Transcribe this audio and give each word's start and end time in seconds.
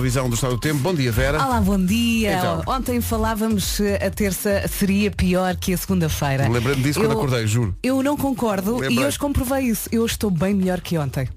previsão 0.00 0.28
do 0.30 0.34
estado 0.34 0.54
do 0.54 0.58
tempo. 0.60 0.78
Bom 0.80 0.94
dia, 0.94 1.12
Vera. 1.12 1.44
Olá, 1.44 1.60
bom 1.60 1.78
dia. 1.78 2.38
Então. 2.38 2.62
Ontem 2.66 3.00
falávamos 3.02 3.78
eh, 3.80 4.06
a 4.06 4.10
terça 4.10 4.66
seria 4.66 5.10
pior 5.10 5.54
que 5.56 5.74
a 5.74 5.76
segunda-feira. 5.76 6.48
Lembrei-me 6.48 6.82
disso 6.82 6.98
quando 7.00 7.12
Eu- 7.12 7.18
acordei, 7.18 7.46
juro. 7.46 7.76
Eu 7.82 8.02
não 8.02 8.16
concordo 8.16 8.78
e 8.78 8.88
Lembrei. 8.88 9.06
hoje 9.06 9.18
comprovei 9.18 9.64
isso. 9.66 9.88
Eu 9.92 10.06
estou 10.06 10.30
bem 10.30 10.54
melhor 10.54 10.80
que 10.80 10.96
ontem. 10.96 11.28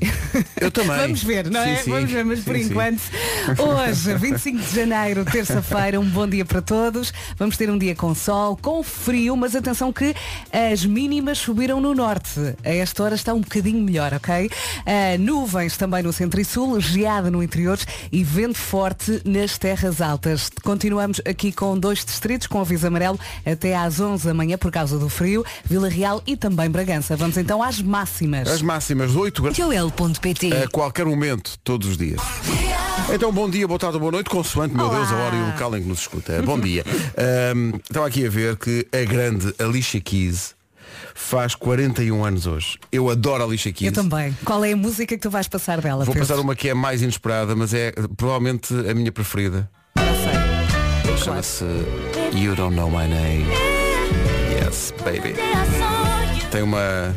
Eu 0.60 0.70
também. 0.70 0.96
Vamos 0.96 1.22
ver, 1.22 1.50
não 1.50 1.62
Sim, 1.62 1.70
é? 1.70 1.76
sim. 1.76 1.90
Vamos 1.90 2.10
ver, 2.10 2.24
mas 2.24 2.40
por 2.40 2.56
Sim, 2.56 2.62
sim. 2.64 2.70
enquanto, 2.70 3.00
hoje, 3.58 4.14
25 4.18 4.58
de 4.58 4.74
janeiro, 4.74 5.24
terça-feira, 5.24 5.98
um 6.00 6.04
bom 6.08 6.26
dia 6.26 6.44
para 6.44 6.60
todos. 6.62 7.12
Vamos 7.38 7.56
ter 7.56 7.70
um 7.70 7.78
dia 7.78 7.94
com 7.94 8.14
sol, 8.14 8.56
com 8.60 8.82
frio, 8.82 9.36
mas 9.36 9.54
atenção 9.54 9.92
que 9.92 10.14
as 10.52 10.84
mínimas 10.84 11.38
subiram 11.38 11.80
no 11.80 11.94
norte. 11.94 12.38
A 12.64 12.70
esta 12.70 13.02
hora 13.02 13.14
está 13.14 13.34
um 13.34 13.40
bocadinho 13.40 13.82
melhor, 13.82 14.12
ok? 14.14 14.50
Ah, 14.86 15.18
nuvens 15.18 15.76
também 15.76 16.02
no 16.02 16.12
centro 16.12 16.40
e 16.40 16.44
sul, 16.44 16.80
geada 16.80 17.30
no 17.30 17.42
interior 17.42 17.78
e 18.10 18.22
vento 18.24 18.58
forte 18.58 19.20
nas 19.24 19.58
terras 19.58 20.00
altas. 20.00 20.50
Continuamos 20.62 21.20
aqui 21.28 21.52
com 21.52 21.78
dois 21.78 22.04
distritos 22.04 22.46
com 22.46 22.60
aviso 22.60 22.86
amarelo 22.86 23.18
até 23.44 23.76
às 23.76 24.00
11 24.00 24.26
da 24.26 24.34
manhã 24.34 24.56
por 24.58 24.70
causa 24.70 24.98
do 24.98 25.08
frio, 25.08 25.44
Vila 25.64 25.88
Real 25.88 26.22
e 26.26 26.36
também 26.36 26.68
Bragança. 26.70 27.16
Vamos 27.16 27.36
então 27.36 27.62
às 27.62 27.80
máximas. 27.80 28.48
As 28.48 28.62
máximas 28.62 29.12
de 29.12 29.18
8 29.18 29.42
graus 29.42 29.56
A 30.64 30.68
qualquer 30.68 31.06
momento, 31.06 31.58
todos 31.64 31.88
os 31.88 31.96
dias. 31.96 32.20
Então, 33.12 33.32
bom 33.32 33.48
dia, 33.48 33.66
boa 33.66 33.78
tarde, 33.78 33.98
boa 33.98 34.12
noite, 34.12 34.28
consoante, 34.28 34.74
meu 34.74 34.86
Olá. 34.86 34.98
Deus, 34.98 35.12
a 35.12 35.16
hora 35.16 35.36
e 35.36 35.40
o 35.40 35.46
local 35.46 35.76
em 35.76 35.82
que 35.82 35.88
nos 35.88 36.00
escuta. 36.00 36.42
Bom 36.42 36.58
dia. 36.60 36.84
Ahm, 37.16 37.76
estava 37.88 38.06
aqui 38.06 38.26
a 38.26 38.30
ver 38.30 38.56
que 38.56 38.86
a 38.92 39.04
grande 39.04 39.54
Alicia 39.58 40.00
Keys 40.00 40.54
faz 41.14 41.54
41 41.54 42.24
anos 42.24 42.46
hoje. 42.46 42.78
Eu 42.92 43.08
adoro 43.08 43.42
a 43.42 43.46
Alicia 43.46 43.72
Keys. 43.72 43.96
Eu 43.96 44.02
também. 44.02 44.36
Qual 44.44 44.64
é 44.64 44.72
a 44.72 44.76
música 44.76 45.16
que 45.16 45.22
tu 45.22 45.30
vais 45.30 45.48
passar 45.48 45.80
dela? 45.80 46.04
Vou 46.04 46.12
Pedro? 46.14 46.28
passar 46.28 46.40
uma 46.40 46.54
que 46.54 46.68
é 46.68 46.74
mais 46.74 47.02
inesperada, 47.02 47.56
mas 47.56 47.72
é 47.72 47.92
provavelmente 48.16 48.74
a 48.74 48.94
minha 48.94 49.10
preferida. 49.12 49.70
Sei. 49.96 51.16
Chama-se 51.24 51.64
You 52.34 52.54
Don't 52.54 52.76
Know 52.76 52.90
My 52.90 53.06
Name. 53.08 53.46
Yes, 54.64 54.92
baby. 55.04 55.34
Tem 56.50 56.62
uma 56.62 57.14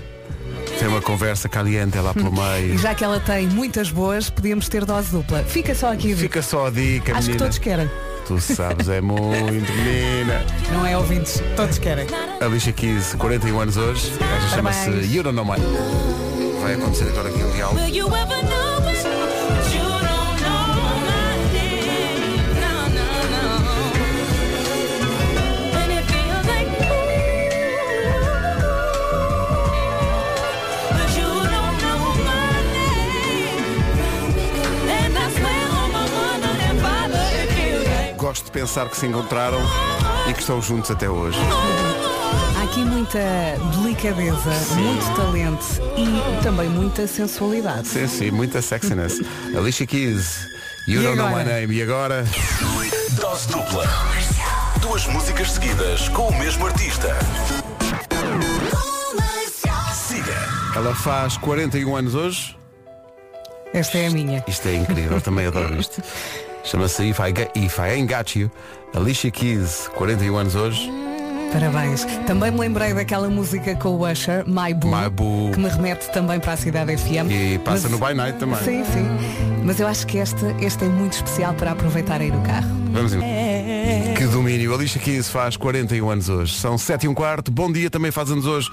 tem 0.81 0.87
uma 0.89 1.01
conversa 1.01 1.47
caliente 1.47 1.95
lá 1.99 2.11
pelo 2.11 2.29
E 2.29 2.61
meio. 2.67 2.77
já 2.79 2.95
que 2.95 3.03
ela 3.03 3.19
tem 3.19 3.47
muitas 3.47 3.91
boas, 3.91 4.31
podíamos 4.31 4.67
ter 4.67 4.83
dose 4.83 5.11
dupla. 5.11 5.43
Fica 5.43 5.75
só 5.75 5.91
aqui. 5.93 6.15
Fica 6.15 6.41
só 6.41 6.65
a 6.67 6.69
dica, 6.71 7.11
Acho 7.11 7.21
que 7.21 7.27
menina. 7.33 7.37
todos 7.37 7.57
querem. 7.59 7.89
Tu 8.27 8.39
sabes, 8.39 8.89
é 8.89 8.99
muito 8.99 9.71
menina. 9.73 10.43
Não 10.71 10.85
é 10.85 10.97
ouvintes, 10.97 11.41
todos 11.55 11.77
querem. 11.77 12.07
Alicia 12.39 12.73
Keys, 12.73 13.13
41 13.17 13.59
anos 13.59 13.77
hoje. 13.77 14.11
Esta 14.13 14.55
chama-se. 14.55 14.89
You 15.13 15.21
Don't 15.21 15.35
Know 15.35 15.45
My 15.45 15.59
Name. 15.59 16.61
Vai 16.61 16.73
acontecer 16.73 17.09
agora 17.09 17.29
aqui 17.29 17.39
em 17.39 17.51
real. 17.51 17.73
Gosto 38.31 38.45
de 38.45 38.51
pensar 38.51 38.87
que 38.87 38.95
se 38.95 39.05
encontraram 39.05 39.59
e 40.29 40.33
que 40.33 40.39
estão 40.39 40.61
juntos 40.61 40.89
até 40.89 41.09
hoje. 41.09 41.37
Há 42.57 42.63
aqui 42.63 42.79
muita 42.79 43.19
delicadeza, 43.75 44.51
muito 44.73 45.15
talento 45.17 45.65
e 45.97 46.41
também 46.41 46.69
muita 46.69 47.05
sensualidade. 47.07 47.89
Sim, 47.89 48.07
sim, 48.07 48.31
muita 48.31 48.61
sexiness. 48.61 49.19
Alicia 49.53 49.85
Keys, 49.85 50.47
You 50.87 51.01
E 51.01 51.03
Don't 51.07 51.17
Know 51.17 51.27
My 51.27 51.41
agora? 51.41 51.59
Name. 51.59 51.75
E 51.75 51.83
agora? 51.83 52.25
Dose 53.19 53.49
dupla. 53.49 53.83
Duas 54.79 55.05
músicas 55.07 55.51
seguidas 55.51 56.07
com 56.07 56.29
o 56.29 56.39
mesmo 56.39 56.67
artista. 56.67 57.09
Siga. 59.93 60.47
Ela 60.73 60.95
faz 60.95 61.35
41 61.35 61.93
anos 61.97 62.15
hoje. 62.15 62.57
Esta 63.73 63.97
é 63.97 64.07
a 64.07 64.11
minha. 64.11 64.41
Isto 64.47 64.69
é 64.69 64.75
incrível, 64.75 65.19
também 65.19 65.47
adoro 65.47 65.75
isto. 65.81 66.01
Chama-se 66.63 67.03
If, 67.09 67.19
If 67.55 67.79
I 67.79 67.89
Ain't 67.93 68.13
Got 68.13 68.35
You. 68.37 68.51
Alicia 68.93 69.31
Keys, 69.31 69.89
41 69.95 70.35
anos 70.37 70.55
hoje. 70.55 70.91
Parabéns. 71.53 72.05
Também 72.25 72.49
me 72.51 72.59
lembrei 72.59 72.93
daquela 72.93 73.29
música 73.29 73.75
com 73.75 73.89
o 73.89 74.09
Usher, 74.09 74.45
My 74.47 74.73
Boo, 74.73 74.89
My 74.95 75.09
Boo. 75.09 75.51
que 75.51 75.59
me 75.59 75.67
remete 75.67 76.09
também 76.11 76.39
para 76.39 76.53
a 76.53 76.57
cidade 76.57 76.95
FM. 76.97 77.29
E 77.29 77.59
passa 77.59 77.89
Mas- 77.89 77.91
no 77.99 78.05
By 78.05 78.13
Night 78.13 78.37
também. 78.39 78.59
Sim, 78.59 78.83
sim. 78.85 79.07
Mas 79.63 79.79
eu 79.79 79.87
acho 79.87 80.07
que 80.07 80.17
esta, 80.17 80.55
esta 80.61 80.85
é 80.85 80.87
muito 80.87 81.13
especial 81.13 81.53
para 81.53 81.71
aproveitar 81.71 82.21
aí 82.21 82.31
no 82.31 82.41
carro. 82.41 82.69
Vamos 82.91 83.13
em... 83.13 83.19
Que 84.17 84.25
domínio. 84.27 84.73
Alicia 84.73 85.01
Keys 85.01 85.29
faz 85.29 85.57
41 85.57 86.09
anos 86.09 86.29
hoje. 86.29 86.53
São 86.57 86.77
7 86.77 87.05
e 87.05 87.07
um 87.09 87.13
quarto. 87.13 87.51
Bom 87.51 87.71
dia, 87.71 87.89
também 87.89 88.11
faz 88.11 88.29
anos 88.31 88.45
hoje 88.45 88.69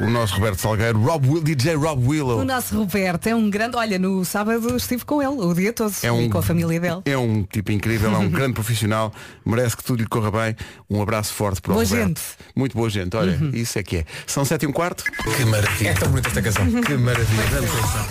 o 0.00 0.10
nosso 0.10 0.34
Roberto 0.34 0.60
Salgueiro, 0.60 0.98
Rob 1.00 1.28
Will, 1.28 1.42
DJ 1.42 1.74
Rob 1.76 2.04
Willow. 2.06 2.40
O 2.40 2.44
nosso 2.44 2.76
Roberto 2.76 3.26
é 3.28 3.34
um 3.34 3.48
grande. 3.48 3.76
Olha, 3.76 3.98
no 3.98 4.24
sábado 4.24 4.76
estive 4.76 5.04
com 5.04 5.22
ele 5.22 5.30
o 5.40 5.54
dia 5.54 5.72
todo 5.72 5.92
É 6.02 6.10
um- 6.10 6.22
e 6.22 6.28
com 6.28 6.38
a 6.38 6.42
família 6.42 6.80
dele. 6.80 7.00
É 7.04 7.16
um 7.16 7.42
tipo 7.44 7.70
incrível, 7.72 8.12
é 8.12 8.18
um 8.18 8.28
grande 8.30 8.54
profissional, 8.54 9.12
merece 9.46 9.76
que 9.76 9.84
tudo 9.84 10.00
lhe 10.02 10.08
corra 10.08 10.30
bem. 10.30 10.56
Um 10.90 11.00
abraço 11.02 11.32
forte 11.32 11.60
para 11.60 11.72
o 11.72 11.74
Boa 11.74 11.84
Roberto. 11.86 12.08
gente. 12.08 12.20
Muito 12.56 12.76
boa 12.76 12.90
gente, 12.90 13.16
olha, 13.16 13.38
isso 13.52 13.78
é 13.78 13.82
que 13.82 13.98
é. 13.98 14.04
São 14.26 14.44
7 14.44 14.64
e 14.64 14.66
um 14.66 14.72
quarto. 14.72 15.04
Que 15.04 15.44
maravilha. 15.44 15.90
É 15.90 15.94
tão 15.94 16.08
bonita 16.08 16.28
esta 16.28 16.42
canção. 16.42 16.64
Que 16.82 16.94
maravilha. 16.96 17.42
grande 17.50 17.66
canção. 17.68 18.06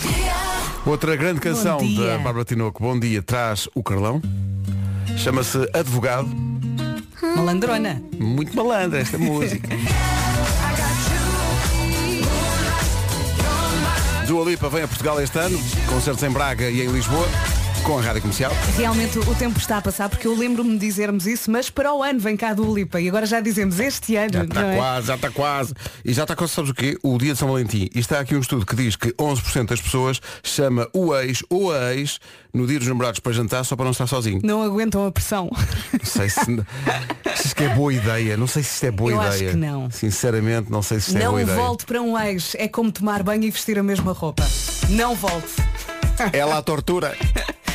Outra 0.86 1.16
grande 1.16 1.40
canção 1.42 1.78
da 1.96 2.18
Bárbara 2.18 2.44
Tinoco, 2.46 2.81
Bom 2.84 3.00
Dia, 3.00 3.22
traz 3.22 3.68
o 3.75 3.81
Carlão. 3.84 4.22
Chama-se 5.18 5.69
Advogado. 5.74 6.30
Malandrona. 7.36 8.02
Muito 8.19 8.56
malandra 8.56 9.00
esta 9.00 9.18
música. 9.18 9.69
Dua 14.28 14.46
Lipa 14.46 14.69
vem 14.69 14.84
a 14.84 14.88
Portugal 14.88 15.22
este 15.22 15.38
ano, 15.38 15.59
concertos 15.88 16.24
em 16.24 16.30
Braga 16.30 16.69
e 16.69 16.81
em 16.81 16.88
Lisboa, 16.88 17.28
com 17.84 18.00
a 18.00 18.02
Rádio 18.02 18.22
Comercial. 18.22 18.53
Realmente 18.78 19.19
o 19.19 19.36
tempo 19.36 19.59
está 19.59 19.80
a 19.80 19.81
passar 19.81 20.08
porque 20.08 20.25
eu 20.25 20.36
lembro-me 20.36 20.72
de 20.72 20.80
dizermos 20.80 21.28
isso, 21.28 21.52
mas 21.52 21.69
para 21.69 21.94
o 21.94 22.02
ano 22.02 22.22
vem 22.22 22.38
cá 22.38 22.53
do 22.53 22.74
Lipa 22.74 23.02
e 23.02 23.09
agora 23.09 23.25
já 23.25 23.42
dizemos 23.42 23.81
este 23.81 24.16
ano. 24.16 24.31
Já 24.31 24.44
está 24.46 24.66
é? 24.66 24.75
quase, 24.78 25.08
já 25.08 25.16
está 25.16 25.30
quase. 25.30 25.74
E 26.06 26.13
já 26.13 26.24
está 26.24 26.36
quase, 26.38 26.53
sabes 26.53 26.72
o 26.72 26.74
quê? 26.74 26.97
O 27.03 27.18
dia 27.18 27.34
de 27.34 27.40
São 27.40 27.50
Valentim. 27.50 27.90
E 27.94 28.00
está 28.00 28.22
aqui 28.22 28.34
um 28.34 28.40
estudo 28.40 28.66
que 28.66 28.75
diz 28.78 28.96
que 28.96 29.12
11% 29.12 29.66
das 29.66 29.81
pessoas 29.81 30.22
chama 30.42 30.88
o 30.94 31.13
ex 31.16 31.44
ou 31.50 31.74
a 31.74 31.94
ex 31.94 32.19
no 32.53 32.68
dia 32.68 32.78
dos 32.78 32.88
namorados 32.88 33.19
para 33.19 33.31
jantar 33.34 33.64
só 33.66 33.75
para 33.75 33.86
não 33.86 33.91
estar 33.91 34.06
sozinho. 34.06 34.40
Não 34.44 34.62
aguentam 34.62 35.06
a 35.08 35.12
pressão. 35.12 35.50
Não 35.91 36.06
sei 36.06 36.30
se, 36.30 36.40
se 37.36 37.47
isto 37.47 37.62
é 37.64 37.69
boa 37.69 37.91
ideia. 37.94 38.38
Não 38.38 38.46
sei 38.46 38.62
se 38.62 38.74
isto 38.75 38.84
é 38.86 38.91
boa 38.91 39.12
Eu 39.12 39.18
ideia. 39.18 39.30
acho 39.34 39.44
que 39.46 39.56
não. 39.58 39.90
Sinceramente, 39.90 40.72
não 40.72 40.81
sei 40.84 41.00
se 41.00 41.08
isto 41.08 41.18
é 41.18 41.24
Não 41.24 41.31
boa 41.31 41.42
ideia. 41.42 41.58
volte 41.58 41.86
para 41.86 42.02
um 42.02 42.18
ex. 42.19 42.56
É 42.59 42.68
como 42.68 42.92
tomar 42.92 43.24
banho 43.24 43.44
e 43.44 43.50
vestir 43.52 43.80
a 43.80 43.84
mesma 43.84 44.12
roupa. 44.13 44.44
Não 44.90 45.16
volte. 45.16 45.56
É 46.31 46.46
lá 46.46 46.59
a 46.59 46.62
tortura. 46.62 47.18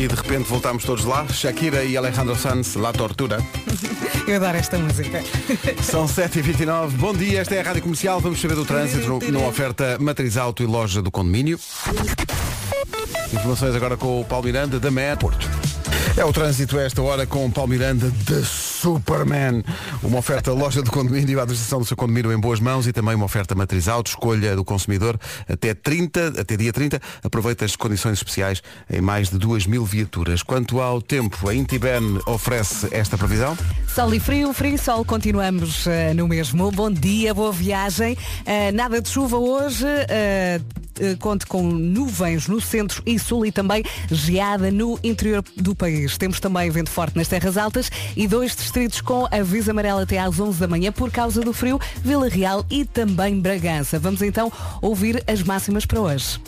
E 0.00 0.08
de 0.08 0.14
repente 0.14 0.48
voltamos 0.48 0.82
todos 0.82 1.04
lá. 1.04 1.26
Shakira 1.28 1.84
e 1.84 1.94
Alejandro 1.94 2.34
Sanz, 2.34 2.74
La 2.74 2.90
Tortura. 2.90 3.36
Eu 4.26 4.36
adoro 4.36 4.56
esta 4.56 4.78
música. 4.78 5.22
São 5.84 6.06
7h29. 6.06 6.92
Bom 6.92 7.12
dia, 7.12 7.40
esta 7.40 7.54
é 7.54 7.60
a 7.60 7.64
Rádio 7.64 7.82
Comercial. 7.82 8.18
Vamos 8.18 8.40
saber 8.40 8.54
do 8.54 8.64
trânsito 8.64 9.06
no- 9.06 9.18
numa 9.18 9.48
oferta 9.48 9.98
Matriz 10.00 10.38
Auto 10.38 10.62
e 10.62 10.66
loja 10.66 11.02
do 11.02 11.10
condomínio. 11.10 11.60
Informações 13.30 13.74
agora 13.74 13.98
com 13.98 14.22
o 14.22 14.24
Paulo 14.24 14.46
Miranda, 14.46 14.80
da 14.80 14.90
MER 14.90 15.18
Porto. 15.18 15.46
É 16.16 16.24
o 16.24 16.32
trânsito 16.32 16.78
a 16.78 16.82
esta 16.82 17.02
hora 17.02 17.26
com 17.26 17.44
o 17.44 17.50
Paulo 17.52 17.68
Miranda, 17.70 18.10
da 18.26 18.42
Superman. 18.80 19.62
Uma 20.02 20.18
oferta 20.18 20.52
loja 20.52 20.80
do 20.80 20.90
condomínio, 20.90 21.38
a 21.38 21.42
administração 21.42 21.80
do 21.80 21.84
seu 21.84 21.96
condomínio 21.96 22.32
em 22.32 22.40
boas 22.40 22.60
mãos 22.60 22.86
e 22.86 22.92
também 22.92 23.14
uma 23.14 23.26
oferta 23.26 23.54
matriz 23.54 23.88
auto, 23.88 24.08
escolha 24.08 24.56
do 24.56 24.64
consumidor 24.64 25.18
até 25.46 25.74
30, 25.74 26.40
até 26.40 26.56
dia 26.56 26.72
30. 26.72 27.00
Aproveita 27.22 27.64
as 27.64 27.76
condições 27.76 28.14
especiais 28.14 28.62
em 28.90 29.02
mais 29.02 29.28
de 29.28 29.38
2 29.38 29.66
mil 29.66 29.84
viaturas. 29.84 30.42
Quanto 30.42 30.80
ao 30.80 31.02
tempo, 31.02 31.48
a 31.48 31.54
Intiben 31.54 32.20
oferece 32.26 32.88
esta 32.90 33.18
previsão. 33.18 33.56
Sol 33.86 34.14
e 34.14 34.20
frio, 34.20 34.52
frio 34.54 34.74
e 34.74 34.78
sol, 34.78 35.04
continuamos 35.04 35.86
eh, 35.86 36.14
no 36.14 36.26
mesmo. 36.26 36.70
Bom 36.70 36.90
dia, 36.90 37.34
boa 37.34 37.52
viagem. 37.52 38.16
Eh, 38.46 38.72
nada 38.72 39.00
de 39.00 39.08
chuva 39.08 39.36
hoje. 39.36 39.84
eh, 40.08 40.60
conte 41.18 41.46
com 41.46 41.62
nuvens 41.62 42.46
no 42.46 42.60
centro 42.60 43.02
e 43.06 43.18
sul 43.18 43.46
e 43.46 43.52
também 43.52 43.82
geada 44.10 44.70
no 44.70 44.98
interior 45.02 45.42
do 45.56 45.74
país. 45.74 46.18
Temos 46.18 46.38
também 46.40 46.70
vento 46.70 46.90
forte 46.90 47.16
nas 47.16 47.28
terras 47.28 47.56
altas 47.56 47.90
e 48.16 48.26
dois 48.26 48.54
distritos 48.70 49.00
com 49.00 49.26
aviso 49.32 49.72
amarelo 49.72 49.98
até 49.98 50.20
às 50.20 50.38
11 50.38 50.60
da 50.60 50.68
manhã 50.68 50.92
por 50.92 51.10
causa 51.10 51.40
do 51.40 51.52
frio, 51.52 51.80
Vila 52.04 52.28
Real 52.28 52.64
e 52.70 52.84
também 52.84 53.40
Bragança. 53.40 53.98
Vamos 53.98 54.22
então 54.22 54.52
ouvir 54.80 55.24
as 55.26 55.42
máximas 55.42 55.84
para 55.84 56.00
hoje. 56.00 56.40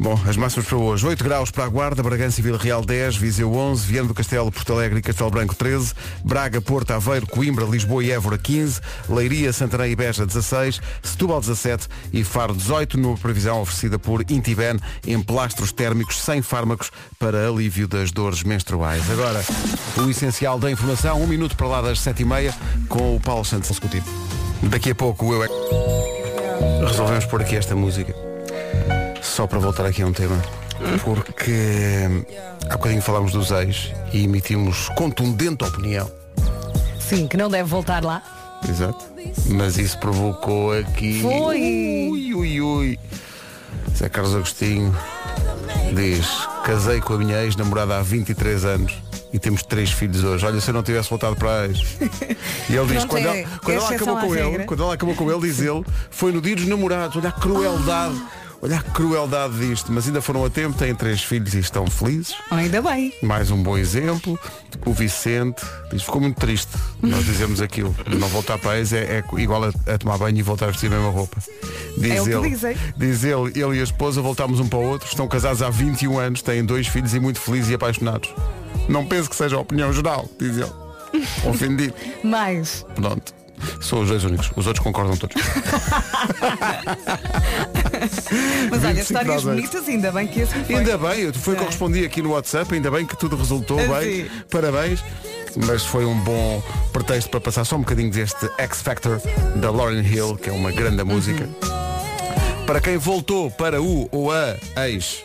Bom, 0.00 0.16
as 0.28 0.36
máximas 0.36 0.66
para 0.66 0.78
hoje. 0.78 1.04
8 1.04 1.24
graus 1.24 1.50
para 1.50 1.64
a 1.64 1.68
Guarda, 1.68 2.04
Bragança 2.04 2.40
e 2.40 2.42
Vila 2.42 2.56
Real 2.56 2.84
10, 2.84 3.16
Viseu 3.16 3.52
11, 3.52 3.84
Viana 3.84 4.06
do 4.06 4.14
Castelo, 4.14 4.52
Porto 4.52 4.72
Alegre 4.72 5.00
e 5.00 5.02
Castelo 5.02 5.28
Branco 5.28 5.56
13, 5.56 5.92
Braga, 6.24 6.60
Porto, 6.60 6.92
Aveiro, 6.92 7.26
Coimbra, 7.26 7.64
Lisboa 7.64 8.04
e 8.04 8.12
Évora 8.12 8.38
15, 8.38 8.80
Leiria, 9.08 9.52
Santarém 9.52 9.90
e 9.90 9.96
Beja 9.96 10.24
16, 10.24 10.80
Setúbal 11.02 11.40
17 11.40 11.88
e 12.12 12.22
Faro 12.22 12.54
18, 12.54 12.96
numa 12.96 13.16
previsão 13.16 13.60
oferecida 13.60 13.98
por 13.98 14.22
Intiben, 14.30 14.78
emplastros 15.04 15.72
térmicos 15.72 16.22
sem 16.22 16.42
fármacos 16.42 16.92
para 17.18 17.48
alívio 17.48 17.88
das 17.88 18.12
dores 18.12 18.44
menstruais. 18.44 19.02
Agora, 19.10 19.44
o 19.96 20.08
essencial 20.08 20.60
da 20.60 20.70
informação, 20.70 21.20
um 21.20 21.26
minuto 21.26 21.56
para 21.56 21.66
lá 21.66 21.82
das 21.82 21.98
7h30 21.98 22.54
com 22.88 23.16
o 23.16 23.20
Paulo 23.20 23.44
Santos 23.44 23.68
Consecutivo. 23.68 24.06
Daqui 24.62 24.90
a 24.90 24.94
pouco 24.94 25.32
eu 25.32 25.42
é... 25.42 25.48
Resolvemos 26.86 27.24
pôr 27.26 27.42
aqui 27.42 27.56
esta 27.56 27.74
música. 27.74 28.27
Só 29.38 29.46
para 29.46 29.60
voltar 29.60 29.86
aqui 29.86 30.02
a 30.02 30.06
um 30.08 30.12
tema. 30.12 30.36
Porque 31.04 32.26
há 32.68 32.76
bocadinho 32.76 33.00
falámos 33.00 33.30
dos 33.30 33.52
ex 33.52 33.92
e 34.12 34.24
emitimos 34.24 34.88
contundente 34.96 35.62
opinião. 35.62 36.10
Sim, 36.98 37.28
que 37.28 37.36
não 37.36 37.48
deve 37.48 37.68
voltar 37.68 38.02
lá. 38.02 38.20
Exato. 38.68 39.04
Mas 39.46 39.78
isso 39.78 39.96
provocou 40.00 40.72
aqui. 40.76 41.22
Foi. 41.22 42.08
Ui, 42.10 42.34
ui, 42.34 42.60
ui. 42.60 42.98
Zé 43.96 44.08
Carlos 44.08 44.34
Agostinho 44.34 44.92
diz, 45.94 46.26
casei 46.64 47.00
com 47.00 47.14
a 47.14 47.18
minha 47.18 47.40
ex-namorada 47.44 47.96
há 47.96 48.02
23 48.02 48.64
anos 48.64 48.92
e 49.32 49.38
temos 49.38 49.62
três 49.62 49.92
filhos 49.92 50.24
hoje. 50.24 50.44
Olha, 50.44 50.60
se 50.60 50.68
eu 50.68 50.74
não 50.74 50.82
tivesse 50.82 51.10
voltado 51.10 51.36
para 51.36 51.60
a 51.60 51.66
ex. 51.66 51.78
E 52.68 52.74
ele 52.74 52.86
diz, 52.86 53.04
Pronto, 53.04 53.06
quando, 53.06 53.26
é- 53.26 53.42
ela, 53.42 53.58
quando 53.62 53.70
é 53.70 53.74
ela 53.76 53.84
exceção 53.84 54.16
acabou 54.16 54.18
à 54.18 54.20
com 54.22 54.34
ele, 54.34 54.50
regra. 54.50 54.64
quando 54.66 54.82
ela 54.82 54.94
acabou 54.94 55.14
com 55.14 55.30
ele, 55.30 55.40
diz 55.42 55.60
ele, 55.60 55.84
foi 56.10 56.32
no 56.32 56.40
dia 56.40 56.56
dos 56.56 56.66
namorados. 56.66 57.16
Olha 57.16 57.28
a 57.28 57.32
crueldade. 57.32 58.20
Olha 58.60 58.78
a 58.78 58.82
crueldade 58.82 59.58
disto. 59.58 59.92
Mas 59.92 60.06
ainda 60.06 60.20
foram 60.20 60.44
a 60.44 60.50
tempo, 60.50 60.76
têm 60.76 60.94
três 60.94 61.22
filhos 61.22 61.54
e 61.54 61.60
estão 61.60 61.86
felizes. 61.86 62.34
Ainda 62.50 62.82
bem. 62.82 63.12
Mais 63.22 63.50
um 63.50 63.62
bom 63.62 63.78
exemplo. 63.78 64.38
O 64.84 64.92
Vicente 64.92 65.64
diz, 65.90 66.02
ficou 66.02 66.20
muito 66.20 66.38
triste. 66.38 66.72
Nós 67.00 67.24
dizemos 67.24 67.60
aquilo. 67.60 67.94
Não 68.18 68.28
voltar 68.28 68.58
para 68.58 68.78
ex 68.78 68.92
é, 68.92 69.18
é 69.18 69.40
igual 69.40 69.64
a, 69.64 69.68
a 69.68 69.98
tomar 69.98 70.18
banho 70.18 70.38
e 70.38 70.42
voltar 70.42 70.66
a 70.66 70.70
vestir 70.70 70.86
a 70.88 70.90
mesma 70.90 71.10
roupa. 71.10 71.36
Diz 71.96 72.12
É 72.12 72.20
o 72.20 72.24
que 72.24 72.30
ele, 72.30 72.50
dizem. 72.50 72.76
Diz 72.96 73.24
ele, 73.24 73.52
ele 73.54 73.76
e 73.76 73.80
a 73.80 73.84
esposa 73.84 74.20
voltámos 74.20 74.60
um 74.60 74.68
para 74.68 74.78
o 74.78 74.82
outro, 74.82 75.08
estão 75.08 75.28
casados 75.28 75.62
há 75.62 75.70
21 75.70 76.18
anos, 76.18 76.42
têm 76.42 76.64
dois 76.64 76.86
filhos 76.86 77.14
e 77.14 77.20
muito 77.20 77.40
felizes 77.40 77.70
e 77.70 77.74
apaixonados. 77.74 78.32
Não 78.88 79.06
penso 79.06 79.28
que 79.30 79.36
seja 79.36 79.56
a 79.56 79.60
opinião 79.60 79.92
geral, 79.92 80.28
diz 80.38 80.56
ele. 80.56 80.72
Ofendido. 81.44 81.94
Mais. 82.22 82.84
Pronto. 82.94 83.37
São 83.80 84.00
os 84.00 84.08
dois 84.08 84.24
únicos. 84.24 84.50
Os 84.56 84.66
outros 84.66 84.82
concordam 84.84 85.16
todos. 85.16 85.36
Mas 88.70 88.84
olha, 88.84 88.94
25 88.94 89.00
histórias 89.00 89.26
graus. 89.26 89.44
bonitas, 89.44 89.88
ainda 89.88 90.12
bem 90.12 90.26
que 90.26 90.42
assim 90.42 90.64
foi. 90.64 90.74
Ainda 90.76 90.98
bem, 90.98 91.32
foi 91.32 91.54
o 91.54 91.56
que 91.56 91.62
eu 91.62 91.66
É. 91.66 91.70
respondi 91.70 92.04
aqui 92.04 92.22
no 92.22 92.30
WhatsApp, 92.32 92.74
ainda 92.74 92.90
bem 92.90 93.06
que 93.06 93.16
tudo 93.16 93.36
resultou 93.36 93.76
bem. 93.76 94.24
sim. 94.24 94.30
Parabéns. 94.50 95.00
Mas 95.66 95.82
foi 95.84 96.04
um 96.04 96.14
bom 96.20 96.62
pretexto 96.92 97.30
para 97.30 97.40
passar 97.40 97.64
só 97.64 97.76
um 97.76 97.80
bocadinho 97.80 98.10
deste 98.10 98.48
X 98.58 98.82
Factor 98.82 99.20
da 99.56 99.70
Lauryn 99.70 100.02
Hill, 100.04 100.36
que 100.36 100.50
é 100.50 100.52
uma 100.52 100.70
grande 100.70 101.02
música. 101.02 101.44
Uhum. 101.44 102.66
Para 102.66 102.80
quem 102.80 102.98
voltou 102.98 103.50
para 103.50 103.80
o 103.82 104.08
ou 104.12 104.30
a 104.30 104.54
ex 104.88 105.22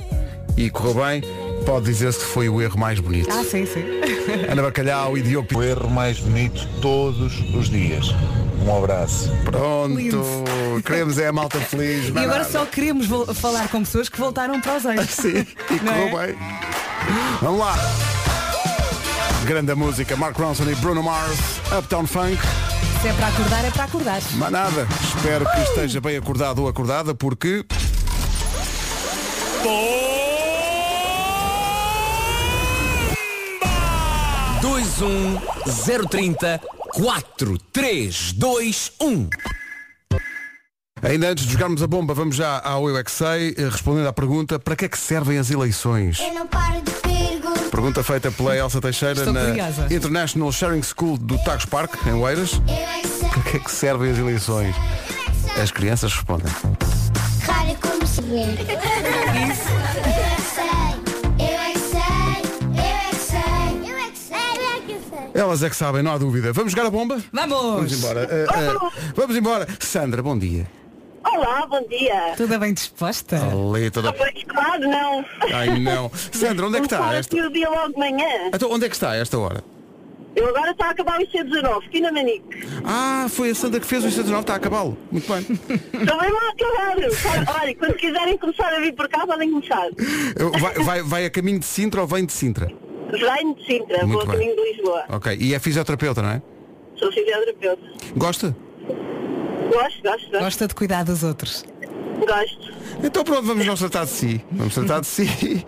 e 0.55 0.69
correu 0.69 0.93
bem, 1.05 1.21
pode 1.63 1.85
dizer-se 1.85 2.19
que 2.19 2.25
foi 2.25 2.49
o 2.49 2.61
erro 2.61 2.77
mais 2.77 2.99
bonito. 2.99 3.29
Ah, 3.31 3.43
sim, 3.43 3.65
sim. 3.65 3.83
Ana 4.49 4.61
Bacalhau 4.61 5.17
e 5.17 5.21
Diogo 5.21 5.47
O 5.55 5.63
erro 5.63 5.89
mais 5.89 6.19
bonito 6.19 6.67
todos 6.81 7.33
os 7.53 7.69
dias. 7.69 8.13
Um 8.65 8.77
abraço. 8.77 9.29
Pronto, 9.43 9.95
Lindo. 9.95 10.23
queremos 10.85 11.17
é 11.17 11.27
a 11.27 11.33
malta 11.33 11.59
feliz. 11.59 12.07
E 12.07 12.11
agora 12.11 12.39
nada. 12.39 12.49
só 12.49 12.65
queremos 12.65 13.07
falar 13.35 13.67
com 13.69 13.79
pessoas 13.79 14.07
que 14.07 14.17
voltaram 14.17 14.59
para 14.61 14.77
os 14.77 14.85
ex. 14.85 15.09
Sim, 15.09 15.45
e 15.71 15.79
correu 15.79 16.19
é? 16.19 16.27
bem. 16.27 16.37
Vamos 17.41 17.59
lá. 17.59 17.75
Grande 19.45 19.75
música, 19.75 20.15
Mark 20.15 20.37
Ronson 20.37 20.63
e 20.69 20.75
Bruno 20.75 21.03
Mars, 21.03 21.37
Uptown 21.77 22.07
Funk. 22.07 22.37
Se 23.01 23.09
é 23.09 23.13
para 23.13 23.27
acordar, 23.27 23.65
é 23.65 23.71
para 23.71 23.83
acordar. 23.83 24.21
Mas 24.35 24.51
nada, 24.51 24.87
espero 25.03 25.45
que 25.45 25.59
esteja 25.59 25.99
bem 25.99 26.15
acordado 26.15 26.59
ou 26.59 26.69
acordada, 26.69 27.13
porque 27.13 27.65
21 29.63 30.12
030 36.09 36.61
4321. 36.93 39.29
ainda 41.01 41.27
antes 41.27 41.45
de 41.45 41.51
jogarmos 41.51 41.83
a 41.83 41.87
bomba, 41.87 42.13
vamos 42.13 42.37
já 42.37 42.61
ao 42.63 42.87
Eu 42.87 42.97
é 42.97 43.03
que 43.03 43.11
Sei, 43.11 43.53
eh, 43.57 43.67
respondendo 43.69 44.07
à 44.07 44.13
pergunta, 44.13 44.57
para 44.57 44.73
que 44.77 44.85
é 44.85 44.87
que 44.87 44.97
servem 44.97 45.37
as 45.37 45.51
eleições? 45.51 46.17
Eu 46.21 46.33
não 46.33 46.47
paro 46.47 46.81
de 46.81 46.91
perguntar. 46.91 47.69
Pergunta 47.69 48.01
feita 48.05 48.31
pela 48.31 48.55
Elsa 48.55 48.79
Teixeira 48.79 49.19
Estou 49.19 49.33
na 49.33 49.47
curiosa. 49.47 49.93
International 49.93 50.49
Sharing 50.53 50.81
School 50.81 51.17
do 51.17 51.37
Tagus 51.43 51.65
Park, 51.65 51.95
em 52.07 52.13
Oeiras. 52.13 52.53
É. 52.69 53.01
Para 53.27 53.41
que 53.41 53.57
é 53.57 53.59
que 53.59 53.69
servem 53.69 54.11
as 54.11 54.17
eleições? 54.17 54.73
É. 55.57 55.61
As 55.61 55.71
crianças 55.71 56.13
respondem. 56.13 56.49
Rádio 57.41 57.75
como 57.81 58.07
se 58.07 58.21
vê. 58.21 58.43
Isso. 59.51 59.72
Elas 65.33 65.63
é 65.63 65.69
que 65.69 65.75
sabem, 65.75 66.03
não 66.03 66.11
há 66.11 66.17
dúvida. 66.17 66.53
Vamos 66.53 66.71
jogar 66.71 66.87
a 66.87 66.91
bomba? 66.91 67.19
Vamos! 67.31 67.57
Vamos 67.57 67.97
embora. 67.97 68.27
Eh, 68.29 68.45
eh, 68.53 68.91
vamos 69.15 69.35
embora. 69.35 69.67
Sandra, 69.79 70.21
bom 70.21 70.37
dia. 70.37 70.67
Olá, 71.25 71.65
bom 71.65 71.81
dia. 71.87 72.33
Tudo 72.37 72.59
bem 72.59 72.73
disposta? 72.73 73.37
Ali 73.41 73.89
toda... 73.89 74.13
Pois 74.13 74.43
claro, 74.43 74.81
não. 74.81 75.25
Ai 75.53 75.79
não. 75.79 76.11
Sandra, 76.31 76.67
onde 76.67 76.77
é 76.77 76.79
que 76.81 76.85
está 76.85 77.13
esta? 77.15 77.35
aqui 77.35 77.45
o 77.45 77.51
dia 77.51 77.67
logo 77.69 77.93
de 77.93 77.99
manhã. 77.99 78.27
Então, 78.53 78.69
onde 78.71 78.85
é 78.85 78.89
que 78.89 78.95
está 78.95 79.11
a 79.11 79.15
esta 79.15 79.39
hora? 79.39 79.63
Eu 80.35 80.47
agora 80.49 80.71
estou 80.71 80.85
a 80.85 80.89
acabar 80.89 81.19
o 81.19 81.23
IC19, 81.23 81.85
aqui 81.87 82.01
na 82.01 82.11
Manique. 82.11 82.67
Ah, 82.83 83.27
foi 83.29 83.51
a 83.51 83.55
Sandra 83.55 83.79
que 83.79 83.85
fez 83.85 84.03
o 84.03 84.09
119, 84.09 84.41
está 84.41 84.53
a 84.53 84.55
acabá-lo. 84.57 84.97
Muito 85.11 85.31
bem. 85.31 85.41
Estou 86.01 86.19
bem 86.19 86.31
lá 86.31 86.39
a 86.41 86.49
acabar. 86.49 87.61
Olha, 87.61 87.75
quando 87.75 87.93
quiserem 87.95 88.37
começar 88.37 88.73
a 88.73 88.79
vir 88.79 88.93
por 88.93 89.07
cá, 89.07 89.25
podem 89.27 89.51
começar. 89.51 89.89
Eu- 90.35 90.51
Vai, 90.59 90.73
vai, 90.83 91.03
vai 91.03 91.25
a 91.25 91.29
caminho 91.29 91.59
de 91.59 91.65
Sintra 91.65 92.01
ou 92.01 92.07
vem 92.07 92.25
de 92.25 92.33
Sintra? 92.33 92.71
Venho 93.19 93.55
de 93.55 93.65
Sintra, 93.65 94.05
Muito 94.05 94.11
vou 94.13 94.21
a 94.21 94.25
bem. 94.25 94.33
caminho 94.49 94.55
de 94.55 94.71
Lisboa. 94.71 95.03
Ok. 95.09 95.37
E 95.39 95.53
é 95.53 95.59
fisioterapeuta, 95.59 96.21
não 96.21 96.29
é? 96.29 96.41
Sou 96.95 97.11
fisioterapeuta. 97.11 97.81
Gosta? 98.15 98.55
Gosto, 98.87 100.01
gosto, 100.03 100.03
gosto. 100.03 100.39
Gosta 100.39 100.67
de 100.67 100.75
cuidar 100.75 101.03
dos 101.03 101.23
outros. 101.23 101.65
gosto. 102.19 102.73
Então 103.03 103.23
pronto, 103.23 103.43
vamos 103.43 103.65
nós 103.65 103.79
tratar 103.79 104.05
de 104.05 104.11
si. 104.11 104.41
Vamos 104.51 104.73
tratar 104.73 104.99
de 105.01 105.07
si. 105.07 105.65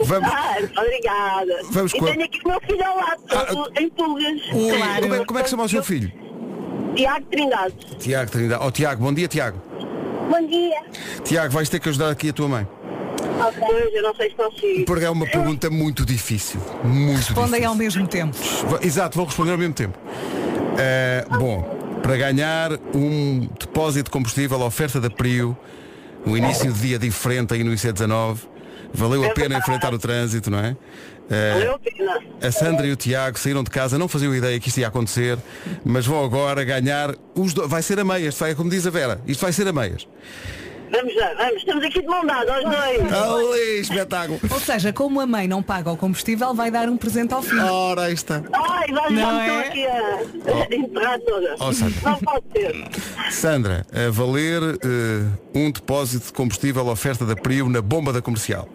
Vamos. 0.00 0.30
Ah, 0.32 0.56
obrigada. 0.80 1.60
Vamos 1.70 1.92
e 1.94 1.98
com 1.98 2.06
a- 2.06 2.10
tenho 2.12 2.24
aqui 2.24 2.40
o 2.44 2.48
meu 2.48 2.60
filho 2.60 2.84
ao 2.86 2.96
lado, 2.96 3.22
Ah, 3.30 3.44
todo 3.46 3.72
em 3.80 3.88
pulgas. 3.90 4.40
Ui, 4.52 4.76
Claro. 4.76 5.02
como, 5.02 5.14
é, 5.14 5.24
como 5.24 5.38
é 5.40 5.42
que 5.42 5.50
chama 5.50 5.64
o 5.64 5.68
seu 5.68 5.82
filho? 5.82 6.12
Tiago 6.94 7.26
Trindade. 7.26 7.74
Tiago 7.98 8.30
Trindade. 8.30 8.64
Oh 8.64 8.70
Tiago, 8.70 9.02
bom 9.02 9.12
dia 9.12 9.28
Tiago. 9.28 9.60
Bom 10.30 10.46
dia. 10.46 10.82
Tiago, 11.24 11.52
vais 11.52 11.68
ter 11.68 11.80
que 11.80 11.88
ajudar 11.88 12.10
aqui 12.10 12.28
a 12.28 12.32
tua 12.32 12.48
mãe. 12.48 12.68
Pois, 13.58 13.94
eu 13.94 14.02
não 14.02 14.14
sei 14.14 14.30
se 14.30 14.36
consigo. 14.36 14.84
Porque 14.84 15.04
é 15.04 15.10
uma 15.10 15.26
pergunta 15.26 15.70
muito 15.70 16.04
difícil. 16.04 16.60
Muito 16.84 17.16
Respondem 17.16 17.46
difícil. 17.46 17.68
ao 17.68 17.74
mesmo 17.74 18.06
tempo. 18.06 18.36
Exato, 18.82 19.16
vou 19.16 19.26
responder 19.26 19.52
ao 19.52 19.58
mesmo 19.58 19.74
tempo. 19.74 19.98
Eh, 20.78 21.24
bom, 21.38 21.62
para 22.02 22.16
ganhar 22.16 22.72
um 22.94 23.48
depósito 23.58 24.04
de 24.04 24.10
combustível, 24.10 24.62
a 24.62 24.66
oferta 24.66 25.00
da 25.00 25.10
Prio, 25.10 25.56
no 26.24 26.36
início 26.36 26.72
de 26.72 26.80
dia 26.80 26.98
diferente 26.98 27.54
aí 27.54 27.64
no 27.64 27.72
IC19, 27.72 28.38
valeu 28.92 29.24
a 29.24 29.30
pena 29.34 29.58
enfrentar 29.58 29.92
o 29.92 29.98
trânsito, 29.98 30.50
não 30.50 30.58
é? 30.58 30.76
Valeu 31.54 31.74
a 31.74 31.78
pena. 31.78 32.18
a 32.42 32.50
Sandra 32.52 32.86
e 32.86 32.92
o 32.92 32.96
Tiago 32.96 33.38
saíram 33.38 33.62
de 33.62 33.70
casa, 33.70 33.98
não 33.98 34.08
faziam 34.08 34.34
ideia 34.34 34.58
que 34.58 34.68
isto 34.68 34.78
ia 34.78 34.88
acontecer, 34.88 35.36
mas 35.84 36.06
vão 36.06 36.24
agora 36.24 36.64
ganhar 36.64 37.14
os 37.34 37.52
dois. 37.52 37.68
Vai 37.68 37.82
ser 37.82 37.98
a 38.00 38.04
meias, 38.04 38.34
vai, 38.38 38.54
como 38.54 38.70
diz 38.70 38.86
a 38.86 38.90
Vera, 38.90 39.20
isto 39.26 39.40
vai 39.42 39.52
ser 39.52 39.68
a 39.68 39.72
meias. 39.72 40.08
Vamos 40.90 41.14
lá, 41.16 41.34
vamos. 41.36 41.56
Estamos 41.56 41.84
aqui 41.84 42.00
de 42.00 42.06
mão 42.06 42.24
dada, 42.26 42.54
aos 42.54 42.64
dois. 42.64 43.12
Ali, 43.12 43.80
espetáculo! 43.80 44.40
Ou 44.50 44.60
seja, 44.60 44.92
como 44.92 45.20
a 45.20 45.26
mãe 45.26 45.46
não 45.48 45.62
paga 45.62 45.90
o 45.90 45.96
combustível, 45.96 46.54
vai 46.54 46.70
dar 46.70 46.88
um 46.88 46.96
presente 46.96 47.34
ao 47.34 47.42
filho. 47.42 47.64
Ora, 47.64 48.02
aí 48.04 48.14
está. 48.14 48.42
Ai, 48.52 48.92
vai 48.92 49.10
Não 49.10 49.20
já 49.20 49.42
é? 49.42 49.46
estou 49.46 49.58
aqui 49.70 49.86
a, 49.86 50.62
a 50.62 50.74
enterrar 50.76 51.20
toda. 51.20 51.54
Oh, 51.60 51.72
Sandra. 51.72 52.00
Não 52.10 52.18
pode 52.18 52.44
ser. 52.52 52.88
Sandra, 53.30 53.86
a 53.92 54.10
valer 54.10 54.62
eh, 54.62 55.26
um 55.54 55.70
depósito 55.70 56.26
de 56.26 56.32
combustível 56.32 56.86
oferta 56.88 57.24
da 57.24 57.36
Prio 57.36 57.68
na 57.68 57.82
bomba 57.82 58.12
da 58.12 58.22
comercial. 58.22 58.68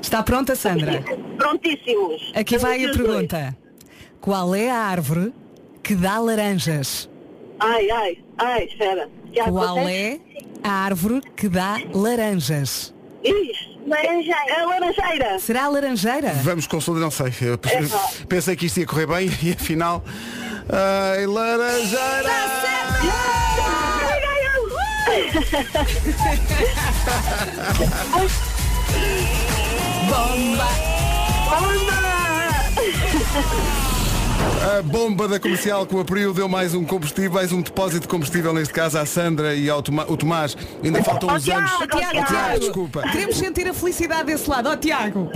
Está 0.00 0.22
pronta, 0.22 0.54
Sandra? 0.56 1.02
Prontíssimos. 1.36 2.32
Aqui 2.34 2.56
Estamos 2.56 2.62
vai 2.62 2.84
a 2.84 2.90
os 2.90 2.96
pergunta. 2.96 3.56
Qual 4.20 4.54
é 4.54 4.70
a 4.70 4.76
árvore 4.76 5.32
que 5.82 5.94
dá 5.94 6.18
laranjas? 6.18 7.08
Ai, 7.60 7.90
ai, 7.90 8.18
ai, 8.38 8.64
espera. 8.64 9.08
Já 9.34 9.44
Qual 9.50 9.78
acontece? 9.78 10.20
é 10.64 10.68
a 10.68 10.70
árvore 10.72 11.20
que 11.36 11.48
dá 11.48 11.78
laranjas? 11.94 12.92
Ix, 13.24 13.68
laranjeira. 13.86 14.34
É 14.48 14.64
laranjeira. 14.66 15.38
Será 15.38 15.64
a 15.64 15.68
laranjeira? 15.68 16.32
Vamos 16.42 16.66
consolidar, 16.66 17.04
não 17.04 17.10
sei. 17.10 17.32
Eu 17.40 17.54
Epá. 17.54 17.68
pensei 18.28 18.56
que 18.56 18.66
isto 18.66 18.80
ia 18.80 18.86
correr 18.86 19.06
bem 19.06 19.30
e 19.42 19.52
afinal. 19.52 20.04
Ai, 20.68 21.26
laranjeira! 21.26 22.30
Bomba! 30.08 30.68
A 34.62 34.80
bomba 34.82 35.26
da 35.26 35.40
comercial 35.40 35.84
com 35.86 35.96
o 35.96 36.00
Abril 36.00 36.32
deu 36.32 36.48
mais 36.48 36.72
um 36.74 36.84
combustível, 36.84 37.32
mais 37.32 37.50
um 37.52 37.60
depósito 37.60 38.02
de 38.02 38.08
combustível, 38.08 38.52
neste 38.52 38.72
caso 38.72 38.96
à 38.96 39.04
Sandra 39.04 39.54
e 39.54 39.68
ao 39.68 39.82
Toma- 39.82 40.06
o 40.08 40.16
Tomás. 40.16 40.56
Ainda 40.84 41.02
faltam 41.02 41.30
uns 41.34 41.48
anos. 41.48 41.70
Tiago. 41.90 42.26
Tiago, 42.26 42.60
desculpa. 42.60 43.02
Queremos 43.10 43.36
sentir 43.36 43.66
a 43.68 43.74
felicidade 43.74 44.24
desse 44.26 44.48
lado. 44.48 44.68
Ó 44.68 44.76
Tiago! 44.76 45.30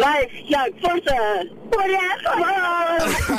Vai, 0.00 0.26
Tiago, 0.26 0.74
força! 0.80 1.14
Olha! 1.76 1.98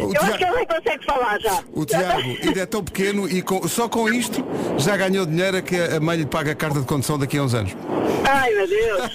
O 0.00 0.14
Eu 0.14 0.20
acho 0.22 0.32
que 0.32 0.38
Tiago, 0.38 0.56
ele 0.56 0.66
consegue 0.66 1.04
falar 1.04 1.38
já. 1.40 1.62
o 1.72 1.84
Tiago 1.84 2.20
ainda 2.42 2.60
é 2.60 2.66
tão 2.66 2.82
pequeno 2.82 3.28
e 3.28 3.42
com- 3.42 3.66
só 3.68 3.88
com 3.88 4.08
isto 4.08 4.44
já 4.78 4.96
ganhou 4.96 5.26
dinheiro 5.26 5.56
a 5.58 5.62
que 5.62 5.76
a 5.76 6.00
mãe 6.00 6.16
lhe 6.18 6.26
paga 6.26 6.52
a 6.52 6.54
carta 6.54 6.80
de 6.80 6.86
condução 6.86 7.18
daqui 7.18 7.36
a 7.38 7.42
uns 7.42 7.54
anos. 7.54 7.72
Ai, 8.24 8.50
meu 8.54 8.66
Deus. 8.68 9.10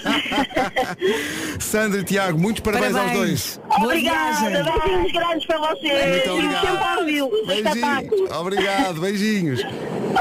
Sandra 1.60 2.00
e 2.00 2.04
Tiago, 2.04 2.38
muitos 2.38 2.60
parabéns, 2.62 2.94
aos 2.94 3.12
dois. 3.12 3.60
Obrigada. 3.82 4.50
Beijinhos 4.50 5.12
grandes 5.12 5.46
para 5.46 5.58
vocês. 5.58 6.26
Muito 6.26 6.30
obrigado. 6.30 7.04
Beijinhos. 7.04 8.30
Obrigado, 8.30 9.00
beijinhos. 9.00 9.60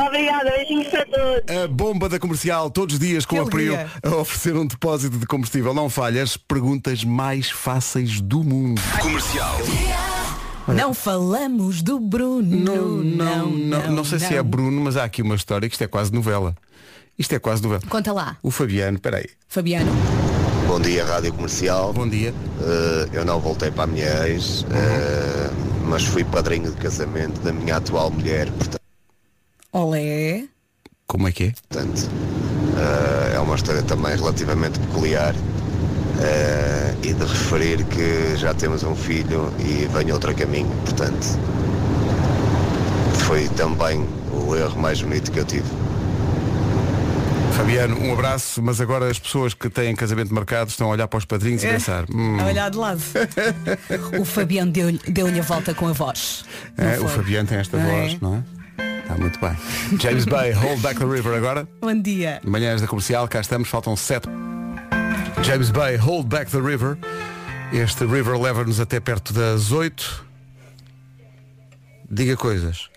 Obrigada. 0.05 0.51
Beijinhos 0.51 0.87
para 0.87 1.05
todos. 1.05 1.57
A 1.63 1.67
bomba 1.67 2.09
da 2.09 2.19
comercial, 2.19 2.69
todos 2.69 2.95
os 2.95 2.99
dias 2.99 3.25
com 3.25 3.35
Que 3.35 3.39
a 3.39 3.41
alegria. 3.43 3.87
a 4.03 4.15
oferecer 4.15 4.55
um 4.55 4.65
depósito 4.65 5.17
de 5.17 5.25
combustível. 5.27 5.73
Não 5.73 5.89
falha, 5.89 6.23
as 6.23 6.37
perguntas 6.37 7.03
mais 7.03 7.49
fáceis 7.49 8.21
do 8.21 8.43
mundo. 8.43 8.81
Comercial. 8.99 9.57
Não 10.67 10.93
falamos 10.93 11.81
do 11.81 11.99
Bruno. 11.99 12.43
Não, 12.43 12.97
não, 12.97 13.49
não, 13.49 13.91
não, 13.91 14.03
sei 14.03 14.19
se 14.19 14.35
é 14.35 14.43
Bruno, 14.43 14.81
mas 14.81 14.97
há 14.97 15.05
aqui 15.05 15.21
uma 15.21 15.35
história 15.35 15.67
que 15.69 15.75
isto 15.75 15.83
é 15.83 15.87
quase 15.87 16.11
novela. 16.11 16.55
Isto 17.17 17.33
é 17.33 17.39
quase 17.39 17.63
novela. 17.63 17.81
Conta 17.89 18.11
lá, 18.11 18.37
O 18.43 18.51
Fabiano, 18.51 18.99
peraí, 18.99 19.27
Fabiano. 19.47 19.91
Bom 20.67 20.79
dia, 20.81 21.05
Rádio 21.05 21.33
Comercial. 21.33 21.93
bom 21.93 22.07
dia. 22.07 22.33
Eh, 22.61 23.09
eu 23.13 23.25
não 23.25 23.39
voltei 23.39 23.71
para 23.71 23.85
a 23.85 23.87
minha 23.87 24.27
ex, 24.27 24.65
eh, 24.69 25.49
mas 25.85 26.03
fui 26.03 26.23
padrinho 26.25 26.69
de 26.69 26.77
casamento 26.77 27.39
da 27.41 27.53
minha 27.53 27.77
atual 27.77 28.11
mulher, 28.11 28.51
portanto, 28.51 28.77
Olé. 29.71 30.47
Como 31.05 31.27
é 31.27 31.31
que 31.31 31.43
é? 31.45 31.53
Eh, 32.77 33.33
é 33.35 33.39
uma 33.39 33.55
história 33.55 33.81
também 33.83 34.15
relativamente 34.15 34.79
peculiar. 34.79 35.33
eh, 36.19 36.93
e 37.03 37.13
de 37.13 37.23
referir 37.23 37.83
que 37.85 38.35
já 38.37 38.51
temos 38.53 38.81
um 38.83 38.95
filho 38.95 39.53
e 39.59 39.87
vem 39.93 40.11
outro 40.11 40.31
a 40.31 40.33
caminho, 40.33 40.67
portanto, 40.83 41.37
foi 43.25 43.47
também 43.49 44.03
o 44.31 44.55
erro 44.55 44.79
mais 44.79 44.99
bonito 45.01 45.31
que 45.31 45.39
eu 45.39 45.45
tive. 45.45 45.65
Fabiano, 47.51 47.99
um 47.99 48.13
abraço, 48.13 48.61
mas 48.61 48.79
agora 48.79 49.09
as 49.09 49.17
pessoas 49.17 49.53
que 49.53 49.67
têm 49.69 49.95
casamento 49.95 50.33
marcado 50.33 50.69
estão 50.69 50.87
a 50.87 50.91
olhar 50.91 51.07
para 51.07 51.17
os 51.17 51.25
padrinhos 51.25 51.63
e 51.63 51.67
pensar. 51.67 52.05
hum, 52.13 52.39
A 52.39 52.45
olhar 52.45 52.69
de 52.69 52.77
lado. 52.77 53.01
o 54.19 54.23
Fabiano 54.25 54.71
deu-lhe 54.71 54.99
deu-lhe 55.07 55.39
a 55.39 55.43
volta 55.43 55.73
com 55.73 55.87
a 55.87 55.91
voz. 55.91 56.45
É, 56.77 56.99
o? 56.99 57.07
Fabiano 57.07 57.47
tem 57.47 57.57
esta 57.57 57.77
é? 57.77 57.83
voz, 58.01 58.21
não 58.21 58.35
é? 58.35 58.56
Está 59.07 59.17
muito 59.17 59.39
bem. 59.39 59.55
James 60.01 60.25
Bay, 60.25 60.51
Hold 60.51 60.81
Back 60.81 60.99
the 60.99 61.05
River 61.05 61.37
agora. 61.37 61.65
Bom 61.79 61.97
dia. 61.97 62.41
Manhãs 62.43 62.81
da 62.81 62.87
comercial, 62.87 63.25
cá 63.25 63.39
estamos, 63.39 63.69
faltam 63.69 63.95
sete. 63.95 64.27
James 65.43 65.71
Bay, 65.71 65.95
Hold 65.95 66.27
Back 66.27 66.51
the 66.51 66.59
River. 66.59 66.97
Este 67.71 68.03
river 68.03 68.37
leva-nos 68.37 68.81
até 68.81 68.99
perto 68.99 69.31
das 69.31 69.71
oito. 69.71 70.25
Diga 72.11 72.35
coisas. 72.35 72.89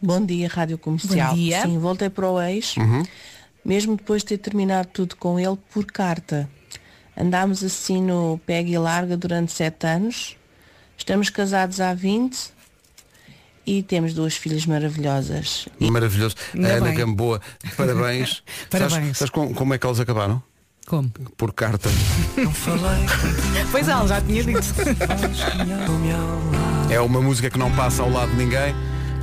Bom 0.00 0.24
dia, 0.24 0.48
Rádio 0.48 0.78
Comercial. 0.78 1.28
Bom 1.28 1.34
dia. 1.34 1.60
Sim, 1.60 1.78
voltei 1.78 2.08
para 2.08 2.30
o 2.30 2.40
ex, 2.40 2.76
mesmo 3.62 3.96
depois 3.96 4.22
de 4.22 4.28
ter 4.28 4.38
terminado 4.38 4.88
tudo 4.90 5.14
com 5.14 5.38
ele 5.38 5.58
por 5.74 5.84
carta. 5.84 6.48
Andámos 7.14 7.62
assim 7.62 8.00
no 8.00 8.40
pega 8.46 8.70
e 8.70 8.78
larga 8.78 9.14
durante 9.14 9.52
sete 9.52 9.86
anos. 9.86 10.38
Estamos 10.96 11.28
casados 11.28 11.82
há 11.82 11.92
20 11.92 12.59
e 13.78 13.82
temos 13.82 14.12
duas 14.14 14.34
filhas 14.36 14.66
maravilhosas. 14.66 15.68
Maravilhoso. 15.78 16.34
Ainda 16.54 16.68
Ana 16.74 16.86
bem. 16.86 16.94
Gamboa, 16.96 17.40
parabéns. 17.76 18.42
Parabéns. 18.70 18.92
Sabes, 18.92 19.18
sabes 19.18 19.30
com- 19.30 19.54
como 19.54 19.74
é 19.74 19.78
que 19.78 19.86
eles 19.86 20.00
acabaram? 20.00 20.42
Como? 20.86 21.08
Por 21.36 21.52
carta. 21.52 21.88
Pois 23.70 23.86
ela 23.88 24.08
já 24.08 24.20
tinha 24.20 24.42
dito. 24.42 24.60
É 26.90 27.00
uma 27.00 27.20
música 27.22 27.48
que 27.48 27.58
não 27.58 27.70
passa 27.76 28.02
ao 28.02 28.10
lado 28.10 28.30
de 28.32 28.36
ninguém. 28.38 28.74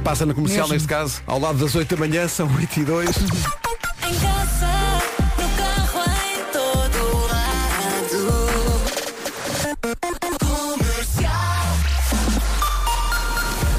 Passa 0.04 0.26
na 0.26 0.34
comercial, 0.34 0.62
Mesmo. 0.68 0.74
neste 0.76 0.88
caso, 0.88 1.22
ao 1.28 1.38
lado 1.40 1.58
das 1.60 1.76
8 1.76 1.94
da 1.96 2.00
manhã, 2.08 2.28
são 2.30 2.48
8 2.56 2.80
e 2.80 2.84
2. 2.86 3.10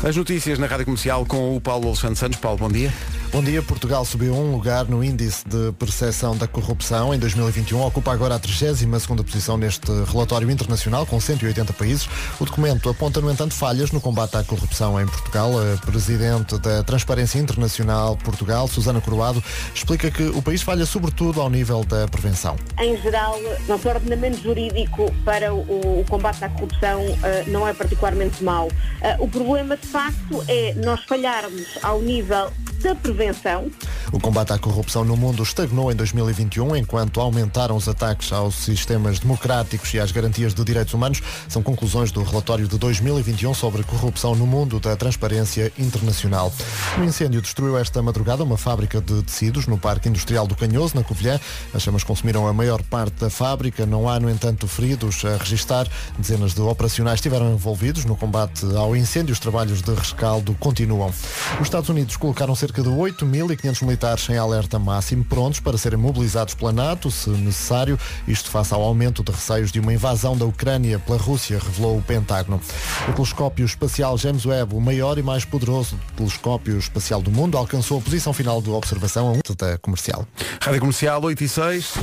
As 0.08 0.16
notícias 0.16 0.58
na 0.58 0.66
Rádio 0.66 0.86
Comercial 0.86 1.26
com 1.26 1.54
o 1.54 1.60
Paulo 1.60 1.88
Alexandre 1.88 2.16
Santos. 2.16 2.38
Paulo, 2.38 2.56
bom 2.56 2.70
dia. 2.70 2.90
Bom 3.30 3.44
dia, 3.44 3.62
Portugal 3.62 4.06
subiu 4.06 4.34
um 4.34 4.52
lugar 4.52 4.86
no 4.86 5.04
índice 5.04 5.46
de 5.46 5.70
percepção 5.72 6.34
da 6.34 6.48
corrupção 6.48 7.12
em 7.12 7.18
2021, 7.18 7.78
ocupa 7.82 8.10
agora 8.10 8.36
a 8.36 8.40
32ª 8.40 9.22
posição 9.22 9.58
neste 9.58 9.92
relatório 10.10 10.50
internacional 10.50 11.04
com 11.04 11.20
180 11.20 11.74
países. 11.74 12.08
O 12.40 12.46
documento 12.46 12.88
aponta, 12.88 13.20
no 13.20 13.30
entanto, 13.30 13.52
falhas 13.52 13.92
no 13.92 14.00
combate 14.00 14.38
à 14.38 14.42
corrupção 14.42 14.98
em 14.98 15.06
Portugal. 15.06 15.52
A 15.60 15.76
presidente 15.84 16.56
da 16.58 16.82
Transparência 16.82 17.38
Internacional 17.38 18.16
Portugal, 18.16 18.66
Susana 18.66 19.02
Coroado, 19.02 19.44
explica 19.74 20.10
que 20.10 20.22
o 20.22 20.40
país 20.40 20.62
falha 20.62 20.86
sobretudo 20.86 21.42
ao 21.42 21.50
nível 21.50 21.84
da 21.84 22.08
prevenção. 22.08 22.56
Em 22.80 22.96
geral, 23.02 23.38
nosso 23.68 23.86
ordenamento 23.86 24.42
jurídico 24.42 25.12
para 25.22 25.52
o, 25.52 26.00
o 26.00 26.04
combate 26.08 26.42
à 26.46 26.48
corrupção 26.48 27.04
eh, 27.22 27.44
não 27.48 27.68
é 27.68 27.74
particularmente 27.74 28.42
mau. 28.42 28.68
Eh, 29.02 29.16
o 29.18 29.28
problema, 29.28 29.76
de 29.76 29.86
facto, 29.98 30.44
é 30.46 30.74
nós 30.74 31.02
falharmos 31.02 31.66
ao 31.82 32.00
nível 32.00 32.52
da 32.80 32.94
prevenção. 32.94 33.70
O 34.12 34.20
combate 34.20 34.52
à 34.52 34.58
corrupção 34.58 35.04
no 35.04 35.16
mundo 35.16 35.42
estagnou 35.42 35.90
em 35.90 35.97
2021, 35.97 36.76
enquanto 36.76 37.20
aumentaram 37.20 37.76
os 37.76 37.88
ataques 37.88 38.32
aos 38.32 38.54
sistemas 38.54 39.18
democráticos 39.18 39.92
e 39.94 40.00
às 40.00 40.12
garantias 40.12 40.54
de 40.54 40.64
direitos 40.64 40.94
humanos. 40.94 41.20
São 41.49 41.62
conclusões 41.62 42.12
do 42.12 42.23
relatório 42.23 42.68
de 42.68 42.78
2021 42.78 43.52
sobre 43.54 43.82
corrupção 43.82 44.35
no 44.35 44.47
mundo 44.47 44.78
da 44.80 44.97
Transparência 44.97 45.73
Internacional. 45.78 46.52
O 46.99 47.04
incêndio 47.04 47.42
destruiu 47.42 47.76
esta 47.76 48.02
madrugada 48.02 48.44
uma 48.44 48.56
fábrica 48.56 49.00
de 49.00 49.23
tecidos 49.23 49.66
no 49.66 49.78
Parque 49.78 50.08
Industrial 50.08 50.47
do 50.47 50.54
Canhoso, 50.54 50.94
na 50.94 51.02
Covilhã. 51.02 51.40
As 51.75 51.82
chamas 51.82 52.04
consumiram 52.04 52.47
a 52.47 52.52
maior 52.52 52.82
parte 52.82 53.14
da 53.20 53.30
fábrica. 53.30 53.85
Não 53.85 54.08
há, 54.08 54.20
no 54.20 54.30
entanto, 54.30 54.68
feridos 54.68 55.25
a 55.25 55.37
registar. 55.37 55.88
Dezenas 56.18 56.54
de 56.54 56.61
operacionais 56.61 57.16
estiveram 57.16 57.52
envolvidos 57.52 58.04
no 58.04 58.16
combate 58.16 58.64
ao 58.76 58.94
incêndio. 58.94 59.32
Os 59.32 59.40
trabalhos 59.40 59.82
de 59.82 59.92
rescaldo 59.94 60.54
continuam. 60.54 61.12
Os 61.61 61.66
Estados 61.66 61.88
Unidos 61.88 62.16
colocaram 62.16 62.54
cerca 62.54 62.67
de 62.72 62.88
8.500 62.88 63.82
militares 63.82 64.28
em 64.28 64.37
alerta 64.37 64.78
máximo, 64.78 65.25
prontos 65.25 65.60
para 65.60 65.78
serem 65.78 65.98
mobilizados 65.98 66.54
pela 66.54 66.72
NATO, 66.72 67.10
se 67.10 67.30
necessário. 67.30 67.98
Isto 68.26 68.50
face 68.50 68.72
ao 68.72 68.82
aumento 68.82 69.22
de 69.22 69.32
receios 69.32 69.72
de 69.72 69.80
uma 69.80 69.92
invasão 69.92 70.37
da 70.37 70.44
Ucrânia 70.44 70.98
pela 70.98 71.18
Rússia, 71.18 71.58
revelou 71.58 71.98
o 71.98 72.02
Pentágono. 72.02 72.60
O 73.08 73.12
telescópio 73.12 73.64
espacial 73.64 74.16
James 74.18 74.44
Webb, 74.44 74.75
o 74.75 74.80
maior 74.80 75.18
e 75.18 75.22
mais 75.22 75.44
poderoso 75.44 75.98
telescópio 76.16 76.78
espacial 76.78 77.22
do 77.22 77.30
mundo, 77.30 77.56
alcançou 77.56 77.98
a 77.98 78.00
posição 78.00 78.32
final 78.32 78.60
de 78.60 78.70
observação 78.70 79.28
a 79.28 79.32
um 79.32 79.40
da 79.56 79.78
comercial. 79.78 80.26
Rádio 80.60 80.80
Comercial 80.80 81.22
8 81.22 81.44
e 81.44 81.48
6. 81.48 81.94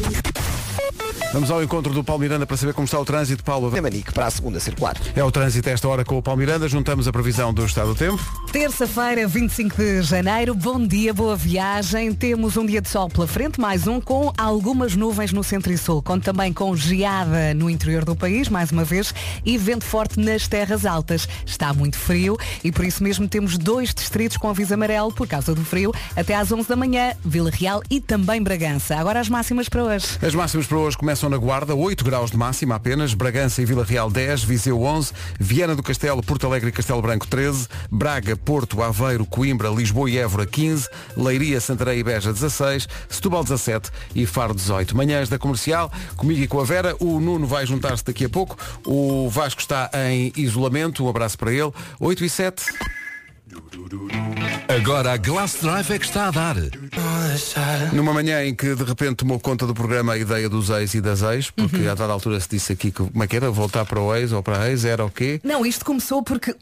Vamos 1.35 1.51
ao 1.51 1.61
encontro 1.61 1.91
do 1.91 2.01
Paulo 2.01 2.21
Miranda 2.21 2.47
para 2.47 2.55
saber 2.55 2.71
como 2.73 2.85
está 2.85 2.97
o 2.97 3.03
trânsito. 3.03 3.43
Paulo, 3.43 3.69
Manique 3.81 4.13
para 4.13 4.25
a 4.27 4.31
segunda 4.31 4.57
circular. 4.57 4.95
é 5.13 5.21
o 5.21 5.29
trânsito 5.29 5.67
a 5.67 5.73
esta 5.73 5.85
hora 5.85 6.05
com 6.05 6.17
o 6.17 6.21
Paulo 6.21 6.39
Miranda. 6.39 6.65
Juntamos 6.69 7.09
a 7.09 7.11
previsão 7.11 7.53
do 7.53 7.65
estado 7.65 7.89
do 7.89 7.95
tempo. 7.95 8.23
Terça-feira, 8.53 9.27
25 9.27 9.75
de 9.75 10.01
janeiro. 10.01 10.55
Bom 10.55 10.87
dia, 10.87 11.13
boa 11.13 11.35
viagem. 11.35 12.13
Temos 12.13 12.55
um 12.55 12.65
dia 12.65 12.79
de 12.79 12.87
sol 12.87 13.09
pela 13.09 13.27
frente, 13.27 13.59
mais 13.59 13.85
um 13.85 13.99
com 13.99 14.31
algumas 14.37 14.95
nuvens 14.95 15.33
no 15.33 15.43
centro 15.43 15.73
e 15.73 15.77
sul, 15.77 16.01
com 16.01 16.17
também 16.17 16.53
com 16.53 16.73
geada 16.73 17.53
no 17.53 17.69
interior 17.69 18.05
do 18.05 18.15
país, 18.15 18.47
mais 18.47 18.71
uma 18.71 18.85
vez, 18.85 19.13
e 19.45 19.57
vento 19.57 19.83
forte 19.83 20.17
nas 20.17 20.47
terras 20.47 20.85
altas. 20.85 21.27
Está 21.45 21.73
muito 21.73 21.97
frio 21.97 22.37
e 22.63 22.71
por 22.71 22.85
isso 22.85 23.03
mesmo 23.03 23.27
temos 23.27 23.57
dois 23.57 23.93
distritos 23.93 24.37
com 24.37 24.47
aviso 24.47 24.73
amarelo 24.73 25.11
por 25.11 25.27
causa 25.27 25.53
do 25.53 25.65
frio 25.65 25.93
até 26.15 26.33
às 26.33 26.49
11 26.49 26.69
da 26.69 26.77
manhã, 26.77 27.11
Vila 27.25 27.51
Real 27.51 27.83
e 27.89 27.99
também 27.99 28.41
Bragança. 28.41 28.95
Agora 28.95 29.19
as 29.19 29.27
máximas 29.27 29.67
para 29.67 29.83
hoje. 29.83 30.07
As 30.21 30.33
máximas 30.33 30.65
para 30.65 30.77
hoje 30.77 30.97
começam 30.97 31.24
na 31.29 31.37
Guarda, 31.37 31.75
8 31.75 32.03
graus 32.03 32.31
de 32.31 32.37
máxima 32.37 32.75
apenas, 32.75 33.13
Bragança 33.13 33.61
e 33.61 33.65
Vila 33.65 33.83
Real 33.83 34.09
10, 34.09 34.43
Viseu 34.43 34.81
11, 34.81 35.11
Viana 35.39 35.75
do 35.75 35.83
Castelo, 35.83 36.23
Porto 36.23 36.45
Alegre 36.45 36.69
e 36.69 36.71
Castelo 36.71 37.01
Branco 37.01 37.27
13, 37.27 37.67
Braga, 37.91 38.35
Porto, 38.35 38.81
Aveiro, 38.81 39.25
Coimbra, 39.25 39.69
Lisboa 39.69 40.09
e 40.09 40.17
Évora 40.17 40.45
15, 40.45 40.87
Leiria, 41.15 41.59
Santarém 41.61 41.99
e 41.99 42.03
Beja 42.03 42.33
16, 42.33 42.87
Setúbal 43.09 43.43
17 43.43 43.89
e 44.13 44.25
Faro 44.25 44.53
18. 44.53 44.95
Manhãs 44.95 45.29
da 45.29 45.37
Comercial, 45.37 45.91
comigo 46.15 46.41
e 46.41 46.47
com 46.47 46.59
a 46.59 46.63
Vera, 46.63 46.95
o 46.99 47.19
Nuno 47.19 47.47
vai 47.47 47.65
juntar-se 47.65 48.03
daqui 48.03 48.25
a 48.25 48.29
pouco, 48.29 48.57
o 48.85 49.29
Vasco 49.29 49.61
está 49.61 49.89
em 50.09 50.31
isolamento, 50.35 51.05
um 51.05 51.09
abraço 51.09 51.37
para 51.37 51.51
ele, 51.51 51.71
8 51.99 52.25
e 52.25 52.29
7. 52.29 52.65
Agora 54.67 55.13
a 55.13 55.17
Glass 55.17 55.57
Drive 55.61 55.91
é 55.91 55.99
que 55.99 56.05
está 56.05 56.27
a 56.27 56.31
dar. 56.31 56.55
Numa 57.93 58.13
manhã 58.13 58.43
em 58.45 58.53
que 58.55 58.75
de 58.75 58.83
repente 58.83 59.15
tomou 59.17 59.39
conta 59.39 59.65
do 59.67 59.73
programa 59.73 60.13
a 60.13 60.17
ideia 60.17 60.47
dos 60.49 60.69
ex 60.69 60.93
e 60.93 61.01
das 61.01 61.21
ex, 61.21 61.49
porque 61.51 61.77
Uhum. 61.77 61.91
a 61.91 61.93
dada 61.95 62.13
altura 62.13 62.39
se 62.39 62.49
disse 62.49 62.73
aqui 62.73 62.91
que 62.91 63.03
como 63.03 63.23
é 63.23 63.27
que 63.27 63.35
era? 63.35 63.49
Voltar 63.51 63.85
para 63.85 63.99
o 63.99 64.13
ex 64.15 64.31
ou 64.31 64.41
para 64.43 64.61
a 64.61 64.69
ex 64.69 64.85
era 64.85 65.03
o 65.05 65.09
quê? 65.09 65.39
Não, 65.43 65.65
isto 65.65 65.83
começou 65.85 66.21
porque 66.23 66.53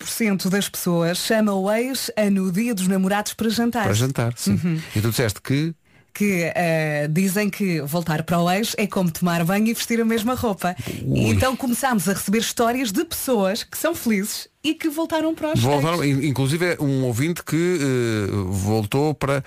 11% 0.00 0.48
das 0.48 0.68
pessoas 0.68 1.18
chamam 1.18 1.62
o 1.62 1.70
ex 1.72 2.10
a 2.16 2.30
no 2.30 2.50
dia 2.52 2.74
dos 2.74 2.86
namorados 2.88 3.34
para 3.34 3.48
jantar. 3.48 3.84
Para 3.84 3.92
jantar, 3.94 4.32
sim. 4.36 4.52
Uhum. 4.62 4.80
E 4.94 5.00
tu 5.00 5.10
disseste 5.10 5.40
que 5.42 5.74
Que 6.14 6.50
eh, 6.56 7.06
dizem 7.08 7.48
que 7.48 7.80
voltar 7.82 8.24
para 8.24 8.40
o 8.40 8.50
ex 8.50 8.74
é 8.76 8.88
como 8.88 9.08
tomar 9.08 9.44
banho 9.44 9.68
e 9.68 9.74
vestir 9.74 10.00
a 10.00 10.04
mesma 10.04 10.34
roupa. 10.34 10.74
E 11.04 11.28
então 11.28 11.54
começámos 11.54 12.08
a 12.08 12.12
receber 12.12 12.38
histórias 12.38 12.90
de 12.90 13.04
pessoas 13.04 13.62
que 13.62 13.78
são 13.78 13.94
felizes 13.94 14.48
e 14.64 14.74
que 14.74 14.88
voltaram 14.88 15.32
para 15.32 15.52
os 15.54 15.60
voltaram, 15.60 16.02
ex. 16.02 16.18
in- 16.18 16.26
inclusive 16.26 16.64
é 16.74 16.76
um 16.82 17.04
ouvinte 17.04 17.44
que 17.44 17.78
eh, 17.80 18.30
voltou 18.48 19.14
para 19.14 19.44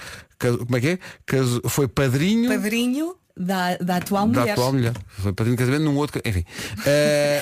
como 0.50 0.78
é 0.78 0.82
que 0.82 0.88
é? 0.90 1.00
Caso- 1.26 1.62
foi 1.68 1.88
padrinho 1.88 2.50
Padrinho 2.50 3.16
da, 3.38 3.78
da 3.78 3.96
atual 3.98 4.28
da 4.28 4.42
mulher. 4.42 4.52
atual 4.52 4.74
mulher. 4.74 4.94
Foi 5.08 5.32
padrinho 5.34 5.56
de 5.56 5.60
casamento 5.64 5.84
num 5.86 5.96
outro, 5.96 6.22
enfim. 6.24 6.44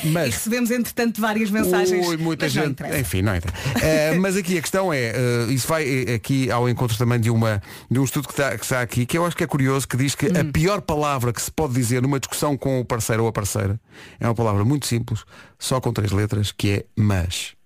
E 0.04 0.08
mas 0.12 0.36
recebemos 0.36 0.72
entretanto 0.72 1.20
várias 1.20 1.50
mensagens. 1.50 2.08
Ui, 2.08 2.16
muita 2.16 2.46
mas 2.46 2.56
não 2.56 2.64
gente. 2.64 2.72
interessa. 2.74 3.00
Enfim, 3.00 3.22
não 3.22 3.36
entra. 3.36 3.52
Eh, 3.82 4.14
mas 4.18 4.38
aqui 4.38 4.58
a 4.58 4.62
questão 4.62 4.94
é, 4.94 5.08
eh, 5.16 5.46
isso 5.50 5.68
vai 5.68 6.04
aqui 6.16 6.50
ao 6.52 6.70
encontro 6.70 6.98
também 6.98 7.20
de, 7.20 7.30
uma, 7.30 7.62
de 7.90 8.00
um 8.00 8.04
estudo 8.04 8.28
que 8.28 8.34
está, 8.34 8.56
que 8.58 8.64
está 8.64 8.82
aqui, 8.82 9.06
que 9.06 9.18
eu 9.18 9.26
acho 9.26 9.36
que 9.36 9.44
é 9.44 9.48
curioso, 9.48 9.88
que 9.88 9.98
diz 9.98 10.16
que 10.16 10.28
a 10.28 10.42
Hum. 10.44 10.52
pior 10.52 10.80
palavra 10.82 11.34
que 11.34 11.42
se 11.42 11.52
pode 11.52 11.74
dizer 11.74 12.02
numa 12.02 12.20
discussão 12.20 12.56
com 12.56 12.80
o 12.80 12.86
parceiro 12.86 13.24
ou 13.24 13.30
a 13.30 13.34
parceira 13.34 13.80
é 14.20 14.26
uma 14.28 14.36
palavra 14.36 14.64
muito 14.64 14.86
simples, 14.88 15.24
só 15.58 15.82
com 15.82 15.92
três 15.92 16.12
letras, 16.12 16.52
que 16.52 16.70
é 16.72 16.86
mas. 16.96 17.59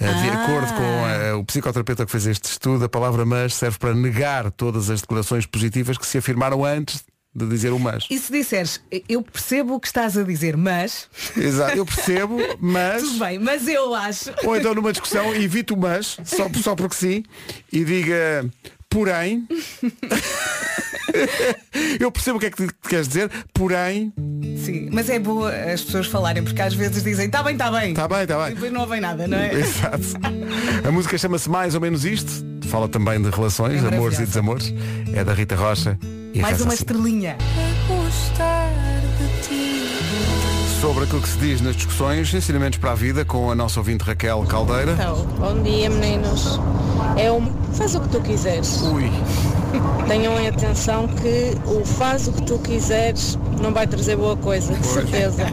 Eh, 0.00 0.04
De 0.06 0.28
Ah. 0.30 0.44
acordo 0.44 0.72
com 0.74 0.82
eh, 1.08 1.32
o 1.34 1.44
psicoterapeuta 1.44 2.06
que 2.06 2.10
fez 2.12 2.26
este 2.26 2.46
estudo, 2.50 2.84
a 2.84 2.88
palavra 2.88 3.24
mas 3.26 3.54
serve 3.54 3.78
para 3.78 3.94
negar 3.94 4.50
todas 4.50 4.88
as 4.90 5.00
declarações 5.02 5.44
positivas 5.46 5.98
que 5.98 6.06
se 6.06 6.16
afirmaram 6.18 6.64
antes 6.64 7.04
de 7.34 7.46
dizer 7.46 7.70
o 7.70 7.78
mas. 7.78 8.06
E 8.10 8.18
se 8.18 8.32
disseres, 8.32 8.80
eu 9.08 9.22
percebo 9.22 9.74
o 9.74 9.80
que 9.80 9.86
estás 9.86 10.16
a 10.18 10.22
dizer, 10.24 10.56
mas. 10.56 11.08
Exato, 11.36 11.76
eu 11.76 11.84
percebo, 11.86 12.38
mas. 12.58 13.02
Tudo 13.02 13.18
bem, 13.20 13.38
mas 13.38 13.68
eu 13.68 13.94
acho. 13.94 14.30
Ou 14.44 14.56
então 14.56 14.74
numa 14.74 14.90
discussão 14.90 15.32
evite 15.34 15.72
o 15.72 15.76
mas, 15.76 16.16
só, 16.24 16.48
só 16.62 16.74
porque 16.74 16.96
sim, 16.96 17.22
e 17.72 17.84
diga 17.84 18.44
porém. 18.90 19.46
Eu 21.98 22.10
percebo 22.12 22.36
o 22.36 22.40
que 22.40 22.46
é 22.46 22.50
que 22.50 22.56
tu 22.66 22.74
queres 22.88 23.08
dizer, 23.08 23.30
porém. 23.52 24.12
Sim, 24.64 24.88
mas 24.92 25.08
é 25.08 25.18
boa 25.18 25.50
as 25.52 25.82
pessoas 25.82 26.06
falarem, 26.06 26.42
porque 26.44 26.60
às 26.60 26.74
vezes 26.74 27.02
dizem, 27.02 27.26
está 27.26 27.42
bem, 27.42 27.54
está 27.54 27.70
bem. 27.70 27.90
Está 27.90 28.06
bem, 28.06 28.22
está 28.22 28.34
E 28.34 28.44
bem. 28.46 28.54
depois 28.54 28.72
não 28.72 28.80
ouvem 28.82 29.00
nada, 29.00 29.26
não 29.26 29.38
é? 29.38 29.52
Exato. 29.54 29.98
A 30.86 30.90
música 30.92 31.16
chama-se 31.18 31.48
mais 31.48 31.74
ou 31.74 31.80
menos 31.80 32.04
isto. 32.04 32.30
Fala 32.68 32.88
também 32.88 33.20
de 33.20 33.30
relações, 33.30 33.82
É 33.82 33.88
amores 33.88 34.18
e 34.18 34.26
desamores. 34.26 34.72
É 35.12 35.24
da 35.24 35.32
Rita 35.34 35.56
Rocha. 35.56 35.98
E 36.32 36.40
Mais 36.40 36.60
uma 36.60 36.72
assim. 36.72 36.82
estrelinha. 36.82 37.36
Sobre 40.80 41.04
aquilo 41.04 41.20
que 41.20 41.28
se 41.28 41.36
diz 41.36 41.60
nas 41.60 41.76
discussões, 41.76 42.32
ensinamentos 42.32 42.78
para 42.78 42.92
a 42.92 42.94
vida 42.94 43.22
com 43.22 43.50
a 43.50 43.54
nossa 43.54 43.78
ouvinte 43.78 44.02
Raquel 44.02 44.42
Caldeira. 44.48 44.92
Então, 44.92 45.26
bom 45.38 45.62
dia 45.62 45.90
meninos. 45.90 46.58
É 47.18 47.30
um 47.30 47.52
faz 47.74 47.94
o 47.94 48.00
que 48.00 48.08
tu 48.08 48.20
quiseres. 48.22 48.80
Ui. 48.80 49.10
Tenham 50.08 50.38
em 50.40 50.48
atenção 50.48 51.06
que 51.08 51.56
o 51.66 51.84
faz 51.84 52.26
o 52.28 52.32
que 52.32 52.42
tu 52.42 52.58
quiseres 52.58 53.38
não 53.60 53.72
vai 53.72 53.86
trazer 53.86 54.16
boa 54.16 54.36
coisa, 54.36 54.74
de 54.74 54.86
certeza. 54.86 55.46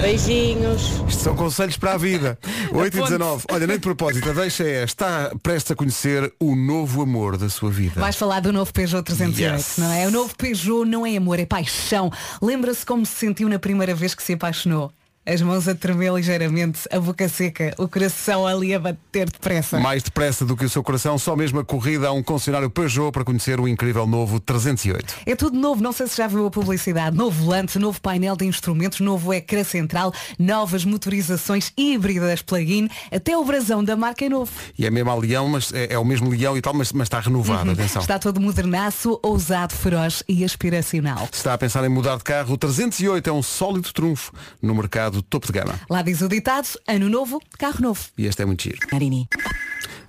Beijinhos. 0.00 1.02
Isto 1.06 1.22
são 1.22 1.36
conselhos 1.36 1.76
para 1.76 1.92
a 1.92 1.96
vida. 1.96 2.38
8 2.72 2.94
e 2.96 2.98
Aponte. 2.98 3.12
19. 3.18 3.44
Olha, 3.52 3.66
nem 3.66 3.76
de 3.76 3.82
propósito, 3.82 4.28
a 4.30 4.32
deixa 4.32 4.64
é, 4.64 4.82
está 4.84 5.30
prestes 5.42 5.70
a 5.70 5.74
conhecer 5.76 6.32
o 6.40 6.56
novo 6.56 7.02
amor 7.02 7.36
da 7.36 7.48
sua 7.48 7.70
vida. 7.70 8.00
Vais 8.00 8.16
falar 8.16 8.40
do 8.40 8.52
novo 8.52 8.72
Peugeot 8.72 9.02
308, 9.04 9.38
Yes. 9.56 9.74
não 9.78 9.92
é? 9.92 10.06
O 10.06 10.10
novo 10.10 10.34
Peugeot 10.36 10.84
não 10.88 11.06
é 11.06 11.16
amor, 11.16 11.38
é 11.38 11.46
paixão. 11.46 12.10
Lembra-se 12.40 12.84
como 12.84 13.04
se 13.06 13.12
sentiu 13.14 13.48
na 13.48 13.58
primeira 13.58 13.94
vez 13.94 14.14
que 14.14 14.22
se 14.22 14.32
apaixonou? 14.32 14.90
As 15.24 15.40
mãos 15.40 15.68
a 15.68 15.74
tremer 15.76 16.12
ligeiramente, 16.12 16.80
a 16.90 16.98
boca 16.98 17.28
seca, 17.28 17.72
o 17.78 17.86
coração 17.86 18.44
ali 18.44 18.74
a 18.74 18.80
bater 18.80 19.30
depressa. 19.30 19.78
Mais 19.78 20.02
depressa 20.02 20.44
do 20.44 20.56
que 20.56 20.64
o 20.64 20.68
seu 20.68 20.82
coração, 20.82 21.16
só 21.16 21.36
mesmo 21.36 21.60
a 21.60 21.64
corrida 21.64 22.08
a 22.08 22.12
um 22.12 22.24
concessionário 22.24 22.68
Peugeot 22.68 23.12
para 23.12 23.24
conhecer 23.24 23.60
o 23.60 23.68
incrível 23.68 24.04
novo 24.04 24.40
308. 24.40 25.14
É 25.24 25.36
tudo 25.36 25.56
novo, 25.56 25.80
não 25.80 25.92
sei 25.92 26.08
se 26.08 26.16
já 26.16 26.26
viu 26.26 26.44
a 26.44 26.50
publicidade. 26.50 27.16
Novo 27.16 27.44
volante, 27.44 27.78
novo 27.78 28.00
painel 28.00 28.34
de 28.34 28.46
instrumentos, 28.46 28.98
novo 28.98 29.32
ecrã 29.32 29.62
central, 29.62 30.12
novas 30.36 30.84
motorizações 30.84 31.72
híbridas 31.78 32.42
plug-in, 32.42 32.88
até 33.08 33.38
o 33.38 33.44
brasão 33.44 33.84
da 33.84 33.94
marca 33.94 34.24
é 34.24 34.28
novo. 34.28 34.50
E 34.76 34.84
é 34.84 34.90
mesmo 34.90 35.08
a 35.08 35.14
leão, 35.14 35.48
mas 35.48 35.72
é, 35.72 35.92
é 35.92 35.98
o 36.00 36.04
mesmo 36.04 36.30
leão 36.30 36.56
e 36.56 36.60
tal, 36.60 36.74
mas, 36.74 36.92
mas 36.92 37.06
está 37.06 37.20
renovado, 37.20 37.70
atenção. 37.70 38.00
Uhum. 38.00 38.02
Está 38.02 38.18
todo 38.18 38.40
modernaço, 38.40 39.20
ousado, 39.22 39.72
feroz 39.72 40.24
e 40.28 40.44
aspiracional. 40.44 41.28
Se 41.30 41.38
está 41.38 41.54
a 41.54 41.58
pensar 41.58 41.84
em 41.84 41.88
mudar 41.88 42.16
de 42.16 42.24
carro, 42.24 42.54
o 42.54 42.58
308 42.58 43.30
é 43.30 43.32
um 43.32 43.40
sólido 43.40 43.92
trunfo 43.92 44.32
no 44.60 44.74
mercado 44.74 45.11
topo 45.20 45.46
de 45.46 45.52
gama. 45.52 45.78
Lá 45.90 46.00
diz 46.00 46.22
o 46.22 46.28
ditado, 46.28 46.68
ano 46.86 47.08
novo, 47.08 47.40
carro 47.58 47.82
novo. 47.82 48.00
E 48.16 48.26
este 48.26 48.42
é 48.42 48.46
muito 48.46 48.62
giro. 48.62 48.78
Marini. 48.92 49.28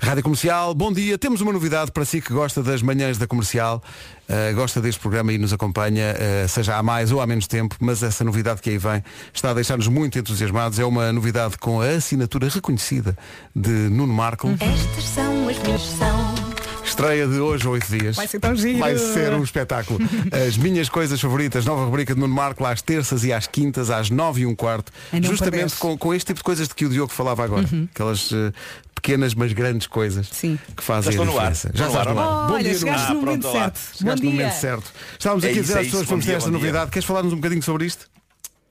Rádio 0.04 0.22
Comercial, 0.22 0.74
bom 0.74 0.92
dia. 0.92 1.18
Temos 1.18 1.40
uma 1.40 1.54
novidade 1.54 1.90
para 1.90 2.04
si 2.04 2.22
que 2.22 2.34
gosta 2.34 2.62
das 2.62 2.82
manhãs 2.82 3.18
da 3.18 3.26
comercial, 3.26 3.82
uh, 4.28 4.54
gosta 4.54 4.82
deste 4.82 5.00
programa 5.00 5.32
e 5.32 5.38
nos 5.38 5.54
acompanha, 5.54 6.14
uh, 6.14 6.48
seja 6.50 6.76
há 6.76 6.84
mais 6.84 7.10
ou 7.12 7.22
há 7.22 7.26
menos 7.26 7.48
tempo, 7.48 7.78
mas 7.80 8.04
essa 8.04 8.22
novidade 8.22 8.62
que 8.62 8.70
aí 8.70 8.78
vem 8.78 9.02
está 9.34 9.52
a 9.52 9.54
deixar-nos 9.54 9.88
muito 9.88 10.20
entusiasmados. 10.20 10.78
É 10.78 10.84
uma 10.84 11.14
novidade 11.14 11.58
com 11.58 11.80
a 11.80 11.88
assinatura 11.88 12.50
reconhecida 12.50 13.18
de 13.56 13.72
Nuno 13.72 14.14
Marco. 14.14 14.50
Estas 14.60 15.06
são 15.06 15.48
as 15.48 15.58
minhas 15.60 15.82
são. 15.82 16.53
Estreia 16.94 17.28
de 17.28 17.40
hoje 17.40 17.68
oito 17.68 17.88
dias. 17.88 18.16
Vai 18.16 18.28
ser 18.28 18.40
tão 18.40 18.56
giro. 18.56 18.78
Vai 18.78 18.96
ser 18.96 19.34
um 19.34 19.44
espetáculo. 19.44 20.00
As 20.48 20.56
minhas 20.56 20.88
coisas 20.90 21.20
favoritas, 21.20 21.66
nova 21.66 21.86
rubrica 21.86 22.14
de 22.14 22.20
Nuno 22.20 22.36
Marco, 22.36 22.64
às 22.64 22.84
terças 22.84 23.24
e 23.24 23.34
às 23.34 23.48
quintas, 23.48 23.90
às 23.90 24.12
nove 24.12 24.42
e 24.42 24.46
um 24.46 24.54
quarto. 24.54 24.92
Justamente 25.24 25.76
com, 25.78 25.98
com 25.98 26.14
este 26.14 26.28
tipo 26.28 26.38
de 26.38 26.44
coisas 26.44 26.68
de 26.68 26.76
que 26.76 26.86
o 26.86 26.90
Diogo 26.90 27.12
falava 27.12 27.44
agora. 27.44 27.68
Uhum. 27.72 27.88
Aquelas 27.92 28.32
eh, 28.32 28.52
pequenas 28.94 29.34
mas 29.34 29.52
grandes 29.54 29.88
coisas 29.88 30.30
que 30.30 30.60
fazem 30.84 31.14
Já 31.14 31.20
a 31.20 31.24
estou 31.24 31.26
no 31.26 31.40
ar. 31.40 31.52
diferença. 31.52 31.72
Já 31.74 31.88
estás 31.88 32.06
no 32.06 32.20
ar. 32.20 32.28
Olha, 32.28 32.48
Bom 32.48 32.60
dia, 32.60 32.78
chegaste 32.78 33.12
no 33.12 33.20
momento 33.22 33.52
certo. 33.52 33.80
Chegaste 33.98 34.26
no 34.26 34.32
momento 34.32 34.54
certo. 34.54 34.92
Estávamos 35.18 35.44
É 35.44 35.50
aqui 35.50 35.58
a 35.58 35.62
dizer 35.64 35.74
é 35.74 35.80
às 35.80 35.86
pessoas 35.88 36.02
isso. 36.02 36.04
que 36.06 36.10
vamos 36.12 36.26
ter 36.28 36.32
esta 36.34 36.52
novidade. 36.52 36.92
Queres 36.92 37.08
falar-nos 37.08 37.34
um 37.34 37.38
bocadinho 37.38 37.64
sobre 37.64 37.88
isto? 37.88 38.06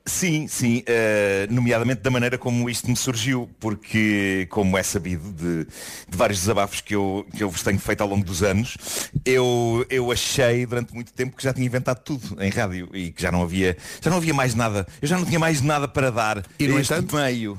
Sim, 0.05 0.49
sim, 0.49 0.83
eh, 0.85 1.47
nomeadamente 1.49 2.01
da 2.01 2.11
maneira 2.11 2.37
como 2.37 2.69
isto 2.69 2.91
me 2.91 2.97
surgiu, 2.97 3.49
porque, 3.61 4.49
como 4.51 4.77
é 4.77 4.83
sabido 4.83 5.31
de, 5.33 5.65
de 5.65 6.17
vários 6.19 6.41
desabafos 6.41 6.81
que 6.81 6.93
eu, 6.97 7.25
que 7.37 7.41
eu 7.45 7.49
vos 7.49 7.63
tenho 7.63 7.79
feito 7.79 8.01
ao 8.01 8.09
longo 8.09 8.25
dos 8.25 8.43
anos, 8.43 8.77
eu, 9.25 9.87
eu 9.89 10.11
achei 10.11 10.67
durante 10.67 10.93
muito 10.93 11.13
tempo 11.13 11.37
que 11.37 11.43
já 11.45 11.53
tinha 11.55 11.65
inventado 11.67 12.01
tudo 12.03 12.37
em 12.43 12.51
rádio 12.51 12.89
e 12.93 13.13
que 13.13 13.23
já 13.23 13.31
não 13.31 13.43
havia, 13.43 13.77
já 14.01 14.11
não 14.11 14.17
havia 14.17 14.35
mais 14.35 14.57
nada, 14.57 14.85
eu 15.01 15.07
já 15.07 15.17
não 15.17 15.25
tinha 15.25 15.39
mais 15.39 15.61
nada 15.61 15.87
para 15.87 16.11
dar 16.11 16.45
E, 16.59 16.67
no 16.67 16.81
este 16.81 16.93
entanto? 16.95 17.15
meio. 17.15 17.57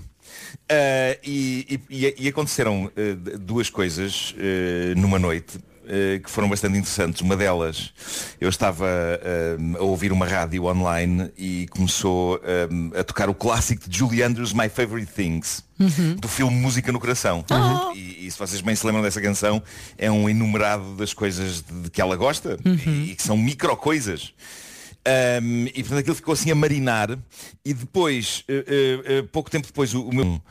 Eh, 0.68 1.20
e, 1.24 1.80
e- 1.90 2.16
e 2.20 2.28
aconteceram 2.28 2.92
eh, 2.98 3.14
duas 3.38 3.70
coisas 3.70 4.36
numa 4.98 5.18
noite 5.18 5.58
que 6.24 6.30
foram 6.30 6.50
bastante 6.50 6.78
interessantes. 6.78 7.22
Uma 7.22 7.36
delas, 7.36 7.94
eu 8.40 8.50
estava 8.50 8.88
eh, 8.88 9.58
a 9.78 9.84
ouvir 9.84 10.12
uma 10.12 10.26
rádio 10.26 10.66
online 10.66 11.32
e 11.38 11.68
começou 11.70 12.40
eh, 12.44 13.00
a 13.00 13.04
tocar 13.04 13.30
o 13.30 13.34
clássico 13.34 13.90
de 13.90 13.98
Julie 13.98 14.24
Andrews, 14.24 14.54
My 14.54 14.70
Favorite 14.70 15.12
Things, 15.12 15.64
do 16.20 16.28
filme 16.28 16.56
Música 16.56 16.92
no 16.92 17.00
Coração. 17.00 17.44
E, 17.96 18.28
e 18.28 18.32
se 18.32 18.38
vocês 18.38 18.62
bem 18.62 18.76
se 18.76 18.86
lembram 18.86 19.04
dessa 19.04 19.22
canção, 19.22 19.62
é 19.98 20.10
um 20.10 20.30
enumerado 20.30 20.96
das 20.96 21.14
coisas 21.14 21.62
de, 21.62 21.82
de 21.84 21.90
que 21.90 22.02
ela 22.02 22.16
gosta 22.16 22.58
e, 22.66 23.12
e 23.12 23.16
que 23.16 23.24
são 23.24 23.38
micro 23.38 23.76
coisas. 23.76 24.34
Um, 25.06 25.66
e 25.66 25.84
portanto 25.84 26.00
aquilo 26.00 26.16
ficou 26.16 26.34
assim 26.34 26.50
a 26.50 26.56
marinar 26.56 27.20
e 27.66 27.74
depois, 27.74 28.46
eh, 28.48 28.64
eh, 28.66 29.18
eh, 29.18 29.22
pouco 29.24 29.52
tempo 29.52 29.68
depois, 29.68 29.94
o, 29.94 30.08
o 30.08 30.16
meu 30.16 30.42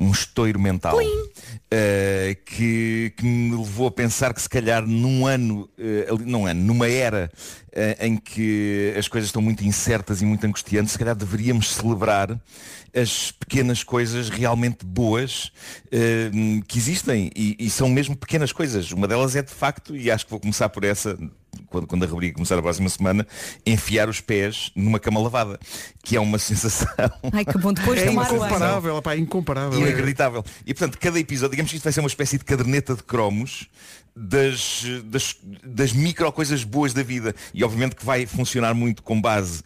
um 0.00 0.10
estouro 0.10 0.58
mental 0.58 0.98
eh, 1.70 2.36
que, 2.46 3.12
que 3.16 3.24
me 3.24 3.54
levou 3.56 3.86
a 3.86 3.90
pensar 3.90 4.32
que 4.32 4.40
se 4.40 4.48
calhar 4.48 4.86
num 4.86 5.26
ano, 5.26 5.68
ali- 6.08 6.24
num 6.24 6.46
ano, 6.46 6.60
numa 6.64 6.88
era 6.88 7.30
eh, 7.70 8.06
em 8.06 8.16
que 8.16 8.94
as 8.98 9.06
coisas 9.06 9.28
estão 9.28 9.42
muito 9.42 9.62
incertas 9.62 10.22
e 10.22 10.24
muito 10.24 10.44
angustiantes, 10.46 10.92
se 10.92 10.98
calhar 10.98 11.14
deveríamos 11.14 11.70
celebrar 11.74 12.40
as 12.96 13.30
pequenas 13.30 13.84
coisas 13.84 14.28
realmente 14.30 14.84
boas 14.84 15.52
que 16.66 16.76
existem 16.78 17.30
e, 17.36 17.56
e 17.58 17.70
são 17.70 17.88
mesmo 17.88 18.16
pequenas 18.16 18.52
coisas. 18.52 18.90
Uma 18.90 19.06
delas 19.06 19.36
é 19.36 19.42
de 19.42 19.52
facto, 19.52 19.94
e 19.94 20.10
acho 20.10 20.24
que 20.24 20.30
vou 20.32 20.40
começar 20.40 20.68
por 20.70 20.82
essa, 20.82 21.16
quando, 21.68 21.86
quando 21.86 22.04
a 22.04 22.06
rubrica 22.06 22.34
começar 22.34 22.58
a 22.58 22.62
próxima 22.62 22.88
semana, 22.88 23.26
enfiar 23.64 24.08
os 24.08 24.20
pés 24.20 24.70
numa 24.74 24.98
cama 24.98 25.20
lavada, 25.20 25.58
que 26.02 26.16
é 26.16 26.20
uma 26.20 26.38
sensação. 26.40 26.88
Ai, 27.32 27.44
que 27.44 27.58
bom, 27.58 27.72
depois 27.72 27.98
de 27.98 28.06
É 28.06 28.08
tomar 28.08 28.24
banho. 28.24 28.36
incomparável, 28.36 28.96
opá, 28.96 29.16
incomparável. 29.16 29.80
Inacreditável. 29.80 30.44
E 30.66 30.74
portanto, 30.74 30.98
cada 30.98 31.18
episódio, 31.18 31.50
digamos 31.52 31.70
que 31.70 31.76
isto 31.76 31.84
vai 31.84 31.92
ser 31.92 32.00
uma 32.00 32.08
espécie 32.08 32.38
de 32.38 32.44
caderneta 32.44 32.94
de 32.94 33.02
cromos 33.02 33.68
das, 34.14 34.82
das, 35.04 35.36
das 35.64 35.92
micro 35.92 36.30
coisas 36.32 36.64
boas 36.64 36.92
da 36.92 37.02
vida. 37.02 37.34
E 37.54 37.62
obviamente 37.64 37.96
que 37.96 38.04
vai 38.04 38.26
funcionar 38.26 38.74
muito 38.74 39.02
com 39.02 39.20
base 39.20 39.62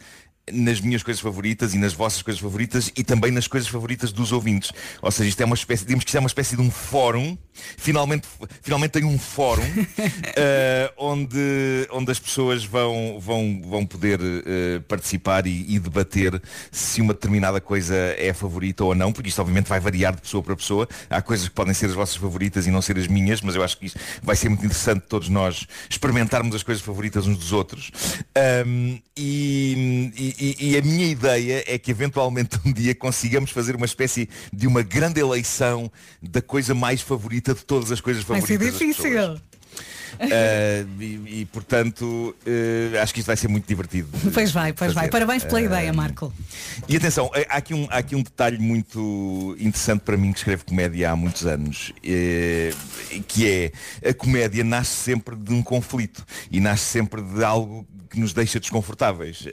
nas 0.52 0.80
minhas 0.80 1.02
coisas 1.02 1.22
favoritas 1.22 1.74
e 1.74 1.78
nas 1.78 1.92
vossas 1.94 2.22
coisas 2.22 2.40
favoritas 2.40 2.92
e 2.96 3.02
também 3.02 3.30
nas 3.30 3.46
coisas 3.46 3.68
favoritas 3.68 4.12
dos 4.12 4.32
ouvintes. 4.32 4.72
Ou 5.00 5.10
seja, 5.10 5.28
isto 5.28 5.40
é 5.40 5.44
uma 5.44 5.54
espécie, 5.54 5.84
digamos 5.84 6.04
que 6.04 6.08
isto 6.08 6.16
é 6.16 6.20
uma 6.20 6.26
espécie 6.26 6.56
de 6.56 6.62
um 6.62 6.70
fórum, 6.70 7.36
finalmente, 7.76 8.28
finalmente 8.62 8.90
tem 8.92 9.04
um 9.04 9.18
fórum 9.18 9.62
eh, 10.36 10.92
onde, 10.98 11.88
onde 11.90 12.10
as 12.10 12.18
pessoas 12.18 12.64
vão, 12.64 13.18
vão, 13.20 13.62
vão 13.64 13.86
poder 13.86 14.20
eh, 14.20 14.80
participar 14.86 15.46
e, 15.46 15.64
e 15.74 15.78
debater 15.78 16.40
se 16.70 17.00
uma 17.00 17.14
determinada 17.14 17.60
coisa 17.60 17.94
é 17.94 18.32
favorita 18.34 18.84
ou 18.84 18.94
não, 18.94 19.12
porque 19.12 19.28
isto 19.30 19.40
obviamente 19.40 19.66
vai 19.68 19.80
variar 19.80 20.14
de 20.14 20.20
pessoa 20.20 20.42
para 20.42 20.54
pessoa. 20.56 20.86
Há 21.08 21.22
coisas 21.22 21.48
que 21.48 21.54
podem 21.54 21.72
ser 21.72 21.86
as 21.86 21.94
vossas 21.94 22.16
favoritas 22.16 22.66
e 22.66 22.70
não 22.70 22.82
ser 22.82 22.98
as 22.98 23.06
minhas, 23.06 23.40
mas 23.40 23.54
eu 23.54 23.62
acho 23.62 23.78
que 23.78 23.86
isto 23.86 23.98
vai 24.22 24.36
ser 24.36 24.48
muito 24.48 24.64
interessante 24.64 25.04
todos 25.08 25.28
nós 25.28 25.66
experimentarmos 25.88 26.54
as 26.54 26.62
coisas 26.62 26.84
favoritas 26.84 27.26
uns 27.26 27.38
dos 27.38 27.52
outros. 27.52 27.90
Ahm, 28.36 28.98
e, 29.16 30.12
e- 30.16 30.33
e- 30.38 30.70
e 30.72 30.76
a 30.78 30.82
minha 30.82 31.06
ideia 31.06 31.64
é 31.66 31.78
que 31.78 31.90
eventualmente 31.90 32.58
um 32.64 32.72
dia 32.72 32.94
consigamos 32.94 33.50
fazer 33.50 33.76
uma 33.76 33.86
espécie 33.86 34.28
de 34.52 34.66
uma 34.66 34.82
grande 34.82 35.20
eleição 35.20 35.90
da 36.22 36.40
coisa 36.42 36.74
mais 36.74 37.00
favorita 37.00 37.54
de 37.54 37.64
todas 37.64 37.90
as 37.92 38.00
coisas 38.00 38.22
Vai 38.24 38.40
ser 38.40 38.46
favoritas. 38.58 38.78
das 38.78 38.96
pessoas. 38.96 39.38
difícil. 39.38 39.54
Ah, 40.20 40.86
e, 41.00 41.40
e, 41.40 41.48
portanto 41.52 42.36
eh, 42.46 42.96
acho 43.02 43.12
que 43.12 43.18
isto 43.18 43.26
vai 43.26 43.36
ser 43.36 43.48
muito 43.48 43.66
divertido. 43.66 44.08
Pois 44.32 44.52
vai, 44.52 44.72
pois 44.72 44.92
vai. 44.92 45.02
fazer. 45.06 45.10
Parabéns 45.10 45.42
pela 45.44 45.58
Ah, 45.58 45.62
ideia, 45.62 45.92
Marco. 45.92 46.32
e 46.88 46.96
atenção, 46.96 47.28
eh, 47.34 47.44
há 47.50 47.56
aqui, 47.56 47.74
um, 47.74 47.88
há 47.90 47.96
aqui 47.98 48.14
um 48.14 48.22
detalhe 48.22 48.56
muito 48.58 49.56
interessante 49.58 50.02
para 50.02 50.16
mim 50.16 50.30
que 50.32 50.38
escrevo 50.38 50.64
comédia 50.64 51.10
há 51.10 51.16
muitos 51.16 51.44
anos, 51.46 51.92
eh, 52.04 52.72
que 53.26 53.48
é 53.50 53.72
a 54.08 54.14
comédia 54.14 54.62
nasce 54.62 54.94
sempre 54.94 55.34
de 55.34 55.52
um 55.52 55.64
conflito 55.64 56.24
e 56.48 56.60
nasce 56.60 56.84
sempre 56.84 57.20
de 57.20 57.42
algo 57.42 57.84
que 58.14 58.20
nos 58.20 58.32
deixa 58.32 58.58
desconfortáveis. 58.60 59.46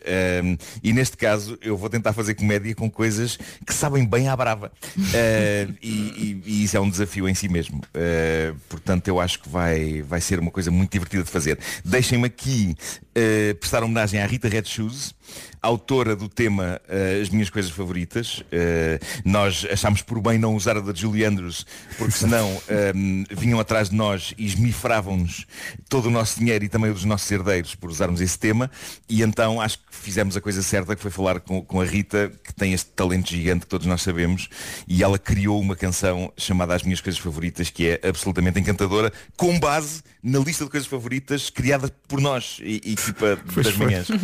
Um, 0.43 0.57
e 0.83 0.93
neste 0.93 1.17
caso 1.17 1.57
eu 1.61 1.75
vou 1.75 1.89
tentar 1.89 2.13
fazer 2.13 2.35
comédia 2.35 2.73
com 2.75 2.89
coisas 2.89 3.37
que 3.65 3.73
sabem 3.73 4.05
bem 4.05 4.27
à 4.27 4.35
brava. 4.35 4.71
Uh, 5.11 5.73
e, 5.81 5.89
e- 5.89 6.41
e 6.45 6.63
isso 6.63 6.77
é 6.77 6.79
um 6.79 6.89
desafio 6.89 7.27
em 7.27 7.33
si 7.35 7.49
mesmo. 7.49 7.79
Uh, 7.79 8.55
portanto, 8.69 9.07
eu 9.07 9.19
acho 9.19 9.39
que 9.41 9.49
vai, 9.49 10.01
vai 10.01 10.21
ser 10.21 10.39
uma 10.39 10.51
coisa 10.51 10.71
muito 10.71 10.91
divertida 10.91 11.23
de 11.23 11.29
fazer. 11.29 11.57
Deixem-me 11.83 12.27
aqui 12.27 12.75
uh, 13.17 13.55
prestar 13.55 13.83
homenagem 13.83 14.21
à 14.21 14.25
Rita 14.25 14.47
Red 14.47 14.63
Shoes, 14.65 15.13
autora 15.61 16.15
do 16.15 16.27
tema 16.27 16.81
uh, 16.87 17.21
As 17.21 17.29
Minhas 17.29 17.49
Coisas 17.49 17.71
Favoritas. 17.71 18.39
Uh, 18.39 18.99
nós 19.23 19.65
achámos 19.71 20.01
por 20.01 20.19
bem 20.21 20.37
não 20.37 20.55
usar 20.55 20.77
a 20.77 20.79
da 20.79 20.93
Julie 20.93 21.23
Andrews, 21.23 21.65
porque 21.97 22.13
senão 22.13 22.49
um, 22.95 23.23
vinham 23.35 23.59
atrás 23.59 23.89
de 23.89 23.95
nós 23.95 24.33
e 24.37 24.45
esmifravam-nos 24.45 25.45
todo 25.87 26.07
o 26.07 26.11
nosso 26.11 26.39
dinheiro 26.39 26.65
e 26.65 26.69
também 26.69 26.89
o 26.89 26.93
dos 26.93 27.05
nossos 27.05 27.29
herdeiros 27.29 27.75
por 27.75 27.89
usarmos 27.89 28.21
esse 28.21 28.37
tema. 28.37 28.71
E 29.07 29.21
então 29.21 29.61
acho 29.61 29.77
que 29.77 29.83
fizemos 29.91 30.35
a 30.35 30.41
coisa 30.41 30.63
certa, 30.63 30.95
que 30.95 31.01
foi 31.01 31.11
falar 31.11 31.39
com, 31.39 31.61
com 31.61 31.79
a 31.79 31.85
Rita, 31.85 32.31
que 32.43 32.53
tem 32.53 32.73
este 32.73 32.89
talento 32.91 33.29
gigante 33.29 33.61
que 33.61 33.67
todos 33.67 33.85
nós 33.85 34.01
sabemos, 34.01 34.49
e 34.87 35.03
ela 35.03 35.19
criou 35.19 35.59
uma 35.59 35.75
canção 35.75 36.31
chamada 36.35 36.73
As 36.73 36.83
Minhas 36.83 37.01
Coisas 37.01 37.19
Favoritas, 37.19 37.69
que 37.69 37.87
é 37.87 38.07
absolutamente 38.07 38.59
encantadora, 38.59 39.11
com 39.37 39.59
base 39.59 40.01
na 40.23 40.39
lista 40.39 40.63
de 40.65 40.69
coisas 40.69 40.87
favoritas 40.87 41.49
criada 41.49 41.91
por 42.07 42.21
nós, 42.21 42.59
e, 42.61 42.75
equipa 42.77 43.39
Pois 43.53 43.65
das 43.65 43.75
foi. 43.75 43.85
manhãs. 43.85 44.07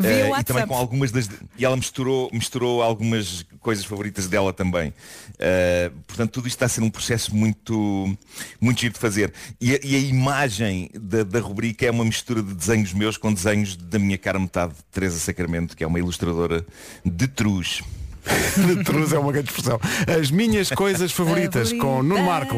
Eh, 0.00 0.26
e 0.26 0.30
WhatsApp. 0.30 0.44
também 0.44 0.66
com 0.68 0.76
algumas 0.76 1.10
das. 1.10 1.28
E 1.58 1.64
ela 1.64 1.76
misturou, 1.76 2.30
misturou 2.32 2.82
algumas 2.84 3.44
coisas 3.58 3.84
favoritas 3.84 4.28
dela 4.28 4.52
também. 4.52 4.94
Eh, 5.40 5.90
portanto, 6.06 6.30
tudo 6.30 6.46
isto 6.46 6.54
está 6.54 6.66
a 6.66 6.68
ser 6.68 6.82
um 6.82 6.88
processo 6.90 7.34
muito, 7.34 8.16
muito 8.60 8.80
giro 8.80 8.94
de 8.94 9.00
fazer. 9.00 9.32
E 9.60 9.74
a, 9.74 9.80
e 9.82 9.96
a 9.96 9.98
imagem 9.98 10.88
da, 10.94 11.24
da 11.24 11.40
rubrica 11.40 11.84
é 11.84 11.90
uma 11.90 12.04
mistura 12.04 12.40
de 12.44 12.54
desenhos 12.54 12.92
meus 12.92 13.16
com 13.16 13.32
desenhos 13.34 13.74
da 13.74 13.98
minha 13.98 14.16
cara 14.16 14.38
metade, 14.38 14.72
Teresa 14.92 15.18
Sacramento, 15.18 15.76
que 15.76 15.82
é 15.82 15.86
uma 15.88 15.98
ilustradora 15.98 16.64
de 17.04 17.26
truz. 17.26 17.82
de 18.56 18.84
Truz 18.84 19.12
é 19.12 19.18
uma 19.18 19.32
grande 19.32 19.48
expressão. 19.48 19.80
As 20.20 20.30
minhas 20.30 20.68
coisas 20.70 21.10
favoritas 21.10 21.72
com 21.72 22.02
Nuno 22.02 22.22
Marco. 22.22 22.54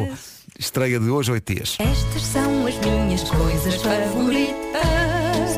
Estreia 0.61 1.01
de 1.01 1.09
hoje, 1.09 1.33
oito 1.33 1.55
dias. 1.55 1.79
Estas 1.79 2.23
são 2.23 2.67
as 2.67 2.77
minhas 2.77 3.23
coisas 3.31 3.77
favoritas. 3.77 5.57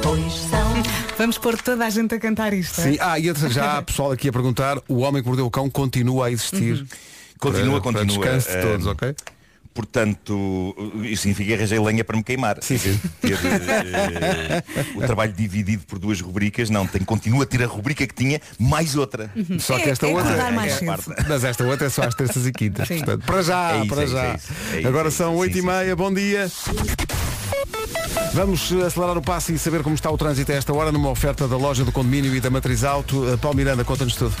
Pois 0.00 0.32
são. 0.32 0.72
Vamos 1.18 1.38
pôr 1.38 1.60
toda 1.60 1.84
a 1.84 1.90
gente 1.90 2.14
a 2.14 2.20
cantar 2.20 2.52
isto. 2.52 2.80
é? 2.82 2.84
Sim, 2.84 2.98
ah, 3.00 3.18
e 3.18 3.24
já 3.50 3.78
há 3.78 3.82
pessoal 3.82 4.12
aqui 4.12 4.28
a 4.28 4.32
perguntar, 4.32 4.78
o 4.88 4.98
homem 4.98 5.20
que 5.22 5.26
mordeu 5.28 5.44
o 5.44 5.50
cão 5.50 5.68
continua 5.68 6.26
a 6.26 6.30
existir. 6.30 6.74
Uhum. 6.82 6.86
Continua, 7.40 7.80
Para- 7.80 7.92
para 7.92 8.00
continua. 8.04 8.24
descanso 8.24 8.48
de 8.48 8.56
Eh, 8.58 8.62
todos, 8.62 8.86
ok? 8.86 9.14
Portanto, 9.74 10.74
isso 11.02 11.22
significa 11.22 11.48
que 11.48 11.54
arranjei 11.54 11.78
lenha 11.78 12.04
para 12.04 12.16
me 12.16 12.22
queimar. 12.22 12.58
Sim, 12.60 12.76
sim. 12.78 13.00
Ter 13.20 13.32
eh, 13.34 14.62
o 14.94 15.00
trabalho 15.00 15.32
dividido 15.32 15.82
por 15.86 15.98
duas 15.98 16.20
rubricas, 16.20 16.68
não, 16.68 16.86
tem, 16.86 17.02
continua 17.02 17.44
a 17.44 17.46
ter 17.46 17.62
a 17.62 17.66
rubrica 17.66 18.06
que 18.06 18.14
tinha, 18.14 18.40
mais 18.58 18.96
outra. 18.96 19.30
Só 19.58 19.78
que 19.78 19.88
esta 19.88 20.06
outra. 20.06 20.36
Mas 21.28 21.44
esta 21.44 21.64
outra 21.64 21.86
é 21.86 21.90
só 21.90 22.02
às 22.02 22.14
terças 22.14 22.46
e 22.46 22.52
quintas. 22.52 22.86
Portanto, 22.88 23.24
para 23.24 23.42
já, 23.42 23.72
É 23.72 23.78
isso, 23.78 23.88
para 23.88 24.02
é 24.02 24.04
isso, 24.04 24.12
já. 24.12 24.24
é 24.24 24.34
isso, 24.36 24.52
é 24.72 24.78
isso, 24.78 24.88
Agora 24.88 25.08
é 25.08 25.10
são 25.10 25.36
oito 25.36 25.56
e 25.56 25.62
meia, 25.62 25.96
bom 25.96 26.12
dia. 26.12 26.50
Vamos 28.34 28.72
acelerar 28.72 29.16
o 29.16 29.22
passo 29.22 29.52
e 29.52 29.58
saber 29.58 29.82
como 29.82 29.94
está 29.94 30.10
o 30.10 30.16
trânsito 30.16 30.52
a 30.52 30.54
esta 30.54 30.72
hora 30.72 30.90
numa 30.92 31.10
oferta 31.10 31.46
da 31.46 31.56
loja 31.56 31.84
do 31.84 31.92
condomínio 31.92 32.34
e 32.34 32.40
da 32.40 32.50
Matriz 32.50 32.82
Auto. 32.84 33.28
Eh, 33.30 33.36
Paulo 33.36 33.56
Miranda, 33.56 33.84
conta-nos 33.84 34.16
tudo. 34.16 34.34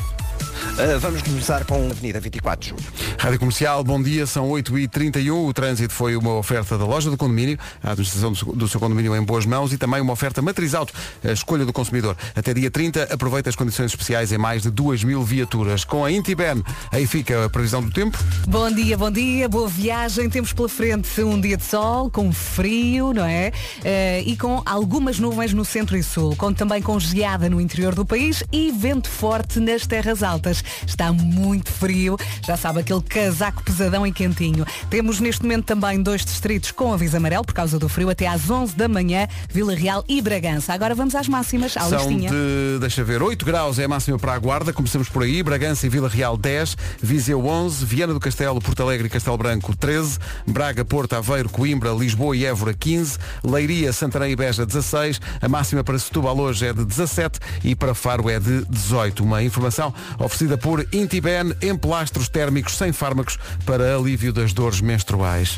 Uh, 0.72 0.98
vamos 0.98 1.20
começar 1.22 1.64
com 1.66 1.74
a 1.74 1.90
Avenida 1.90 2.18
24 2.18 2.60
de 2.60 2.68
Julho. 2.70 2.82
Rádio 3.18 3.38
Comercial, 3.38 3.84
bom 3.84 4.02
dia, 4.02 4.26
são 4.26 4.48
8h31. 4.48 5.46
O 5.46 5.52
trânsito 5.52 5.92
foi 5.92 6.16
uma 6.16 6.34
oferta 6.36 6.78
da 6.78 6.84
loja 6.86 7.10
do 7.10 7.16
condomínio, 7.16 7.58
a 7.82 7.90
administração 7.92 8.32
do 8.32 8.38
seu- 8.38 8.52
do 8.56 8.66
seu 8.68 8.80
condomínio 8.80 9.14
em 9.14 9.22
boas 9.22 9.44
mãos 9.44 9.72
e 9.72 9.78
também 9.78 10.00
uma 10.00 10.14
oferta 10.14 10.40
matriz 10.40 10.74
auto, 10.74 10.92
a 11.22 11.30
escolha 11.30 11.66
do 11.66 11.72
consumidor. 11.74 12.16
Até 12.34 12.54
dia 12.54 12.70
30, 12.70 13.04
aproveita 13.12 13.50
as 13.50 13.54
condições 13.54 13.86
especiais 13.92 14.32
em 14.32 14.38
mais 14.38 14.62
de 14.62 14.70
2 14.70 15.04
mil 15.04 15.22
viaturas. 15.22 15.84
Com 15.84 16.04
a 16.06 16.10
Intiben, 16.10 16.64
aí 16.90 17.06
fica 17.06 17.44
a 17.44 17.50
previsão 17.50 17.82
do 17.82 17.90
tempo. 17.90 18.18
Bom 18.48 18.70
dia, 18.72 18.96
bom 18.96 19.10
dia, 19.10 19.48
boa 19.50 19.68
viagem. 19.68 20.28
Temos 20.30 20.52
pela 20.54 20.70
frente 20.70 21.20
um 21.22 21.38
dia 21.38 21.58
de 21.58 21.64
sol, 21.64 22.10
com 22.10 22.32
frio, 22.32 23.12
não 23.12 23.24
é? 23.26 23.52
Eh, 23.84 24.22
e 24.26 24.36
com 24.38 24.62
algumas 24.64 25.18
nuvens 25.18 25.52
no 25.52 25.64
centro 25.66 25.96
e 25.98 26.02
sul. 26.02 26.34
Conto 26.34 26.56
também 26.56 26.80
com 26.80 26.98
geada 26.98 27.48
no 27.50 27.60
interior 27.60 27.94
do 27.94 28.06
país 28.06 28.42
e 28.50 28.72
vento 28.72 29.08
forte 29.10 29.60
nas 29.60 29.86
terras 29.86 30.22
altas. 30.22 30.61
Está 30.86 31.12
muito 31.12 31.70
frio, 31.70 32.16
já 32.44 32.56
sabe, 32.56 32.80
aquele 32.80 33.02
casaco 33.02 33.62
pesadão 33.62 34.06
e 34.06 34.12
quentinho. 34.12 34.64
Temos 34.90 35.20
neste 35.20 35.42
momento 35.42 35.64
também 35.64 36.02
dois 36.02 36.24
distritos 36.24 36.70
com 36.70 36.92
aviso 36.92 37.16
amarelo 37.16 37.44
por 37.44 37.54
causa 37.54 37.78
do 37.78 37.88
frio 37.88 38.10
até 38.10 38.26
às 38.26 38.50
11 38.50 38.76
da 38.76 38.88
manhã, 38.88 39.26
Vila 39.48 39.74
Real 39.74 40.04
e 40.08 40.20
Bragança. 40.20 40.72
Agora 40.72 40.94
vamos 40.94 41.14
às 41.14 41.28
máximas, 41.28 41.76
à 41.76 41.82
São 41.82 41.98
listinha. 41.98 42.30
de, 42.30 42.78
deixa 42.80 43.04
ver, 43.04 43.22
8 43.22 43.44
graus 43.44 43.78
é 43.78 43.84
a 43.84 43.88
máxima 43.88 44.18
para 44.18 44.34
a 44.34 44.38
Guarda, 44.38 44.72
começamos 44.72 45.08
por 45.08 45.22
aí, 45.22 45.42
Bragança 45.42 45.86
e 45.86 45.88
Vila 45.88 46.08
Real 46.08 46.36
10, 46.36 46.76
Viseu 47.00 47.44
11, 47.46 47.84
Viana 47.84 48.12
do 48.12 48.20
Castelo, 48.20 48.60
Porto 48.60 48.82
Alegre 48.82 49.06
e 49.06 49.10
Castelo 49.10 49.36
Branco 49.36 49.76
13, 49.76 50.18
Braga, 50.46 50.84
Porto, 50.84 51.14
Aveiro, 51.14 51.48
Coimbra, 51.48 51.90
Lisboa 51.90 52.36
e 52.36 52.44
Évora 52.44 52.74
15, 52.74 53.18
Leiria, 53.44 53.92
Santarém 53.92 54.32
e 54.32 54.36
Beja 54.36 54.66
16, 54.66 55.20
a 55.40 55.48
máxima 55.48 55.84
para 55.84 55.98
Setúbal 55.98 56.38
hoje 56.38 56.66
é 56.66 56.72
de 56.72 56.84
17 56.84 57.38
e 57.64 57.74
para 57.74 57.94
Faro 57.94 58.28
é 58.28 58.38
de 58.38 58.64
18. 58.66 59.22
Uma 59.22 59.42
informação 59.42 59.92
oferecida 60.18 60.51
por 60.56 60.86
Intiben, 60.92 61.54
emplastros 61.62 62.28
térmicos 62.28 62.76
sem 62.76 62.92
fármacos 62.92 63.38
para 63.64 63.96
alívio 63.96 64.32
das 64.32 64.52
dores 64.52 64.80
menstruais. 64.80 65.56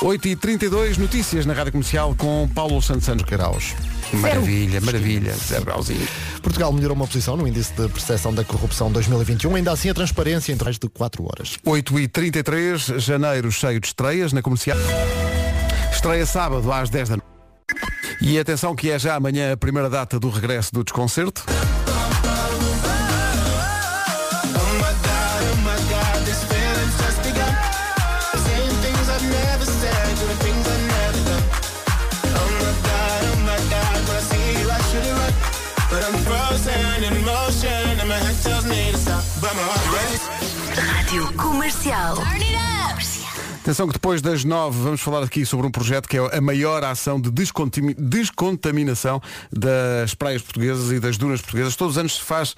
8h32, 0.00 0.98
notícias 0.98 1.46
na 1.46 1.54
Rádio 1.54 1.72
Comercial 1.72 2.14
com 2.16 2.48
Paulo 2.54 2.82
Santos 2.82 3.04
Santos 3.04 3.24
Caraus. 3.24 3.74
Maravilha, 4.12 4.80
maravilha, 4.80 5.34
zero 5.34 5.64
grauzinho. 5.64 6.06
Portugal 6.42 6.72
melhorou 6.72 6.96
uma 6.96 7.06
posição 7.06 7.36
no 7.36 7.48
índice 7.48 7.72
de 7.72 7.88
percepção 7.88 8.34
da 8.34 8.44
corrupção 8.44 8.92
2021, 8.92 9.54
ainda 9.54 9.72
assim 9.72 9.88
a 9.88 9.94
transparência 9.94 10.52
em 10.52 10.58
mais 10.62 10.78
de 10.78 10.88
4 10.88 11.24
horas. 11.24 11.56
8h33, 11.66 12.98
janeiro 12.98 13.50
cheio 13.50 13.80
de 13.80 13.86
estreias 13.86 14.32
na 14.32 14.42
comercial. 14.42 14.76
Estreia 15.90 16.26
sábado 16.26 16.70
às 16.70 16.90
10 16.90 17.08
da 17.08 17.16
noite. 17.16 17.34
E 18.20 18.38
atenção 18.38 18.74
que 18.74 18.90
é 18.90 18.98
já 18.98 19.14
amanhã 19.14 19.52
a 19.52 19.56
primeira 19.56 19.88
data 19.88 20.20
do 20.20 20.28
regresso 20.28 20.72
do 20.72 20.84
desconcerto. 20.84 21.44
Atenção 43.64 43.86
que 43.86 43.94
depois 43.94 44.20
das 44.20 44.44
nove 44.44 44.78
vamos 44.82 45.00
falar 45.00 45.22
aqui 45.22 45.46
sobre 45.46 45.66
um 45.66 45.70
projeto 45.70 46.06
que 46.06 46.18
é 46.18 46.36
a 46.36 46.40
maior 46.42 46.84
ação 46.84 47.18
de 47.18 47.30
descontami- 47.30 47.94
descontaminação 47.94 49.22
das 49.50 50.14
praias 50.14 50.42
portuguesas 50.42 50.92
e 50.92 51.00
das 51.00 51.16
dunas 51.16 51.40
portuguesas. 51.40 51.74
Todos 51.74 51.94
os 51.94 51.98
anos 51.98 52.16
se 52.16 52.20
faz 52.20 52.54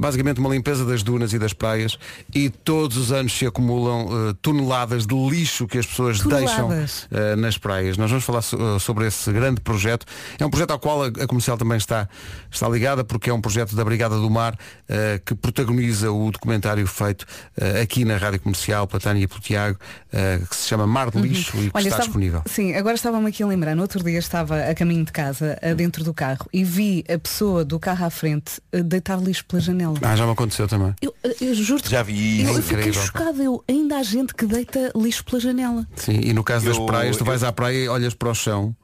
basicamente 0.00 0.40
uma 0.40 0.48
limpeza 0.50 0.84
das 0.84 1.02
dunas 1.02 1.32
e 1.32 1.38
das 1.38 1.52
praias 1.52 1.98
e 2.34 2.48
todos 2.48 2.96
os 2.96 3.12
anos 3.12 3.32
se 3.36 3.46
acumulam 3.46 4.08
eh, 4.30 4.34
toneladas 4.40 5.06
de 5.06 5.14
lixo 5.14 5.66
que 5.66 5.78
as 5.78 5.86
pessoas 5.86 6.20
deixam 6.20 6.68
Toneladas. 6.68 7.06
eh, 7.10 7.36
nas 7.36 7.58
praias. 7.58 7.96
Nós 7.98 8.10
vamos 8.10 8.24
falar 8.24 8.42
so- 8.42 8.56
eh, 8.56 8.78
sobre 8.78 9.06
esse 9.06 9.30
grande 9.32 9.60
projeto. 9.60 10.06
É 10.38 10.44
um 10.46 10.50
projeto 10.50 10.70
ao 10.70 10.78
qual 10.78 11.04
a, 11.04 11.06
a 11.08 11.26
comercial 11.26 11.58
também 11.58 11.76
está, 11.78 12.08
está 12.50 12.68
ligada 12.68 13.04
porque 13.04 13.28
é 13.30 13.32
um 13.34 13.40
projeto 13.40 13.76
da 13.76 13.84
Brigada 13.84 14.16
do 14.16 14.30
Mar 14.30 14.56
eh, 14.88 15.20
que 15.24 15.34
protagoniza 15.34 16.10
o 16.10 16.30
documentário 16.30 16.86
feito 16.86 17.26
aqui 17.82 18.04
na 18.04 18.16
Rádio 18.16 18.40
Comercial 18.40 18.86
pela 18.86 19.00
Tânia 19.00 19.22
e 19.24 19.26
pelo 19.26 19.40
Tiago, 19.40 19.78
que 20.48 20.56
se 20.56 20.68
chama 20.68 20.86
Mar 20.86 21.10
de 21.10 21.18
Lixo 21.20 21.56
e 21.56 21.60
que 21.60 21.66
está 21.66 21.80
estava- 21.80 22.02
disponível. 22.04 22.42
Sim, 22.46 22.74
agora 22.74 22.94
estava-me 22.94 23.28
aqui 23.28 23.42
a 23.42 23.46
lembrar. 23.46 23.74
No 23.76 23.82
outro 23.82 24.02
dia 24.02 24.18
estava 24.18 24.58
a 24.64 24.74
caminho 24.74 25.04
de 25.04 25.12
casa, 25.12 25.58
dentro 25.76 26.02
do 26.04 26.14
carro, 26.14 26.46
e 26.52 26.64
vi 26.64 27.04
a 27.12 27.18
pessoa 27.18 27.64
do 27.64 27.78
carro 27.78 28.06
à 28.06 28.10
frente 28.10 28.60
deitar 28.84 29.18
lixo 29.20 29.44
pela 29.44 29.60
janela. 29.60 29.89
Ah, 30.02 30.16
já 30.16 30.26
me 30.26 30.32
aconteceu 30.32 30.66
também. 30.68 30.94
Eu, 31.00 31.14
eu 31.40 31.54
juro 31.54 31.82
Já 31.88 32.02
vi 32.02 32.42
eu 32.42 32.52
isso. 32.52 32.62
fiquei 32.62 32.78
Incrível. 32.78 33.02
chocada. 33.02 33.42
Eu, 33.42 33.64
ainda 33.68 33.96
há 33.98 34.02
gente 34.02 34.34
que 34.34 34.46
deita 34.46 34.92
lixo 34.96 35.24
pela 35.24 35.40
janela. 35.40 35.86
Sim, 35.96 36.20
e 36.22 36.32
no 36.32 36.42
caso 36.44 36.66
das 36.66 36.76
Eu- 36.76 36.86
praias, 36.86 37.16
tu 37.16 37.24
vais 37.24 37.42
à 37.42 37.52
praia 37.52 37.76
e 37.84 37.88
olhas 37.88 38.14
para 38.14 38.30
o 38.30 38.34
chão 38.34 38.74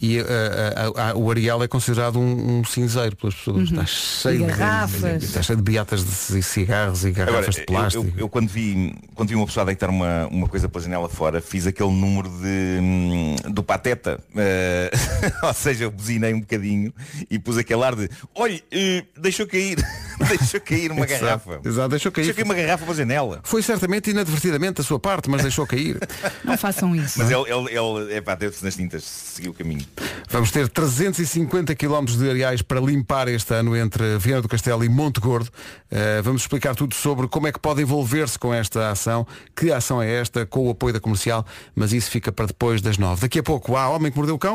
e 0.00 0.20
uh, 0.20 0.24
uh, 0.24 1.16
uh, 1.18 1.22
o 1.24 1.30
areal 1.30 1.62
é 1.62 1.68
considerado 1.68 2.18
um, 2.18 2.58
um 2.60 2.64
cinzeiro 2.64 3.16
pelas 3.16 3.34
pessoas. 3.34 3.70
Está 3.70 3.86
cheio 3.86 4.40
Uhum. 4.42 4.46
De 4.46 4.52
garrafas. 4.52 5.22
Está 5.22 5.42
cheio 5.42 5.56
de 5.56 5.62
beatas 5.62 6.04
de 6.28 6.42
cigarros 6.42 7.04
e 7.04 7.10
garrafas 7.12 7.36
Agora, 7.38 7.52
de 7.52 7.60
eu, 7.60 7.66
plástico. 7.66 8.04
eu- 8.04 8.12
eu 8.18 8.28
quando, 8.28 8.48
vi, 8.48 8.94
quando 9.14 9.28
vi 9.30 9.34
uma 9.34 9.46
pessoa 9.46 9.64
deitar 9.64 9.88
uma, 9.88 10.26
uma 10.28 10.48
coisa 10.48 10.68
pela 10.68 10.82
janela 10.84 11.08
fora, 11.08 11.40
fiz 11.40 11.66
aquele 11.66 11.90
número 11.92 12.28
de, 12.28 12.78
hum, 12.80 13.36
do 13.52 13.62
pateta. 13.62 14.20
Eh, 14.36 14.90
ou 15.42 15.54
seja, 15.54 15.84
eu 15.84 15.90
buzinei 15.90 16.34
um 16.34 16.40
bocadinho 16.40 16.92
e 17.30 17.38
pus 17.38 17.56
aquele 17.56 17.82
ar 17.82 17.94
de 17.94 18.08
olha, 18.34 18.60
eh, 18.70 19.04
deixou 19.18 19.46
cair, 19.46 19.76
deixou 20.28 20.60
cair 20.60 20.90
uma 20.92 21.04
Exato, 21.06 21.20
garrafa. 21.24 21.60
Exato, 21.64 21.88
deixou 21.88 22.12
cair. 22.12 22.24
Deixou 22.24 22.34
cair 22.34 22.44
uma 22.44 22.54
garrafa 22.54 22.84
pela 22.84 22.96
janela. 22.96 23.40
Foi 23.44 23.62
certamente 23.62 24.10
inadvertidamente 24.10 24.74
da 24.74 24.82
sua 24.82 24.98
parte, 25.00 25.30
mas 25.30 25.42
deixou 25.42 25.66
cair. 25.66 25.98
Não 26.44 26.58
façam 26.58 26.94
isso. 26.94 27.18
Mas 27.18 27.30
ele, 27.30 27.44
ele, 27.50 27.78
ele 27.78 28.14
é 28.14 28.20
pá, 28.20 28.34
deu-se 28.34 28.62
nas 28.64 28.74
tintas, 28.76 29.04
seguiu 29.04 29.52
o 29.52 29.54
caminho. 29.54 29.85
Vamos 30.28 30.50
ter 30.50 30.68
350 30.68 31.74
km 31.74 32.04
de 32.04 32.28
areais 32.28 32.62
para 32.62 32.80
limpar 32.80 33.28
este 33.28 33.54
ano 33.54 33.76
entre 33.76 34.18
Viana 34.18 34.42
do 34.42 34.48
Castelo 34.48 34.84
e 34.84 34.88
Monte 34.88 35.20
Gordo. 35.20 35.48
Uh, 35.90 36.22
vamos 36.22 36.42
explicar 36.42 36.74
tudo 36.74 36.94
sobre 36.94 37.28
como 37.28 37.46
é 37.46 37.52
que 37.52 37.58
pode 37.58 37.80
envolver-se 37.82 38.38
com 38.38 38.52
esta 38.52 38.90
ação, 38.90 39.26
que 39.54 39.72
ação 39.72 40.02
é 40.02 40.12
esta, 40.20 40.44
com 40.44 40.66
o 40.66 40.70
apoio 40.70 40.92
da 40.92 41.00
comercial, 41.00 41.46
mas 41.74 41.92
isso 41.92 42.10
fica 42.10 42.32
para 42.32 42.46
depois 42.46 42.82
das 42.82 42.98
nove. 42.98 43.20
Daqui 43.22 43.38
a 43.38 43.42
pouco 43.42 43.76
há 43.76 43.88
Homem 43.88 44.10
que 44.10 44.18
Mordeu 44.18 44.34
o 44.34 44.38
Cão. 44.38 44.54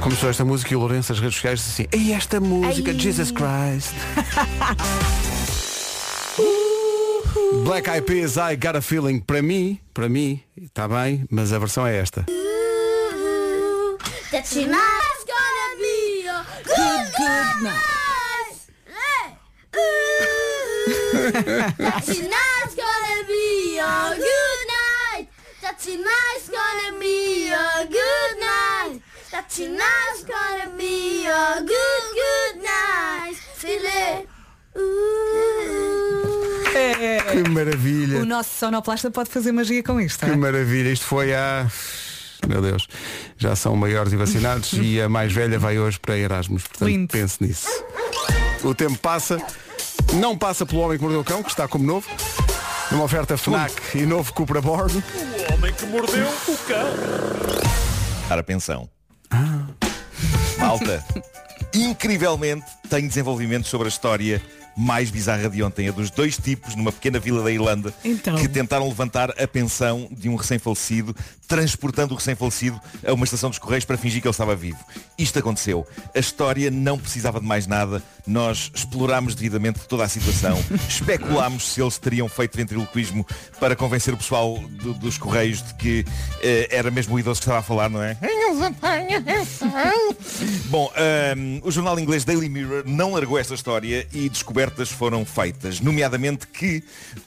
Começou 0.00 0.28
esta 0.28 0.44
música 0.44 0.72
e 0.72 0.76
o 0.76 0.80
Lourenço, 0.80 1.12
as 1.12 1.20
redes 1.20 1.36
sociais, 1.36 1.60
disse 1.60 1.82
assim, 1.82 1.88
ei 1.92 2.12
esta 2.12 2.40
música, 2.40 2.90
Ai. 2.90 2.98
Jesus 2.98 3.30
Christ. 3.30 3.94
Black 7.64 7.88
Eyed 7.88 8.02
Peas, 8.02 8.36
I 8.36 8.56
Got 8.56 8.76
a 8.76 8.82
Feeling, 8.82 9.20
para 9.20 9.40
mim, 9.40 9.78
para 9.94 10.08
mim, 10.08 10.40
está 10.60 10.88
bem, 10.88 11.24
mas 11.30 11.52
a 11.52 11.58
versão 11.58 11.86
é 11.86 11.96
esta. 11.96 12.26
That 14.32 14.46
tonight's 14.46 15.24
gonna 15.28 15.76
be 15.78 16.24
a 16.26 16.42
good, 16.64 17.04
good 17.18 17.56
night. 17.68 18.56
That 21.76 22.02
tonight's 22.02 22.74
gonna 22.74 23.24
be 23.28 23.78
a 23.78 24.16
good 24.16 24.60
night. 24.72 25.28
That 25.60 25.78
tonight's 25.78 26.48
gonna 26.48 26.98
be 26.98 27.52
a 27.52 27.86
good 27.86 28.40
night. 28.40 29.02
That 29.32 29.50
tonight's 29.50 30.24
gonna 30.24 30.70
be 30.78 31.26
a 31.26 31.60
good, 31.60 32.04
good 32.16 32.62
night. 32.64 33.36
Feel 33.36 33.84
it. 33.84 34.28
Que 37.30 37.48
maravilha. 37.50 38.18
O 38.22 38.24
nosso 38.24 38.50
sonoplasta 38.58 39.10
pode 39.10 39.28
fazer 39.28 39.52
magia 39.52 39.82
com 39.82 40.00
isto. 40.00 40.24
Que 40.24 40.32
é? 40.32 40.36
maravilha, 40.36 40.90
isto 40.90 41.04
foi 41.04 41.34
há. 41.34 41.66
Meu 42.48 42.60
Deus, 42.60 42.88
já 43.36 43.54
são 43.54 43.76
maiores 43.76 44.12
e 44.12 44.16
vacinados 44.16 44.72
e 44.74 45.00
a 45.00 45.08
mais 45.08 45.32
velha 45.32 45.58
vai 45.58 45.78
hoje 45.78 45.98
para 45.98 46.16
Erasmus. 46.18 46.64
Portanto, 46.64 46.88
Lindo. 46.88 47.08
pense 47.08 47.36
nisso. 47.40 47.68
O 48.62 48.74
tempo 48.74 48.98
passa, 48.98 49.40
não 50.14 50.36
passa 50.36 50.66
pelo 50.66 50.82
homem 50.82 50.96
que 50.98 51.02
mordeu 51.02 51.20
o 51.20 51.24
cão, 51.24 51.42
que 51.42 51.50
está 51.50 51.66
como 51.68 51.84
novo. 51.84 52.08
Numa 52.90 53.04
oferta 53.04 53.36
FNAC 53.36 53.96
e 53.96 54.04
novo 54.04 54.32
Cupra 54.34 54.60
Born. 54.60 54.92
O 54.92 55.54
homem 55.54 55.72
que 55.72 55.86
mordeu 55.86 56.28
o 56.28 56.58
cão. 56.58 56.86
Dar 58.28 58.38
a 58.38 58.42
pensão. 58.42 58.88
Malta, 60.58 61.04
incrivelmente 61.74 62.66
tenho 62.88 63.08
desenvolvimento 63.08 63.66
sobre 63.66 63.86
a 63.86 63.90
história 63.90 64.42
mais 64.76 65.10
bizarra 65.10 65.48
de 65.48 65.62
ontem, 65.62 65.88
a 65.88 65.92
dos 65.92 66.10
dois 66.10 66.36
tipos 66.36 66.74
numa 66.74 66.92
pequena 66.92 67.18
vila 67.18 67.42
da 67.42 67.50
Irlanda 67.50 67.92
Então. 68.04 68.36
que 68.36 68.48
tentaram 68.48 68.88
levantar 68.88 69.30
a 69.40 69.46
pensão 69.46 70.08
de 70.10 70.28
um 70.28 70.34
recém-falecido, 70.36 71.14
transportando 71.46 72.14
o 72.14 72.16
recém-falecido 72.16 72.80
a 73.06 73.12
uma 73.12 73.24
estação 73.24 73.50
dos 73.50 73.58
Correios 73.58 73.84
para 73.84 73.98
fingir 73.98 74.20
que 74.22 74.26
ele 74.26 74.32
estava 74.32 74.56
vivo. 74.56 74.78
Isto 75.18 75.38
aconteceu. 75.38 75.86
A 76.14 76.18
história 76.18 76.70
não 76.70 76.98
precisava 76.98 77.38
de 77.40 77.46
mais 77.46 77.66
nada. 77.66 78.02
Nós 78.26 78.70
explorámos 78.74 79.34
devidamente 79.34 79.80
toda 79.88 80.04
a 80.04 80.08
situação, 80.08 80.58
especulámos 80.88 81.72
se 81.72 81.80
eles 81.82 81.98
teriam 81.98 82.28
feito 82.28 82.56
ventriloquismo 82.56 83.26
para 83.60 83.74
convencer 83.76 84.14
o 84.14 84.16
pessoal 84.16 84.58
do- 84.58 84.94
dos 84.94 85.18
Correios 85.18 85.62
de 85.62 85.74
que 85.74 86.04
eh, 86.40 86.68
era 86.70 86.90
mesmo 86.90 87.14
o 87.14 87.20
idoso 87.20 87.40
que 87.40 87.44
estava 87.44 87.58
a 87.58 87.62
falar, 87.62 87.90
não 87.90 88.02
é? 88.02 88.16
Bom, 90.66 90.90
ahm, 90.96 91.60
o 91.62 91.70
jornal 91.70 91.98
inglês 91.98 92.24
Daily 92.24 92.48
Mirror 92.48 92.84
não 92.86 93.12
largou 93.12 93.38
esta 93.38 93.54
história 93.54 94.06
e 94.12 94.28
descobertas 94.62 94.90
foram 94.90 95.24
feitas, 95.24 95.80
nomeadamente 95.80 96.46
que 96.46 96.82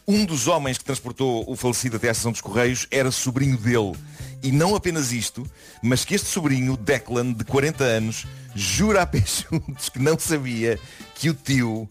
um 0.08 0.26
dos 0.26 0.48
homens 0.48 0.78
que 0.78 0.86
transportou 0.86 1.44
o 1.50 1.56
falecido 1.56 1.98
até 1.98 2.08
à 2.08 2.12
estação 2.12 2.32
dos 2.32 2.42
Correios 2.42 2.88
era 2.90 3.12
sobrinho 3.12 3.58
dele. 3.58 3.94
E 4.42 4.52
não 4.52 4.76
apenas 4.76 5.12
isto, 5.12 5.46
mas 5.82 6.06
que 6.06 6.16
este 6.16 6.28
sobrinho, 6.28 6.78
Declan, 6.78 7.34
de 7.34 7.44
40 7.44 7.84
anos, 7.84 8.26
jura 8.56 9.02
a 9.02 9.06
pé 9.06 9.24
juntos 9.52 9.90
que 9.90 10.00
não 10.00 10.18
sabia 10.18 10.80
que 11.16 11.30
o 11.30 11.34
tio 11.34 11.90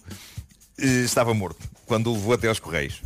eh, 0.78 1.02
estava 1.04 1.35
morto 1.35 1.68
quando 1.85 2.11
o 2.11 2.14
levou 2.14 2.33
até 2.35 2.48
aos 2.48 2.59
Correios. 2.59 3.02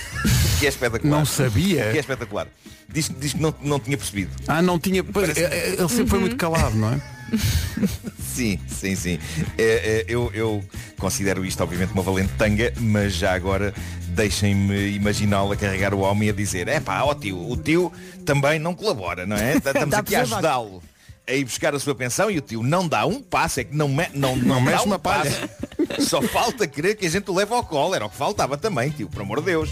que 0.58 0.66
é 0.66 0.68
espetacular. 0.68 1.18
Não 1.18 1.26
sabia? 1.26 1.90
Que 1.90 1.98
é 1.98 2.00
espetacular. 2.00 2.48
Diz, 2.88 3.10
diz 3.18 3.32
que 3.34 3.40
não, 3.40 3.54
não 3.60 3.80
tinha 3.80 3.96
percebido. 3.96 4.30
Ah, 4.46 4.62
não 4.62 4.78
tinha. 4.78 5.02
pois, 5.02 5.28
Parece- 5.28 5.44
é, 5.44 5.58
é, 5.58 5.72
Ele 5.72 5.88
sempre 5.88 6.08
foi 6.08 6.20
muito 6.20 6.36
calado, 6.36 6.76
não 6.76 6.92
é? 6.92 7.21
Sim, 8.32 8.58
sim, 8.66 8.96
sim. 8.96 9.18
É, 9.58 9.64
é, 9.64 10.04
eu, 10.08 10.30
eu 10.32 10.64
considero 10.98 11.44
isto 11.44 11.62
obviamente 11.62 11.92
uma 11.92 12.02
valente 12.02 12.32
tanga, 12.38 12.72
mas 12.80 13.12
já 13.12 13.34
agora 13.34 13.74
deixem-me 14.08 14.90
imaginá-lo 14.92 15.52
a 15.52 15.56
carregar 15.56 15.92
o 15.92 15.98
homem 15.98 16.28
e 16.28 16.30
a 16.30 16.34
dizer, 16.34 16.66
é 16.66 16.80
pá, 16.80 17.02
ó 17.02 17.14
tio, 17.14 17.38
o 17.38 17.56
tio 17.56 17.92
também 18.24 18.58
não 18.58 18.74
colabora, 18.74 19.26
não 19.26 19.36
é? 19.36 19.56
Estamos 19.60 19.94
aqui 19.94 20.14
a 20.16 20.22
ajudá-lo 20.22 20.82
a 21.26 21.32
ir 21.32 21.44
buscar 21.44 21.74
a 21.74 21.78
sua 21.78 21.94
pensão 21.94 22.30
e 22.30 22.38
o 22.38 22.40
tio 22.40 22.62
não 22.62 22.88
dá 22.88 23.06
um 23.06 23.22
passo, 23.22 23.60
é 23.60 23.64
que 23.64 23.76
não, 23.76 23.88
me, 23.88 24.08
não, 24.14 24.34
não, 24.36 24.60
mexe 24.60 24.78
dá 24.78 24.82
um 24.82 24.86
uma 24.86 24.98
palha. 24.98 25.30
passo. 25.30 26.08
Só 26.08 26.22
falta 26.22 26.66
querer 26.66 26.94
que 26.94 27.06
a 27.06 27.10
gente 27.10 27.30
o 27.30 27.34
leve 27.34 27.52
ao 27.52 27.62
colo, 27.62 27.94
era 27.94 28.04
o 28.04 28.10
que 28.10 28.16
faltava 28.16 28.56
também, 28.56 28.90
tio, 28.90 29.08
por 29.08 29.22
amor 29.22 29.40
de 29.40 29.46
Deus. 29.46 29.70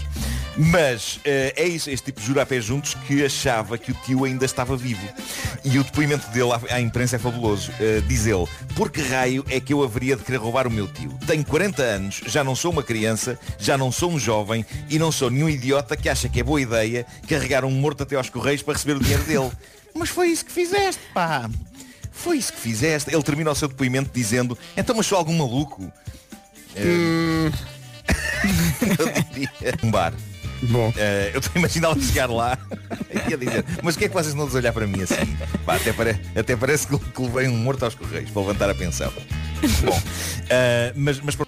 Mas 0.57 1.19
eh, 1.23 1.53
é 1.55 1.65
isso, 1.65 1.89
este 1.89 2.05
tipo 2.05 2.19
de 2.19 2.27
jura 2.27 2.41
a 2.41 2.45
pé 2.45 2.59
juntos 2.59 2.93
que 2.93 3.25
achava 3.25 3.77
que 3.77 3.91
o 3.91 3.93
tio 3.93 4.25
ainda 4.25 4.45
estava 4.45 4.75
vivo. 4.75 5.07
E 5.63 5.79
o 5.79 5.83
depoimento 5.83 6.29
dele 6.31 6.51
à, 6.51 6.75
à 6.75 6.81
imprensa 6.81 7.15
é 7.15 7.19
fabuloso. 7.19 7.71
Eh, 7.79 8.01
diz 8.07 8.25
ele, 8.25 8.45
por 8.75 8.91
que 8.91 9.01
raio 9.01 9.45
é 9.49 9.59
que 9.59 9.73
eu 9.73 9.83
haveria 9.83 10.15
de 10.15 10.23
querer 10.23 10.37
roubar 10.37 10.67
o 10.67 10.71
meu 10.71 10.87
tio? 10.87 11.17
Tenho 11.25 11.45
40 11.45 11.81
anos, 11.81 12.21
já 12.25 12.43
não 12.43 12.55
sou 12.55 12.71
uma 12.71 12.83
criança, 12.83 13.39
já 13.57 13.77
não 13.77 13.91
sou 13.91 14.11
um 14.11 14.19
jovem 14.19 14.65
e 14.89 14.99
não 14.99 15.11
sou 15.11 15.29
nenhum 15.29 15.49
idiota 15.49 15.95
que 15.95 16.09
acha 16.09 16.27
que 16.27 16.41
é 16.41 16.43
boa 16.43 16.61
ideia 16.61 17.05
carregar 17.27 17.63
um 17.63 17.71
morto 17.71 18.03
até 18.03 18.15
aos 18.15 18.29
correios 18.29 18.61
para 18.61 18.73
receber 18.73 18.97
o 18.97 18.99
dinheiro 18.99 19.23
dele. 19.23 19.51
Mas 19.95 20.09
foi 20.09 20.29
isso 20.29 20.45
que 20.45 20.51
fizeste, 20.51 21.01
pá. 21.13 21.49
Foi 22.11 22.37
isso 22.37 22.53
que 22.53 22.59
fizeste. 22.59 23.13
Ele 23.13 23.23
termina 23.23 23.51
o 23.51 23.55
seu 23.55 23.67
depoimento 23.67 24.11
dizendo, 24.13 24.57
então 24.77 24.95
mas 24.95 25.07
sou 25.07 25.17
algum 25.17 25.37
maluco? 25.37 25.91
Diria, 29.33 29.51
um 29.83 29.91
bar. 29.91 30.13
Bom. 30.63 30.93
Eh, 30.97 31.31
eu 31.33 31.39
estou 31.41 31.51
a 31.55 31.59
imaginá-lo 31.59 32.01
chegar 32.01 32.29
lá 32.29 32.57
e 33.29 33.33
a 33.33 33.37
dizer, 33.37 33.65
mas 33.81 33.95
o 33.95 33.97
que 33.99 34.05
é 34.05 34.07
que 34.07 34.13
vocês 34.13 34.33
não 34.33 34.47
olhar 34.51 34.71
para 34.73 34.85
mim 34.87 35.01
assim? 35.01 35.35
Pá, 35.65 35.75
até, 35.75 35.91
pare- 35.93 36.19
até 36.35 36.55
parece 36.55 36.87
que, 36.87 36.97
que 36.97 37.21
levei 37.21 37.47
um 37.47 37.57
morto 37.57 37.83
aos 37.83 37.95
correios 37.95 38.29
para 38.29 38.41
levantar 38.41 38.69
a 38.69 38.75
pensão. 38.75 39.11
Bom, 39.83 40.01
eh, 40.49 40.93
mas, 40.95 41.19
mas 41.19 41.35
por- 41.35 41.47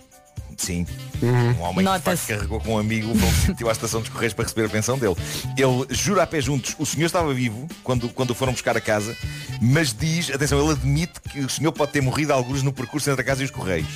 sim, 0.58 0.86
um 1.21 1.62
homem 1.62 1.86
que 1.86 1.99
facto 1.99 2.28
carregou 2.28 2.60
com 2.60 2.76
um 2.76 2.78
amigo 2.80 3.13
falecido 3.15 3.69
à 3.69 3.71
estação 3.71 3.99
dos 4.02 4.10
correios 4.10 4.34
para 4.34 4.43
receber 4.45 4.65
a 4.65 4.69
pensão 4.69 4.97
dele. 4.97 5.15
Ele 5.58 5.86
jura 5.89 6.23
a 6.23 6.28
pé 6.28 6.39
juntos, 6.41 6.76
o 6.80 6.86
senhor 6.86 7.06
estava 7.08 7.34
vivo 7.34 7.67
quando, 7.84 8.10
quando 8.10 8.32
o 8.32 8.36
foram 8.36 8.54
buscar 8.54 8.76
a 8.78 8.82
casa, 8.82 9.15
mas 9.62 9.93
diz, 9.93 10.30
atenção, 10.32 10.60
ele 10.62 10.71
admite 10.71 11.19
que 11.32 11.39
o 11.41 11.49
senhor 11.49 11.71
pode 11.71 11.91
ter 11.91 12.02
morrido 12.02 12.34
alguns 12.34 12.62
no 12.63 12.71
percurso 12.73 13.10
entre 13.10 13.21
a 13.21 13.26
casa 13.26 13.41
e 13.41 13.45
os 13.45 13.52
correios. 13.52 13.88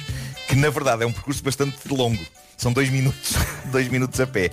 Que 0.47 0.55
na 0.55 0.69
verdade 0.69 1.03
é 1.03 1.05
um 1.05 1.11
percurso 1.11 1.43
bastante 1.43 1.75
longo. 1.89 2.23
São 2.55 2.71
dois 2.73 2.89
minutos, 2.89 3.33
dois 3.71 3.87
minutos 3.89 4.19
a 4.19 4.25
pé. 4.25 4.49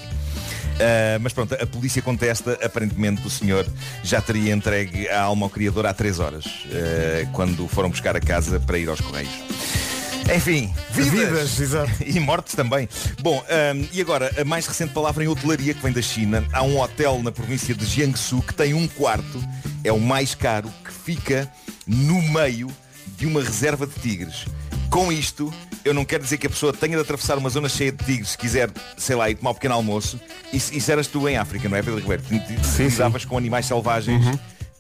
Ah, 0.81 1.19
mas 1.21 1.33
pronto, 1.33 1.55
a 1.55 1.67
polícia 1.67 2.03
contesta, 2.03 2.59
aparentemente 2.63 3.27
o 3.27 3.31
senhor 3.31 3.67
já 4.03 4.21
teria 4.21 4.53
entregue 4.53 5.09
a 5.09 5.23
alma 5.23 5.47
ao 5.47 5.51
criador 5.51 5.87
há 5.87 5.95
três 5.95 6.19
horas, 6.19 6.45
ah, 6.67 7.29
quando 7.33 7.67
foram 7.69 7.91
buscar 7.91 8.17
a 8.17 8.21
casa 8.21 8.61
para 8.61 8.79
ir 8.79 8.89
aos 8.89 9.01
correios. 9.01 9.33
Enfim, 10.35 10.73
vidas, 10.91 11.11
Vidas, 11.11 11.61
exato. 11.61 11.93
e 12.05 12.19
mortes 12.19 12.55
também. 12.55 12.89
Bom, 13.21 13.45
ahm, 13.49 13.87
e 13.93 14.01
agora, 14.01 14.33
a 14.41 14.45
mais 14.45 14.67
recente 14.67 14.93
palavra 14.93 15.23
em 15.23 15.29
hotelaria 15.29 15.75
que 15.75 15.83
vem 15.83 15.93
da 15.93 16.01
China. 16.01 16.43
Há 16.53 16.63
um 16.63 16.81
hotel 16.81 17.23
na 17.23 17.31
província 17.31 17.75
de 17.75 17.85
Jiangsu 17.85 18.41
que 18.41 18.55
tem 18.55 18.73
um 18.73 18.89
quarto, 18.89 19.43
é 19.83 19.93
o 19.93 20.01
mais 20.01 20.35
caro, 20.35 20.73
que 20.83 20.91
fica 20.91 21.51
no 21.87 22.23
meio 22.23 22.69
de 23.19 23.27
uma 23.27 23.43
reserva 23.43 23.87
de 23.87 23.95
tigres. 24.01 24.47
Com 24.89 25.13
isto, 25.13 25.53
eu 25.85 25.93
não 25.95 26.05
quero 26.05 26.23
dizer 26.23 26.39
que 26.39 26.47
a 26.47 26.51
pessoa 26.51 26.73
tenha 26.73 26.97
de 26.97 27.03
atravessar 27.03 27.37
uma 27.39 27.51
zona 27.51 27.69
cheia 27.69 27.93
de 27.93 28.05
tigres 28.05 28.31
se 28.31 28.39
quiser, 28.39 28.71
sei 28.97 29.17
lá, 29.17 29.29
ir 29.31 29.35
tomar 29.37 29.51
um 29.51 29.55
pequeno 29.55 29.75
almoço. 29.75 30.19
Isso, 30.53 30.75
isso 30.75 30.91
eras 30.91 31.07
tu 31.07 31.29
em 31.29 31.37
África, 31.37 31.69
não 31.69 31.77
é, 31.77 31.83
Pedro 31.83 32.01
Ribeiro? 32.01 32.23
Te- 32.23 32.39
te 32.41 32.83
lidavas 32.83 33.25
com 33.25 33.37
animais 33.37 33.67
selvagens, 33.67 34.25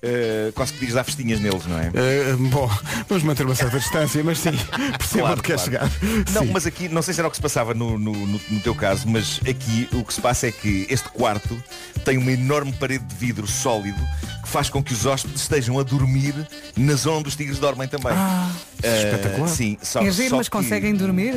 eh, 0.03 0.51
quase 0.55 0.73
que 0.73 0.79
podias 0.79 0.95
dar 0.95 1.05
festinhas 1.05 1.40
neles, 1.40 1.64
não 1.67 1.79
é? 1.79 1.90
Eh, 1.95 2.37
bom, 2.51 2.71
vamos 3.09 3.25
manter 3.25 3.45
uma 3.47 3.55
certa 3.55 3.79
distância, 3.79 4.23
mas 4.23 4.38
sim, 4.38 4.51
percebo 4.99 5.27
onde 5.27 5.43
quer 5.43 5.59
chegar. 5.59 5.90
Não, 6.33 6.43
Sim. 6.43 6.51
mas 6.53 6.67
aqui, 6.67 6.88
não 6.88 7.01
sei 7.03 7.14
se 7.14 7.21
era 7.21 7.29
o 7.29 7.31
que 7.31 7.37
se 7.37 7.43
passava 7.43 7.73
no, 7.75 7.99
no- 7.99 8.12
no 8.14 8.61
teu 8.61 8.75
caso, 8.75 9.09
mas 9.09 9.40
aqui 9.49 9.88
o 9.93 10.05
que 10.05 10.12
se 10.14 10.21
passa 10.21 10.47
é 10.49 10.53
que 10.53 10.87
este 10.90 11.09
quarto 11.11 11.62
tem 12.05 12.19
uma 12.19 12.33
enorme 12.33 12.73
parede 12.73 13.05
de 13.05 13.14
vidro 13.14 13.47
sólido 13.47 13.99
que 14.44 14.48
faz 14.48 14.68
com 14.70 14.83
que 14.83 14.92
os 14.92 15.04
hóspedes 15.07 15.42
estejam 15.42 15.78
a 15.78 15.83
dormir 15.83 16.35
na 16.76 16.94
zona 16.94 17.18
onde 17.18 17.28
os 17.28 17.37
tigres 17.37 17.59
dormem 17.59 17.88
também. 17.88 18.12
Ah, 18.12 18.50
Eh, 18.83 19.04
espetacular. 19.11 19.48
Sim, 19.48 19.78
só, 19.83 20.00
é 20.02 20.11
giro, 20.11 20.28
só 20.30 20.37
mas 20.37 20.48
que- 20.48 20.52
conseguem 20.57 20.94
dormir? 20.94 21.35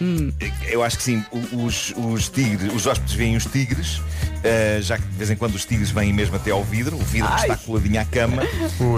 Hum. 0.00 0.32
eu 0.68 0.82
acho 0.82 0.96
que 0.98 1.02
sim, 1.02 1.24
os, 1.52 1.92
os 1.96 2.28
tigres, 2.28 2.72
os 2.74 2.86
hóspedes 2.86 3.14
veem 3.14 3.36
os 3.36 3.46
tigres, 3.46 4.00
eh, 4.42 4.78
já 4.82 4.98
que 4.98 5.04
de 5.06 5.16
vez 5.16 5.30
em 5.30 5.36
quando 5.36 5.54
os 5.54 5.64
tigres 5.64 5.90
vêm 5.90 6.12
mesmo 6.12 6.36
até 6.36 6.50
ao 6.50 6.62
vidro, 6.64 6.96
o 6.96 7.04
vidro 7.04 7.28
que 7.34 7.40
está 7.42 7.56
coladinho 7.56 8.00
à 8.00 8.04
cama, 8.04 8.42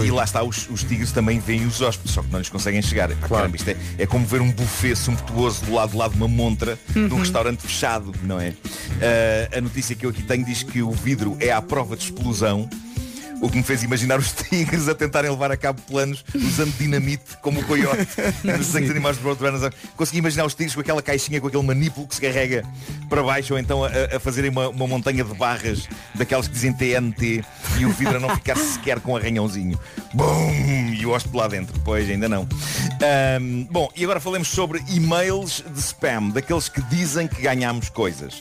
e 0.03 0.11
lá 0.11 0.23
está, 0.23 0.43
os, 0.43 0.67
os 0.69 0.83
tigres 0.83 1.11
também 1.11 1.39
veem 1.39 1.65
os 1.65 1.79
hóspedes, 1.79 2.13
só 2.13 2.21
que 2.23 2.29
não 2.31 2.39
lhes 2.39 2.49
conseguem 2.49 2.81
chegar. 2.81 3.09
Epá, 3.11 3.27
caramba, 3.29 3.55
isto 3.55 3.69
é, 3.69 3.77
é 3.99 4.05
como 4.05 4.25
ver 4.25 4.41
um 4.41 4.51
buffet 4.51 4.95
sumptuoso 4.95 5.63
do 5.65 5.73
lado 5.73 5.91
de 5.91 5.97
lá 5.97 6.07
de 6.09 6.15
uma 6.15 6.27
montra 6.27 6.77
de 6.89 6.99
um 6.99 7.03
Uhum. 7.13 7.19
restaurante 7.19 7.61
fechado, 7.61 8.11
não 8.23 8.39
é? 8.41 8.53
Eh, 8.99 9.49
a 9.57 9.61
notícia 9.61 9.95
que 9.95 10.05
eu 10.05 10.09
aqui 10.09 10.23
tenho 10.23 10.43
diz 10.43 10.63
que 10.63 10.81
o 10.81 10.91
vidro 10.91 11.37
é 11.39 11.51
à 11.51 11.61
prova 11.61 11.95
de 11.95 12.03
explosão. 12.03 12.67
O 13.45 13.49
que 13.49 13.57
me 13.57 13.63
fez 13.63 13.83
imaginar 13.83 14.17
os 14.17 14.31
tigres 14.49 14.87
a 14.87 14.95
tentarem 14.95 15.29
levar 15.29 15.51
a 15.51 15.55
cabo 15.55 15.79
planos 15.83 16.25
usando 16.33 16.75
dinamite 16.79 17.37
como 17.43 17.59
o 17.59 17.63
coiote 17.63 18.07
nos 18.43 18.75
animais 18.75 19.17
de 19.17 19.23
Roadrunners. 19.23 19.71
Consegui 19.95 20.17
imaginar 20.17 20.45
os 20.45 20.55
tigres 20.55 20.73
com 20.73 20.81
aquela 20.81 20.99
caixinha, 20.99 21.39
com 21.39 21.45
aquele 21.45 21.61
manípulo 21.61 22.07
que 22.07 22.15
se 22.15 22.21
carrega 22.21 22.65
para 23.07 23.21
baixo 23.21 23.53
ou 23.53 23.59
então 23.59 23.83
a, 23.83 23.89
a 24.15 24.19
fazerem 24.19 24.49
uma, 24.49 24.69
uma 24.69 24.87
montanha 24.87 25.23
de 25.23 25.31
barras 25.35 25.87
daquelas 26.15 26.47
que 26.47 26.55
dizem 26.55 26.73
TNT 26.73 27.45
e 27.77 27.85
o 27.85 27.91
vidro 27.91 28.17
a 28.17 28.19
não 28.19 28.29
ficar 28.29 28.57
sequer 28.57 28.99
com 28.99 29.15
arranhãozinho. 29.15 29.79
Bum! 30.11 30.95
E 30.97 31.05
o 31.05 31.11
hóspede 31.11 31.37
lá 31.37 31.47
dentro. 31.47 31.79
Pois, 31.83 32.09
ainda 32.09 32.27
não. 32.27 32.47
Ahm, 32.99 33.67
bom, 33.69 33.89
e 33.95 34.03
agora 34.03 34.19
falemos 34.19 34.47
sobre 34.47 34.83
e-mails 34.89 35.63
de 35.71 35.79
spam, 35.79 36.29
daqueles 36.29 36.67
que 36.67 36.81
dizem 36.83 37.27
que 37.27 37.43
ganhamos 37.43 37.89
coisas. 37.89 38.39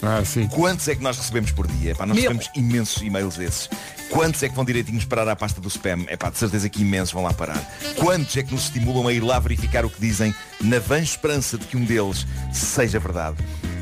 Quantos 0.49 0.89
é 0.89 0.95
que 0.95 1.03
nós 1.03 1.19
recebemos 1.19 1.51
por 1.51 1.67
dia? 1.67 1.95
Pá, 1.95 2.07
nós 2.07 2.17
Mil. 2.17 2.31
recebemos 2.31 2.51
imensos 2.57 3.03
e-mails 3.03 3.37
desses. 3.37 3.69
Quantos 4.09 4.43
é 4.43 4.49
que 4.49 4.55
vão 4.55 4.65
direitinhos 4.95 5.05
parar 5.05 5.29
à 5.29 5.37
pasta 5.37 5.61
do 5.61 5.69
spam? 5.69 6.05
É 6.07 6.17
pá, 6.17 6.31
de 6.31 6.39
certeza 6.39 6.69
que 6.69 6.83
imensos 6.83 7.13
vão 7.13 7.23
lá 7.23 7.33
parar. 7.33 7.61
Quantos 7.97 8.37
é 8.37 8.43
que 8.43 8.53
nos 8.53 8.65
estimulam 8.65 9.07
a 9.09 9.13
ir 9.13 9.21
lá 9.21 9.39
verificar 9.39 9.85
o 9.85 9.91
que 9.91 10.01
dizem 10.01 10.35
na 10.61 10.79
vã 10.79 11.01
esperança 11.01 11.59
de 11.59 11.67
que 11.67 11.77
um 11.77 11.85
deles 11.85 12.27
seja 12.53 12.99
verdade? 12.99 13.37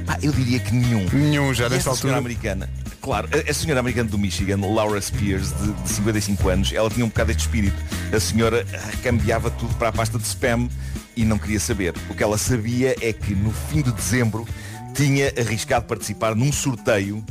Pá, 0.07 0.18
eu 0.22 0.33
diria 0.33 0.59
que 0.59 0.75
nenhum. 0.75 1.07
Nenhum, 1.12 1.55
já 1.55 1.68
nesta 1.68 1.90
altura. 1.90 2.16
americana. 2.16 2.68
Claro, 3.01 3.29
a, 3.33 3.51
a 3.51 3.55
senhora 3.55 3.81
americana 3.81 4.09
do 4.09 4.18
Michigan, 4.18 4.59
Laura 4.61 5.01
Spears, 5.01 5.53
de, 5.53 5.72
de 5.72 5.88
55 5.88 6.48
anos, 6.48 6.72
ela 6.72 6.88
tinha 6.88 7.05
um 7.05 7.09
bocado 7.09 7.31
este 7.31 7.40
espírito. 7.40 7.77
A 8.14 8.20
senhora 8.20 8.64
cambiava 9.03 9.51
tudo 9.51 9.75
para 9.75 9.88
a 9.88 9.92
pasta 9.92 10.18
de 10.18 10.25
spam 10.25 10.68
e 11.16 11.25
não 11.25 11.38
queria 11.38 11.61
saber. 11.61 11.94
O 12.09 12.14
que 12.14 12.22
ela 12.22 12.38
sabia 12.38 12.96
é 13.01 13.12
que 13.12 13.35
no 13.35 13.53
fim 13.53 13.83
de 13.83 13.92
dezembro 13.92 14.46
tinha 14.94 15.33
arriscado 15.38 15.87
participar 15.87 16.35
num 16.35 16.53
sorteio 16.53 17.25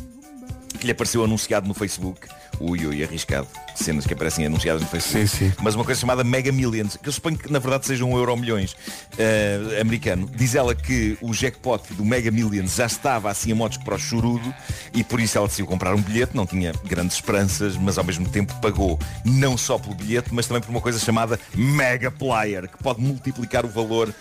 que 0.79 0.85
lhe 0.85 0.91
apareceu 0.91 1.23
anunciado 1.23 1.67
no 1.67 1.73
Facebook. 1.73 2.27
Ui, 2.59 2.85
ui, 2.85 3.03
arriscado. 3.03 3.47
Cenas 3.81 4.05
que 4.05 4.13
aparecem 4.13 4.45
anunciadas 4.45 4.81
no 4.81 4.87
Facebook. 4.87 5.53
Mas 5.61 5.75
uma 5.75 5.83
coisa 5.83 5.99
chamada 5.99 6.23
Mega 6.23 6.51
Millions, 6.51 6.97
que 6.97 7.07
eu 7.09 7.13
suponho 7.13 7.37
que 7.37 7.51
na 7.51 7.59
verdade 7.59 7.85
seja 7.85 8.05
um 8.05 8.15
euro 8.17 8.35
milhões 8.37 8.75
eh, 9.17 9.79
americano. 9.81 10.29
Diz 10.35 10.55
ela 10.55 10.73
que 10.73 11.17
o 11.21 11.33
jackpot 11.33 11.93
do 11.93 12.05
Mega 12.05 12.31
Millions 12.31 12.75
já 12.75 12.85
estava 12.85 13.29
assim 13.29 13.51
a 13.51 13.55
modos 13.55 13.77
para 13.77 13.95
o 13.95 13.99
chorudo 13.99 14.53
e 14.93 15.03
por 15.03 15.19
isso 15.19 15.37
ela 15.37 15.47
decidiu 15.47 15.65
comprar 15.65 15.93
um 15.93 16.01
bilhete, 16.01 16.35
não 16.35 16.45
tinha 16.45 16.73
grandes 16.85 17.15
esperanças, 17.15 17.77
mas 17.77 17.97
ao 17.97 18.03
mesmo 18.03 18.27
tempo 18.29 18.53
pagou 18.61 18.99
não 19.25 19.57
só 19.57 19.77
pelo 19.77 19.95
bilhete, 19.95 20.29
mas 20.31 20.47
também 20.47 20.61
por 20.61 20.69
uma 20.69 20.81
coisa 20.81 20.99
chamada 20.99 21.39
Mega 21.53 22.11
Player, 22.11 22.67
que 22.67 22.77
pode 22.81 23.01
multiplicar 23.01 23.65
o 23.65 23.69
valor 23.69 24.13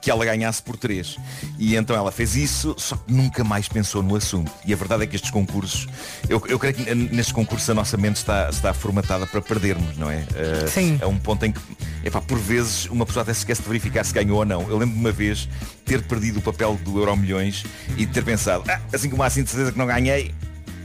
que 0.00 0.10
ela 0.10 0.24
ganhasse 0.24 0.62
por 0.62 0.76
três. 0.76 1.16
E 1.58 1.76
então 1.76 1.96
ela 1.96 2.10
fez 2.10 2.36
isso, 2.36 2.74
só 2.78 2.96
que 2.96 3.12
nunca 3.12 3.44
mais 3.44 3.68
pensou 3.68 4.02
no 4.02 4.16
assunto. 4.16 4.50
E 4.64 4.72
a 4.72 4.76
verdade 4.76 5.04
é 5.04 5.06
que 5.06 5.16
estes 5.16 5.30
concursos, 5.30 5.86
eu, 6.28 6.42
eu 6.48 6.58
creio 6.58 6.74
que 6.74 6.94
nestes 6.94 7.32
concursos 7.32 7.68
a 7.70 7.74
nossa 7.74 7.96
mente 7.96 8.16
está, 8.16 8.48
está 8.48 8.72
formatada 9.04 9.26
para 9.26 9.40
perdermos, 9.40 9.96
não 9.96 10.10
é? 10.10 10.24
Eh, 10.34 10.66
Sim. 10.66 10.98
É 11.00 11.06
um 11.06 11.18
ponto 11.18 11.44
em 11.44 11.52
que, 11.52 11.60
epá, 12.02 12.20
por 12.20 12.38
vezes, 12.38 12.86
uma 12.86 13.04
pessoa 13.06 13.22
até 13.22 13.32
se 13.32 13.40
esquece 13.40 13.62
de 13.62 13.68
verificar 13.68 14.04
se 14.04 14.12
ganhou 14.12 14.38
ou 14.38 14.44
não. 14.44 14.62
Eu 14.62 14.78
lembro 14.78 14.94
de 14.94 15.00
uma 15.00 15.12
vez 15.12 15.48
ter 15.84 16.02
perdido 16.02 16.38
o 16.38 16.42
papel 16.42 16.78
do 16.84 16.98
Euro 16.98 17.16
Milhões 17.16 17.64
e 17.96 18.06
ter 18.06 18.24
pensado, 18.24 18.64
ah, 18.68 18.80
assim 18.92 19.08
como 19.10 19.22
há 19.22 19.26
assim 19.26 19.42
de 19.42 19.50
certeza 19.50 19.72
que 19.72 19.78
não 19.78 19.86
ganhei, 19.86 20.34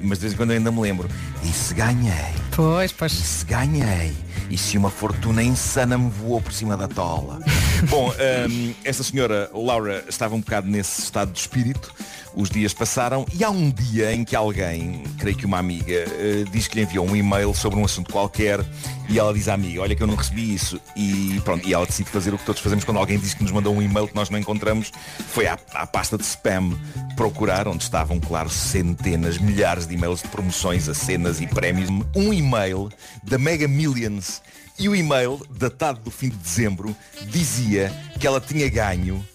mas 0.01 0.19
de 0.19 0.23
vez 0.23 0.33
em 0.33 0.37
quando 0.37 0.51
eu 0.51 0.57
ainda 0.57 0.71
me 0.71 0.81
lembro. 0.81 1.09
E 1.43 1.47
se 1.47 1.73
ganhei? 1.73 2.33
Pois, 2.55 2.91
pois. 2.91 3.13
E 3.13 3.15
se 3.15 3.45
ganhei? 3.45 4.15
E 4.49 4.57
se 4.57 4.77
uma 4.77 4.89
fortuna 4.89 5.41
insana 5.41 5.97
me 5.97 6.09
voou 6.09 6.41
por 6.41 6.51
cima 6.51 6.75
da 6.75 6.87
tola? 6.87 7.39
Bom, 7.87 8.11
hum, 8.11 8.73
esta 8.83 9.03
senhora 9.03 9.49
Laura 9.53 10.03
estava 10.09 10.35
um 10.35 10.39
bocado 10.39 10.67
nesse 10.67 11.01
estado 11.01 11.31
de 11.31 11.39
espírito. 11.39 11.93
Os 12.35 12.49
dias 12.49 12.73
passaram 12.73 13.25
e 13.33 13.43
há 13.43 13.49
um 13.49 13.71
dia 13.71 14.13
em 14.13 14.23
que 14.23 14.35
alguém, 14.35 15.03
creio 15.17 15.35
que 15.35 15.45
uma 15.45 15.57
amiga, 15.57 15.93
eh, 15.93 16.43
diz 16.51 16.67
que 16.67 16.75
lhe 16.75 16.83
enviou 16.83 17.07
um 17.07 17.15
e-mail 17.15 17.53
sobre 17.55 17.79
um 17.79 17.85
assunto 17.85 18.11
qualquer 18.11 18.63
e 19.09 19.17
ela 19.17 19.33
diz 19.33 19.47
à 19.47 19.55
amiga, 19.55 19.81
olha 19.81 19.95
que 19.95 20.03
eu 20.03 20.07
não 20.07 20.15
recebi 20.15 20.53
isso. 20.53 20.79
E 20.95 21.41
pronto, 21.43 21.67
e 21.67 21.73
ela 21.73 21.85
decide 21.85 22.09
fazer 22.09 22.33
o 22.33 22.37
que 22.37 22.45
todos 22.45 22.61
fazemos 22.61 22.83
quando 22.83 22.97
alguém 22.97 23.17
diz 23.17 23.33
que 23.33 23.41
nos 23.41 23.51
mandou 23.51 23.73
um 23.73 23.81
e-mail 23.81 24.07
que 24.07 24.15
nós 24.15 24.29
não 24.29 24.37
encontramos. 24.37 24.91
Foi 25.29 25.47
à, 25.47 25.57
à 25.73 25.87
pasta 25.87 26.17
de 26.17 26.23
spam 26.23 26.77
procurar, 27.15 27.67
onde 27.67 27.83
estavam, 27.83 28.19
claro, 28.19 28.49
centenas, 28.49 29.37
milhares 29.37 29.87
de 29.87 29.95
e-mails 29.95 30.21
de 30.21 30.27
promoções 30.27 30.87
a 30.87 30.93
cenas 30.93 31.41
e 31.41 31.47
prémios. 31.47 31.89
Um 32.15 32.31
e-mail 32.31 32.89
da 33.23 33.37
Mega 33.37 33.67
Millions 33.67 34.41
e 34.79 34.87
o 34.87 34.95
e-mail, 34.95 35.39
datado 35.51 35.99
do 35.99 36.09
fim 36.09 36.29
de 36.29 36.37
dezembro, 36.37 36.95
dizia 37.27 37.91
que 38.19 38.25
ela 38.25 38.39
tinha 38.39 38.69
ganho 38.69 39.25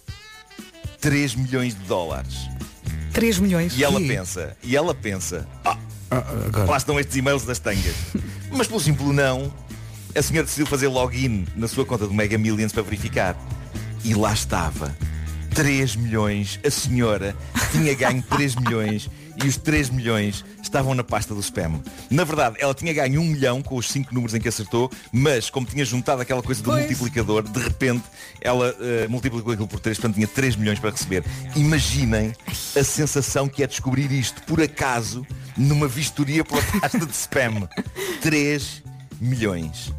3 0.99 1.35
milhões 1.35 1.75
de 1.75 1.81
dólares. 1.81 2.49
3 3.13 3.39
milhões. 3.39 3.77
E 3.77 3.83
ela 3.83 4.01
Ih. 4.01 4.07
pensa, 4.07 4.57
e 4.63 4.75
ela 4.75 4.93
pensa, 4.95 5.47
ah, 5.63 5.77
lá 6.67 6.77
estão 6.77 6.99
estes 6.99 7.15
e-mails 7.15 7.45
das 7.45 7.59
tangas. 7.59 7.95
Mas 8.51 8.67
pelo 8.67 8.79
simples 8.79 9.09
não, 9.09 9.53
a 10.15 10.21
senhora 10.21 10.45
decidiu 10.45 10.65
fazer 10.65 10.87
login 10.87 11.45
na 11.55 11.67
sua 11.67 11.85
conta 11.85 12.07
do 12.07 12.13
Mega 12.13 12.37
Millions 12.37 12.71
para 12.71 12.81
verificar. 12.83 13.37
E 14.03 14.13
lá 14.13 14.33
estava. 14.33 14.95
3 15.53 15.95
milhões. 15.95 16.59
A 16.65 16.71
senhora 16.71 17.35
tinha 17.71 17.93
ganho 17.93 18.23
3 18.23 18.55
milhões 18.55 19.09
e 19.43 19.47
os 19.47 19.57
3 19.57 19.89
milhões 19.89 20.43
estavam 20.61 20.93
na 20.93 21.03
pasta 21.03 21.33
do 21.33 21.39
spam. 21.39 21.81
Na 22.09 22.23
verdade, 22.23 22.57
ela 22.59 22.73
tinha 22.73 22.93
ganho 22.93 23.21
1 23.21 23.23
milhão 23.23 23.61
com 23.61 23.75
os 23.75 23.89
5 23.89 24.13
números 24.13 24.33
em 24.33 24.39
que 24.39 24.47
acertou, 24.47 24.91
mas 25.11 25.49
como 25.49 25.65
tinha 25.65 25.85
juntado 25.85 26.21
aquela 26.21 26.41
coisa 26.41 26.61
do 26.61 26.71
Pois. 26.71 26.79
multiplicador, 26.79 27.43
de 27.43 27.59
repente 27.59 28.03
ela 28.41 28.75
eh, 28.79 29.07
multiplicou 29.07 29.53
aquilo 29.53 29.67
por 29.67 29.79
3, 29.79 29.97
portanto 29.97 30.15
tinha 30.15 30.27
3 30.27 30.55
milhões 30.55 30.79
para 30.79 30.91
receber. 30.91 31.23
Imaginem 31.55 32.33
a 32.75 32.83
sensação 32.83 33.47
que 33.47 33.63
é 33.63 33.67
descobrir 33.67 34.11
isto 34.11 34.41
por 34.43 34.61
acaso 34.61 35.25
numa 35.57 35.87
vistoria 35.87 36.43
pela 36.43 36.61
pasta 36.79 37.05
de 37.05 37.13
spam. 37.13 37.67
3 38.21 38.83
milhões. 39.19 39.93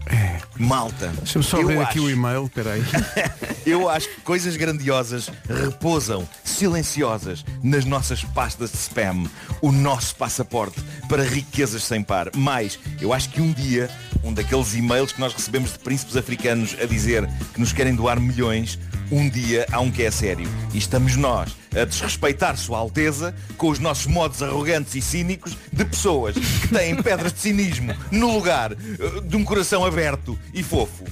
Malta. 0.59 1.12
Deixa-me 1.18 1.44
só 1.44 1.59
eu 1.61 1.66
ver 1.68 1.79
acho- 1.79 1.90
aqui 1.90 2.00
o 2.00 2.11
e-mail, 2.11 2.48
peraí. 2.55 2.83
eu 3.66 3.88
acho 3.88 4.09
que 4.09 4.20
coisas 4.22 4.57
grandiosas 4.57 5.31
repousam 5.48 6.26
silenciosas 6.44 7.44
nas 7.62 7.85
nossas 7.85 8.24
pastas 8.24 8.70
de 8.72 8.79
spam. 8.79 9.24
O 9.61 9.70
nosso 9.72 10.14
passaporte 10.16 10.81
para 11.09 11.22
riquezas 11.22 11.83
sem 11.85 12.02
par. 12.02 12.31
Mais, 12.37 12.79
eu 13.00 13.12
acho 13.12 13.29
que 13.31 13.40
um 13.40 13.52
dia, 13.52 13.90
um 14.24 14.33
daqueles 14.33 14.74
e-mails 14.74 15.12
que 15.12 15.20
nós 15.20 15.33
recebemos 15.33 15.72
de 15.72 15.79
príncipes 15.79 16.16
africanos 16.16 16.76
a 16.81 16.87
dizer 16.87 17.29
que 17.55 17.61
nos 17.61 17.72
querem 17.72 17.94
doar 17.94 18.18
milhões, 18.20 18.79
um 19.11 19.29
dia 19.29 19.66
há 19.71 19.81
um 19.81 19.90
que 19.90 20.03
é 20.03 20.11
sério. 20.11 20.49
E 20.73 20.79
estamos 20.79 21.16
nós 21.16 21.55
a 21.75 21.85
desrespeitar 21.85 22.57
Sua 22.57 22.79
Alteza 22.79 23.35
com 23.57 23.69
os 23.69 23.79
nossos 23.79 24.07
modos 24.07 24.42
arrogantes 24.42 24.95
e 24.95 25.03
cínicos 25.03 25.57
de 25.73 25.85
pessoas 25.85 26.35
que 26.35 26.69
têm 26.69 26.95
pedras 27.03 27.33
de 27.33 27.40
cinismo 27.40 27.95
no 28.11 28.33
lugar 28.33 28.73
eh, 28.73 29.21
de 29.25 29.37
um 29.37 29.45
coração 29.45 29.85
aberto 29.85 30.38
e 30.55 30.62
fofo. 30.62 31.05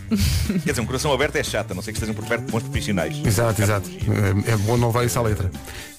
Quer 0.64 0.70
dizer, 0.70 0.80
um 0.80 0.86
coração 0.86 1.12
aberto 1.12 1.36
é 1.36 1.44
chato, 1.44 1.72
a 1.72 1.74
não 1.74 1.82
sei 1.82 1.92
que 1.92 1.98
estejam 1.98 2.14
por 2.14 2.26
perto 2.26 2.46
de 2.46 2.52
bons 2.52 2.62
profissionais. 2.62 3.20
Exato, 3.24 3.60
exato. 3.62 3.90
É, 4.46 4.52
é 4.52 4.56
bom 4.58 4.76
não 4.76 4.88
levar 4.88 5.04
isso 5.04 5.18
à 5.18 5.22
letra. 5.22 5.50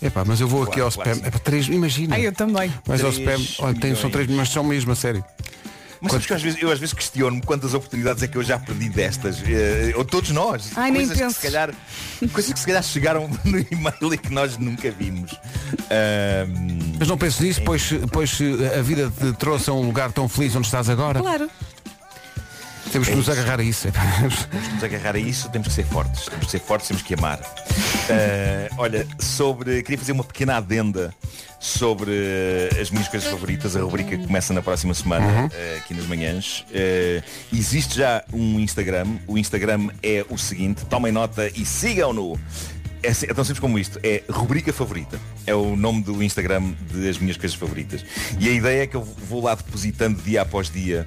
Epá, 0.01 0.23
mas 0.25 0.41
eu 0.41 0.47
vou 0.47 0.63
aqui 0.63 0.73
Claro, 0.73 0.84
ao 0.86 0.89
spam. 0.89 1.03
clássico. 1.03 1.27
Epá, 1.27 1.39
três, 1.39 1.67
imagina. 1.67 2.15
Ah, 2.15 2.19
eu 2.19 2.31
também. 2.34 2.73
Mas 2.88 3.03
ao 3.03 3.12
Três 3.12 3.41
spam, 3.41 3.65
olha, 3.67 3.79
tem, 3.79 3.95
são 3.95 4.10
três, 4.10 4.27
mas 4.29 4.49
são 4.49 4.63
mesmo, 4.63 4.91
a 4.91 4.95
sério. 4.95 5.23
Mas 6.05 6.11
sabes 6.13 6.25
que 6.27 6.31
eu 6.33 6.35
às 6.37 6.41
vezes, 6.43 6.61
eu 6.63 6.71
às 6.71 6.79
vezes 6.79 6.93
questiono-me 6.93 7.41
quantas 7.41 7.73
oportunidades 7.73 8.23
é 8.23 8.27
que 8.27 8.38
eu 8.38 8.43
já 8.43 8.57
perdi 8.59 8.89
destas. 8.89 9.38
eh, 9.45 9.93
ou 9.95 10.05
todos 10.05 10.30
nós. 10.32 10.71
Ai, 10.75 10.91
nem 10.91 11.01
coisas 11.01 11.17
que 11.17 11.23
penses. 11.23 11.38
se 11.38 11.41
calhar. 11.43 11.73
Coisas 12.32 12.53
que 12.53 12.59
se 12.59 12.65
calhar 12.65 12.84
chegaram 12.84 13.30
no 13.43 13.59
e-mail 13.59 14.13
e 14.13 14.17
que 14.17 14.32
nós 14.32 14.57
nunca 14.57 14.89
vimos. 14.91 15.32
Ahm, 15.89 16.95
Mas 16.99 17.07
não 17.07 17.17
penses 17.17 17.39
nisso, 17.39 17.61
pois, 17.63 17.89
pois 18.11 18.38
a 18.77 18.82
vida 18.82 19.11
te 19.17 19.34
trouxe 19.34 19.69
a 19.69 19.73
um 19.73 19.82
lugar 19.86 20.11
tão 20.11 20.27
feliz 20.30 20.55
onde 20.55 20.65
estás 20.67 20.89
agora. 20.89 21.19
Claro. 21.19 21.49
Temos 22.95 23.09
que 23.09 23.15
nos 23.15 23.29
agarrar 23.29 23.59
a 23.59 23.63
isso. 23.63 23.89
temos 23.91 24.45
que 24.45 24.73
nos 24.73 24.83
agarrar 24.83 25.15
a 25.15 25.19
isso, 25.19 25.49
temos 25.49 25.67
que 25.67 25.73
ser 25.73 25.85
fortes. 25.85 26.25
Temos 26.25 26.45
que 26.45 26.51
ser 26.51 26.59
fortes, 26.59 26.87
temos 26.87 27.03
que 27.03 27.13
amar. 27.13 27.39
Ah, 28.09 28.69
olha, 28.77 29.05
sobre. 29.19 29.83
Queria 29.83 29.97
fazer 29.97 30.13
uma 30.13 30.23
pequena 30.23 30.55
adenda 30.57 31.13
sobre 31.59 32.11
as 32.79 32.89
minhas 32.91 33.07
coisas 33.07 33.29
favoritas, 33.29 33.75
a 33.75 33.81
rubrica 33.81 34.17
começa 34.17 34.53
na 34.53 34.61
próxima 34.61 34.93
semana, 34.93 35.25
Uhum. 35.25 35.49
eh, 35.51 35.79
aqui 35.79 35.93
nas 35.93 36.05
manhãs. 36.05 36.63
Eh, 36.71 37.21
existe 37.51 37.97
já 37.97 38.23
um 38.31 38.59
Instagram. 38.59 39.07
O 39.27 39.37
Instagram 39.37 39.89
é 40.03 40.23
o 40.29 40.37
seguinte, 40.37 40.85
tomem 40.85 41.11
nota 41.11 41.49
e 41.55 41.65
sigam-no. 41.65 42.39
É, 43.03 43.13
si- 43.13 43.25
é 43.29 43.33
tão 43.33 43.43
simples 43.43 43.59
como 43.59 43.77
isto, 43.77 43.99
é 44.03 44.23
rubrica 44.29 44.71
favorita. 44.71 45.19
É 45.45 45.53
o 45.53 45.75
nome 45.75 46.01
do 46.03 46.23
Instagram 46.23 46.73
das 46.91 47.17
minhas 47.17 47.35
coisas 47.37 47.57
favoritas. 47.57 48.05
E 48.39 48.47
a 48.47 48.51
ideia 48.51 48.83
é 48.83 48.87
que 48.87 48.95
eu 48.95 49.03
vou 49.03 49.43
lá 49.43 49.53
depositando 49.55 50.21
dia 50.21 50.41
após 50.43 50.69
dia 50.69 51.05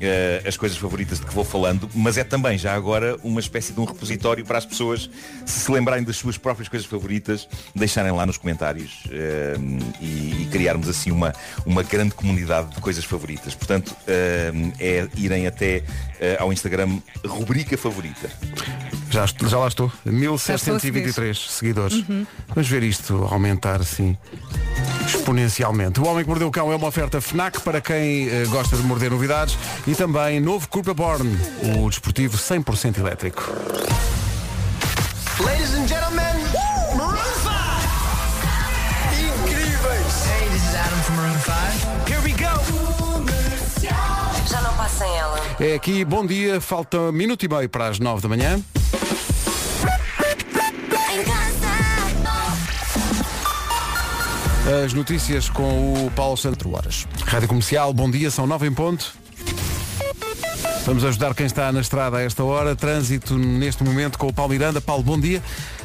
eh, 0.00 0.42
as 0.46 0.56
coisas 0.56 0.78
favoritas 0.78 1.20
de 1.20 1.26
que 1.26 1.34
vou 1.34 1.44
falando, 1.44 1.88
mas 1.94 2.16
é 2.16 2.24
também 2.24 2.56
já 2.56 2.74
agora 2.74 3.16
uma 3.22 3.38
espécie 3.38 3.72
de 3.72 3.80
um 3.80 3.84
repositório 3.84 4.44
para 4.46 4.56
as 4.56 4.64
pessoas 4.64 5.10
se 5.44 5.60
se 5.60 5.70
lembrarem 5.70 6.02
das 6.02 6.16
suas 6.16 6.38
próprias 6.38 6.68
coisas 6.68 6.88
favoritas, 6.88 7.46
deixarem 7.74 8.10
lá 8.10 8.24
nos 8.24 8.38
comentários 8.38 9.04
eh, 9.10 9.56
e, 10.00 10.42
e 10.42 10.48
criarmos 10.50 10.88
assim 10.88 11.10
uma, 11.10 11.34
uma 11.66 11.82
grande 11.82 12.14
comunidade 12.14 12.74
de 12.74 12.80
coisas 12.80 13.04
favoritas. 13.04 13.54
Portanto, 13.54 13.94
eh, 14.06 14.52
é 14.80 15.08
irem 15.16 15.46
até 15.46 15.82
ao 16.38 16.52
Instagram 16.52 16.98
rubrica 17.24 17.78
favorita. 17.78 18.30
Já, 19.10 19.24
já 19.26 19.58
lá 19.58 19.68
estou. 19.68 19.90
Já 20.04 20.10
estou 20.12 20.12
a 20.12 20.12
1723 20.12 21.50
seguidores. 21.50 21.96
Uhum. 22.08 22.26
Vamos 22.48 22.68
ver 22.68 22.82
isto 22.82 23.26
aumentar 23.30 23.80
assim 23.80 24.16
exponencialmente. 25.06 25.98
O 25.98 26.06
Homem 26.06 26.22
que 26.22 26.28
Mordeu 26.28 26.48
o 26.48 26.50
Cão 26.50 26.70
é 26.70 26.76
uma 26.76 26.86
oferta 26.86 27.20
FNAC 27.20 27.60
para 27.60 27.80
quem 27.80 28.28
gosta 28.50 28.76
de 28.76 28.82
morder 28.82 29.10
novidades 29.10 29.56
e 29.90 29.94
também 29.96 30.38
novo 30.38 30.68
Curva 30.68 30.94
Born, 30.94 31.36
o 31.64 31.90
desportivo 31.90 32.38
100% 32.38 32.98
elétrico. 32.98 33.42
Ladies 35.40 35.74
and 35.74 35.88
gentlemen, 35.88 36.32
Maroon 36.96 37.16
5! 37.16 37.50
Incríveis! 39.18 40.26
Hey, 40.26 40.48
this 40.50 40.62
is 40.62 40.74
Adam 40.76 41.00
from 41.00 41.16
Maroon 41.16 41.40
5. 41.40 42.08
Here 42.08 42.20
we 42.22 42.30
go! 42.34 42.46
Já 44.48 44.60
não 44.62 44.72
passa 44.74 45.04
ela. 45.06 45.40
É 45.58 45.74
aqui, 45.74 46.04
bom 46.04 46.24
dia, 46.24 46.60
falta 46.60 47.10
minuto 47.10 47.44
e 47.44 47.48
meio 47.48 47.68
para 47.68 47.88
as 47.88 47.98
9 47.98 48.22
da 48.22 48.28
manhã. 48.28 48.60
As 54.84 54.92
notícias 54.92 55.50
com 55.50 56.06
o 56.06 56.12
Paulo 56.12 56.36
Santos 56.36 56.72
Horas. 56.72 57.08
Rádio 57.26 57.48
Comercial, 57.48 57.92
bom 57.92 58.08
dia, 58.08 58.30
são 58.30 58.46
9 58.46 58.68
em 58.68 58.72
ponto. 58.72 59.18
Vamos 60.90 61.04
ajudar 61.04 61.36
quem 61.36 61.46
está 61.46 61.70
na 61.70 61.80
estrada 61.80 62.16
a 62.16 62.22
esta 62.22 62.42
hora. 62.42 62.74
Trânsito 62.74 63.38
neste 63.38 63.84
momento 63.84 64.18
com 64.18 64.26
o 64.26 64.32
Paulo 64.32 64.50
Miranda. 64.50 64.80
Paulo, 64.80 65.04
bom 65.04 65.20
dia. 65.20 65.40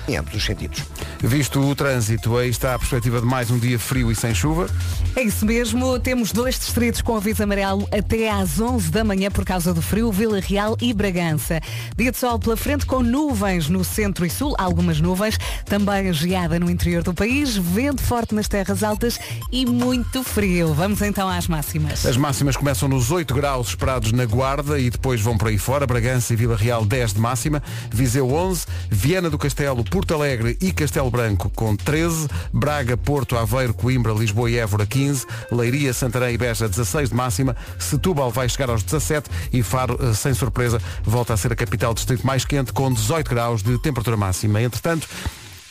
Em 0.07 0.17
ambos 0.17 0.33
os 0.33 0.43
sentidos. 0.43 0.83
Visto 1.25 1.59
o 1.59 1.75
trânsito, 1.75 2.37
aí 2.37 2.49
está 2.51 2.75
a 2.75 2.79
perspectiva 2.79 3.19
de 3.19 3.25
mais 3.25 3.49
um 3.49 3.57
dia 3.57 3.79
frio 3.79 4.11
e 4.11 4.15
sem 4.15 4.33
chuva. 4.33 4.69
É 5.15 5.23
isso 5.23 5.43
mesmo, 5.43 5.97
temos 5.97 6.31
dois 6.31 6.59
distritos 6.59 7.01
com 7.01 7.17
aviso 7.17 7.41
amarelo 7.41 7.87
até 7.91 8.29
às 8.29 8.59
11 8.59 8.91
da 8.91 9.03
manhã 9.03 9.31
por 9.31 9.43
causa 9.43 9.73
do 9.73 9.81
frio, 9.81 10.11
Vila 10.11 10.39
Real 10.39 10.77
e 10.79 10.93
Bragança. 10.93 11.59
Dia 11.97 12.11
de 12.11 12.17
sol 12.17 12.37
pela 12.37 12.55
frente 12.55 12.85
com 12.85 13.01
nuvens 13.01 13.67
no 13.67 13.83
centro 13.83 14.23
e 14.23 14.29
sul, 14.29 14.53
algumas 14.59 15.01
nuvens, 15.01 15.39
também 15.65 16.13
geada 16.13 16.59
no 16.59 16.69
interior 16.69 17.01
do 17.01 17.13
país, 17.13 17.57
vento 17.57 18.03
forte 18.03 18.35
nas 18.35 18.47
terras 18.47 18.83
altas 18.83 19.19
e 19.51 19.65
muito 19.65 20.23
frio. 20.23 20.75
Vamos 20.75 21.01
então 21.01 21.27
às 21.27 21.47
máximas. 21.47 22.05
As 22.05 22.17
máximas 22.17 22.55
começam 22.55 22.87
nos 22.87 23.09
8 23.09 23.33
graus 23.33 23.69
esperados 23.69 24.11
na 24.11 24.25
Guarda 24.25 24.77
e 24.77 24.91
depois 24.91 25.21
vão 25.21 25.35
por 25.35 25.47
aí 25.47 25.57
fora. 25.57 25.87
Bragança 25.87 26.33
e 26.33 26.35
Vila 26.35 26.55
Real 26.55 26.85
10 26.85 27.15
de 27.15 27.19
máxima, 27.19 27.63
Viseu 27.91 28.31
11, 28.31 28.67
Viana 28.91 29.29
do 29.29 29.39
Castelo, 29.39 29.83
Porto 29.83 30.13
Alegre 30.13 30.55
e 30.61 30.71
Castelo 30.71 31.14
Branco 31.15 31.49
com 31.51 31.77
13, 31.77 32.27
Braga, 32.51 32.97
Porto, 32.97 33.37
Aveiro, 33.37 33.73
Coimbra, 33.73 34.11
Lisboa 34.11 34.51
e 34.51 34.57
Évora 34.57 34.85
15, 34.85 35.25
Leiria, 35.49 35.93
Santarém 35.93 36.35
e 36.35 36.37
Beja 36.37 36.67
16 36.67 37.09
de 37.09 37.15
máxima, 37.15 37.55
Setúbal 37.79 38.31
vai 38.31 38.49
chegar 38.49 38.69
aos 38.69 38.83
17 38.83 39.29
e 39.53 39.63
Faro, 39.63 39.97
eh, 40.01 40.13
sem 40.13 40.33
surpresa, 40.33 40.81
volta 41.03 41.33
a 41.33 41.37
ser 41.37 41.53
a 41.53 41.55
capital 41.55 41.93
do 41.93 41.97
distrito 41.97 42.27
mais 42.27 42.43
quente 42.43 42.73
com 42.73 42.91
18 42.91 43.29
graus 43.29 43.63
de 43.63 43.79
temperatura 43.79 44.17
máxima. 44.17 44.61
Entretanto, 44.61 45.07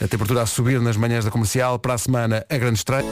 a 0.03 0.09
temperatura 0.09 0.41
a 0.41 0.47
subir 0.47 0.81
nas 0.81 0.97
manhãs 0.97 1.27
da 1.27 1.31
comercial 1.31 1.79
para 1.79 1.93
a 1.93 1.99
semana 1.99 2.47
a 2.49 2.57
grande 2.57 2.79
estreia. 2.79 3.05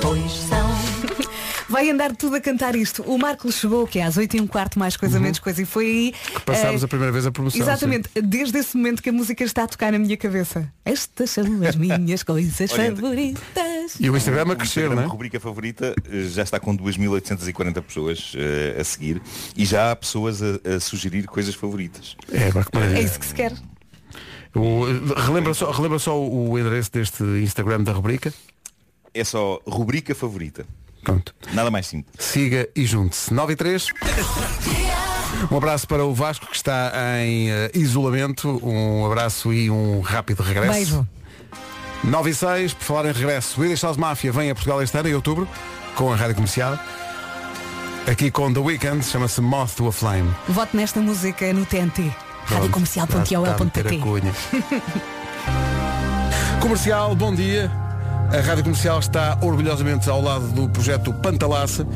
Vai 1.72 1.88
andar 1.88 2.14
tudo 2.14 2.36
a 2.36 2.40
cantar 2.40 2.76
isto. 2.76 3.02
O 3.04 3.18
Marco 3.18 3.50
chegou, 3.50 3.86
que 3.86 3.98
é 3.98 4.02
às 4.04 4.18
8 4.18 4.36
e 4.36 4.40
um 4.42 4.46
quarto, 4.46 4.78
mais 4.78 4.94
coisa, 4.94 5.18
menos 5.18 5.38
coisa, 5.38 5.62
e 5.62 5.64
foi 5.64 5.86
aí. 5.86 6.14
Uhum. 6.34 6.40
passámos 6.40 6.82
eh, 6.82 6.84
a 6.84 6.88
primeira 6.88 7.10
vez 7.10 7.24
a 7.24 7.32
promoção, 7.32 7.58
Exatamente, 7.60 8.10
desde 8.22 8.58
esse 8.58 8.76
momento 8.76 9.02
que 9.02 9.08
a 9.08 9.12
música 9.12 9.42
está 9.42 9.64
a 9.64 9.66
tocar 9.66 9.90
na 9.90 9.98
minha 9.98 10.16
cabeça. 10.18 10.70
Estas 10.84 11.30
são 11.30 11.44
as 11.66 11.74
minhas 11.74 12.22
coisas 12.24 12.70
favoritas. 12.70 13.42
E 13.98 14.10
o 14.10 14.16
Instagram 14.16 14.52
a 14.52 14.56
crescer, 14.56 14.90
não 14.90 15.00
é? 15.00 15.04
a 15.04 15.08
rubrica 15.08 15.40
favorita 15.40 15.94
eh, 16.10 16.22
já 16.28 16.42
está 16.42 16.60
com 16.60 16.76
2.840 16.76 17.80
pessoas 17.82 18.32
eh, 18.36 18.76
a 18.78 18.84
seguir 18.84 19.22
e 19.56 19.64
já 19.64 19.92
há 19.92 19.96
pessoas 19.96 20.40
a, 20.42 20.76
a 20.76 20.78
sugerir 20.78 21.26
coisas 21.26 21.54
favoritas. 21.54 22.16
É, 22.30 22.50
que 22.50 22.54
maravilha. 22.74 22.98
É 22.98 23.02
isso 23.02 23.18
que 23.18 23.24
se 23.26 23.34
quer. 23.34 23.52
O- 24.54 24.84
relembra, 25.16 25.54
só, 25.54 25.70
relembra 25.70 25.98
só 25.98 26.20
o 26.20 26.58
endereço 26.58 26.92
deste 26.92 27.22
Instagram 27.22 27.82
da 27.82 27.92
rubrica. 27.92 28.32
É 29.14 29.24
só 29.24 29.60
rubrica 29.66 30.14
favorita. 30.14 30.66
Pronto. 31.02 31.34
Nada 31.52 31.70
mais 31.70 31.86
simples. 31.86 32.14
Siga 32.18 32.68
e 32.74 32.86
junte-se. 32.86 33.32
9 33.32 33.52
e 33.52 33.56
3. 33.56 33.86
Um 35.50 35.56
abraço 35.56 35.86
para 35.88 36.04
o 36.04 36.14
Vasco 36.14 36.46
que 36.46 36.56
está 36.56 36.92
em 37.24 37.50
eh, 37.50 37.70
isolamento. 37.74 38.60
Um 38.64 39.04
abraço 39.06 39.52
e 39.52 39.70
um 39.70 40.00
rápido 40.00 40.42
regresso. 40.42 40.72
Beijo. 40.72 41.06
9 42.04 42.30
e 42.30 42.34
6, 42.34 42.74
por 42.74 42.84
falar 42.84 43.08
em 43.08 43.12
regresso, 43.12 43.60
o 43.60 43.64
House 43.64 43.96
Mafia 43.96 44.32
vem 44.32 44.50
a 44.50 44.54
Portugal 44.54 44.82
este 44.82 44.98
ano, 44.98 45.08
em 45.08 45.14
outubro, 45.14 45.48
com 45.94 46.12
a 46.12 46.16
rádio 46.16 46.34
comercial. 46.34 46.76
Aqui 48.10 48.30
com 48.30 48.52
The 48.52 48.58
Weeknd, 48.58 49.04
chama-se 49.04 49.40
Moth 49.40 49.76
to 49.76 49.86
a 49.86 49.92
Flame. 49.92 50.34
Voto 50.48 50.76
nesta 50.76 51.00
música 51.00 51.52
no 51.52 51.64
TNT. 51.64 52.12
Radiocomercial.ol.pt 52.46 53.98
cunha. 53.98 54.32
Comercial, 56.60 57.14
bom 57.14 57.32
dia. 57.32 57.70
A 58.32 58.40
Rádio 58.40 58.64
Comercial 58.64 58.98
está 58.98 59.36
orgulhosamente 59.42 60.08
ao 60.08 60.22
lado 60.22 60.48
do 60.48 60.66
projeto 60.66 61.12
Pantalaça, 61.12 61.86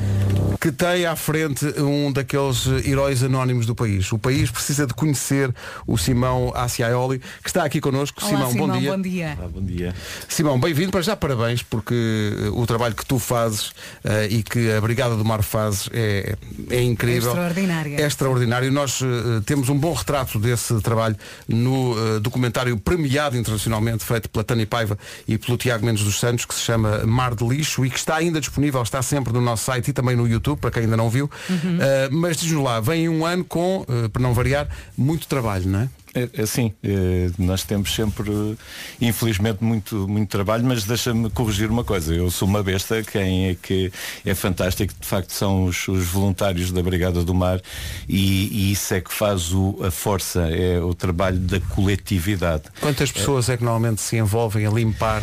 que 0.66 0.72
tem 0.72 1.06
à 1.06 1.14
frente 1.14 1.64
um 1.80 2.10
daqueles 2.10 2.66
heróis 2.84 3.22
anónimos 3.22 3.66
do 3.66 3.74
país. 3.76 4.10
O 4.10 4.18
país 4.18 4.50
precisa 4.50 4.84
de 4.84 4.92
conhecer 4.94 5.54
o 5.86 5.96
Simão 5.96 6.52
Aciaioli, 6.56 7.20
que 7.40 7.48
está 7.48 7.62
aqui 7.62 7.80
connosco. 7.80 8.20
Olá, 8.20 8.30
Simão, 8.30 8.50
Simão, 8.50 8.66
bom 8.66 8.78
dia. 8.80 8.90
bom 8.90 9.00
dia. 9.00 9.38
bom 9.54 9.62
dia. 9.62 9.94
Simão, 10.28 10.58
bem-vindo, 10.58 10.90
para 10.90 11.02
já 11.02 11.14
parabéns, 11.14 11.62
porque 11.62 11.94
eh, 11.94 12.48
o 12.48 12.66
trabalho 12.66 12.96
que 12.96 13.06
tu 13.06 13.16
fazes 13.20 13.70
eh, 14.02 14.26
e 14.28 14.42
que 14.42 14.72
a 14.72 14.80
Brigada 14.80 15.14
do 15.14 15.24
Mar 15.24 15.44
faz 15.44 15.88
é, 15.92 16.34
é 16.68 16.82
incrível. 16.82 17.28
É 17.28 17.34
extraordinário. 17.34 18.00
É 18.00 18.04
extraordinário. 18.04 18.72
Nós 18.72 19.00
eh, 19.02 19.42
temos 19.46 19.68
um 19.68 19.78
bom 19.78 19.92
retrato 19.92 20.36
desse 20.36 20.80
trabalho 20.80 21.14
no 21.46 21.94
eh, 21.96 22.18
documentário 22.18 22.76
premiado 22.76 23.36
internacionalmente, 23.36 24.04
feito 24.04 24.28
pela 24.28 24.42
Tânia 24.42 24.66
Paiva 24.66 24.98
e 25.28 25.38
pelo 25.38 25.56
Tiago 25.56 25.86
Mendes 25.86 26.02
dos 26.02 26.18
Santos, 26.18 26.44
que 26.44 26.54
se 26.54 26.62
chama 26.62 27.06
Mar 27.06 27.36
de 27.36 27.46
Lixo 27.46 27.86
e 27.86 27.90
que 27.90 27.98
está 28.00 28.16
ainda 28.16 28.40
disponível, 28.40 28.82
está 28.82 29.00
sempre 29.00 29.32
no 29.32 29.40
nosso 29.40 29.62
site 29.62 29.90
e 29.90 29.92
também 29.92 30.16
no 30.16 30.26
YouTube. 30.26 30.55
Viu, 30.56 30.58
para 30.58 30.70
quem 30.70 30.84
ainda 30.84 30.96
não 30.96 31.10
viu. 31.10 31.30
Uhum. 31.48 31.76
Uh, 31.76 31.80
mas 32.10 32.36
diz-nos 32.38 32.64
lá, 32.64 32.80
vem 32.80 33.08
um 33.08 33.24
ano 33.24 33.44
com, 33.44 33.82
uh, 33.82 34.08
para 34.08 34.22
não 34.22 34.32
variar, 34.32 34.66
muito 34.96 35.28
trabalho, 35.28 35.68
não 35.68 35.80
é? 35.80 35.88
É, 36.14 36.40
assim, 36.40 36.72
eh, 36.82 37.30
nós 37.38 37.62
temos 37.62 37.94
sempre, 37.94 38.56
infelizmente, 38.98 39.62
muito, 39.62 40.08
muito 40.08 40.30
trabalho, 40.30 40.64
mas 40.64 40.84
deixa-me 40.84 41.28
corrigir 41.28 41.70
uma 41.70 41.84
coisa. 41.84 42.14
Eu 42.14 42.30
sou 42.30 42.48
uma 42.48 42.62
besta, 42.62 43.02
quem 43.02 43.50
é 43.50 43.54
que 43.54 43.92
é 44.24 44.34
fantástico, 44.34 44.94
de 44.98 45.06
facto, 45.06 45.30
são 45.30 45.66
os, 45.66 45.86
os 45.86 46.06
voluntários 46.06 46.72
da 46.72 46.82
Brigada 46.82 47.22
do 47.22 47.34
Mar 47.34 47.60
e, 48.08 48.48
e 48.50 48.72
isso 48.72 48.94
é 48.94 49.02
que 49.02 49.12
faz 49.12 49.52
o, 49.52 49.78
a 49.84 49.90
força, 49.90 50.48
é 50.48 50.80
o 50.80 50.94
trabalho 50.94 51.38
da 51.38 51.60
coletividade. 51.60 52.64
Quantas 52.80 53.12
pessoas 53.12 53.50
é 53.50 53.56
que 53.58 53.62
normalmente 53.62 54.00
se 54.00 54.16
envolvem 54.16 54.64
a 54.64 54.70
limpar? 54.70 55.22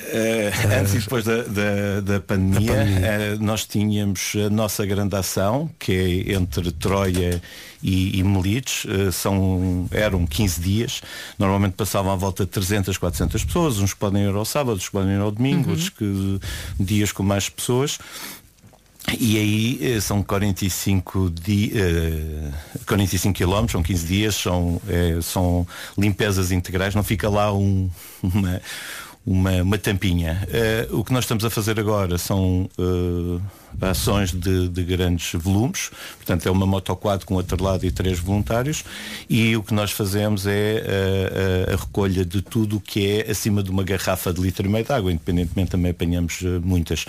Eh, 0.00 0.52
antes 0.80 0.94
e 0.94 0.98
depois 1.00 1.24
da, 1.24 1.42
da, 1.42 2.00
da 2.02 2.20
pandemia, 2.20 2.72
eh, 2.72 3.36
nós 3.40 3.66
tínhamos 3.66 4.32
a 4.46 4.48
nossa 4.48 4.86
grande 4.86 5.16
ação, 5.16 5.68
que 5.78 6.24
é 6.28 6.32
entre 6.34 6.70
Troia 6.70 7.42
e, 7.82 8.18
e 8.18 8.22
Melides, 8.22 8.86
eh, 8.88 9.10
são, 9.10 9.88
eram 9.90 10.24
15 10.24 10.60
dias, 10.60 11.02
normalmente 11.38 11.72
passavam 11.72 12.12
à 12.12 12.16
volta 12.16 12.44
de 12.44 12.50
300, 12.50 12.96
400 12.96 13.44
pessoas, 13.44 13.78
uns 13.78 13.92
podem 13.92 14.22
ir 14.22 14.34
ao 14.34 14.44
sábado, 14.44 14.70
outros 14.70 14.88
podem 14.88 15.14
ir 15.14 15.20
ao 15.20 15.32
domingo, 15.32 15.64
Uhum. 15.64 15.70
outros 15.70 15.88
que, 15.90 16.40
dias 16.78 17.10
com 17.12 17.22
mais 17.24 17.48
pessoas. 17.48 17.98
E 19.18 19.38
aí 19.38 20.00
são 20.02 20.22
45, 20.22 21.30
di, 21.30 21.72
eh, 21.74 22.50
45 22.86 23.34
quilómetros, 23.34 23.72
são 23.72 23.82
15 23.82 24.06
dias, 24.06 24.34
são, 24.34 24.80
são 25.22 25.66
limpezas 25.96 26.52
integrais, 26.52 26.94
não 26.94 27.02
fica 27.02 27.28
lá 27.28 27.52
um, 27.52 27.88
uma, 28.22 28.60
uma, 29.28 29.62
uma 29.62 29.76
tampinha. 29.76 30.42
Eh, 30.50 30.88
o 30.90 31.04
que 31.04 31.12
nós 31.12 31.24
estamos 31.24 31.44
a 31.44 31.50
fazer 31.50 31.78
agora 31.78 32.16
são 32.16 32.68
eh, 32.78 33.86
ações 33.86 34.32
de, 34.32 34.68
de 34.68 34.82
grandes 34.82 35.34
volumes, 35.34 35.90
portanto 36.16 36.46
é 36.46 36.50
uma 36.50 36.66
motoquad 36.66 37.26
com 37.26 37.38
atrelado 37.38 37.84
e 37.84 37.90
três 37.90 38.18
voluntários 38.18 38.84
e 39.28 39.54
o 39.54 39.62
que 39.62 39.74
nós 39.74 39.92
fazemos 39.92 40.46
é 40.46 40.82
eh, 40.82 41.74
a, 41.74 41.76
recolha 41.76 42.24
de 42.24 42.40
tudo 42.40 42.78
o 42.78 42.80
que 42.80 43.06
é 43.06 43.30
acima 43.30 43.62
de 43.62 43.70
uma 43.70 43.84
garrafa 43.84 44.32
de 44.32 44.40
litro 44.40 44.66
e 44.66 44.70
meio 44.70 44.84
de 44.84 44.92
água, 44.92 45.12
independentemente 45.12 45.70
também 45.72 45.90
apanhamos 45.90 46.40
muitas. 46.64 47.04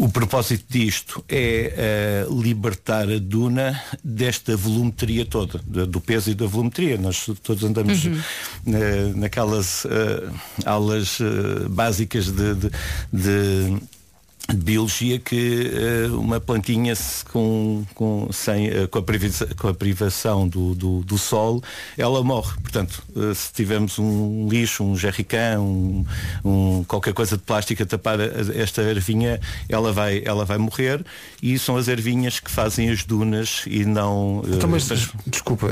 O 0.00 0.08
propósito 0.08 0.64
disto 0.68 1.24
é 1.28 1.74
eh, 1.76 2.26
libertar 2.30 3.10
a 3.10 3.18
duna 3.18 3.82
desta 4.02 4.56
volumetria 4.56 5.24
toda, 5.26 5.60
da- 5.66 5.84
do 5.86 6.00
peso 6.00 6.30
e 6.30 6.34
da 6.34 6.46
volumetria. 6.46 6.96
Nós 6.96 7.26
todos 7.42 7.64
andamos 7.64 8.04
Uhum. 8.04 8.20
eh, 8.68 9.12
naquelas 9.16 9.84
eh, 9.86 10.28
aulas 10.64 11.18
básicas 11.68 12.26
de, 12.30 12.54
de- 12.54 12.70
de- 13.12 13.76
de 14.50 14.56
biologia 14.56 15.18
que 15.18 15.70
eh, 15.74 16.06
uma 16.10 16.40
plantinha 16.40 16.94
com, 17.30 17.84
com, 17.94 18.28
sem, 18.32 18.68
eh, 18.68 18.86
com, 18.86 18.98
a 18.98 19.02
privação, 19.02 19.46
com 19.58 19.68
a 19.68 19.74
privação 19.74 20.48
do, 20.48 20.74
do, 20.74 21.00
do 21.02 21.18
sol, 21.18 21.62
ela 21.98 22.24
morre. 22.24 22.56
Portanto, 22.62 23.02
eh, 23.14 23.34
se 23.34 23.52
tivermos 23.52 23.98
um 23.98 24.48
lixo, 24.48 24.82
um 24.82 24.96
jerrycan, 24.96 25.60
um, 25.60 26.04
um- 26.42 26.84
qualquer 26.84 27.12
coisa 27.12 27.36
de 27.36 27.42
plástico 27.42 27.82
a 27.82 27.86
tapar 27.86 28.18
a- 28.18 28.24
esta 28.54 28.80
ervinha, 28.80 29.38
ela 29.68 29.92
vai, 29.92 30.22
ela 30.24 30.46
vai 30.46 30.56
morrer 30.56 31.04
e 31.42 31.58
são 31.58 31.76
as 31.76 31.86
ervinhas 31.86 32.40
que 32.40 32.50
fazem 32.50 32.88
as 32.88 33.04
dunas 33.04 33.64
e 33.66 33.84
não. 33.84 34.42
Então, 34.48 34.70
mas 34.70 34.88
des- 34.88 35.10
desculpa, 35.26 35.66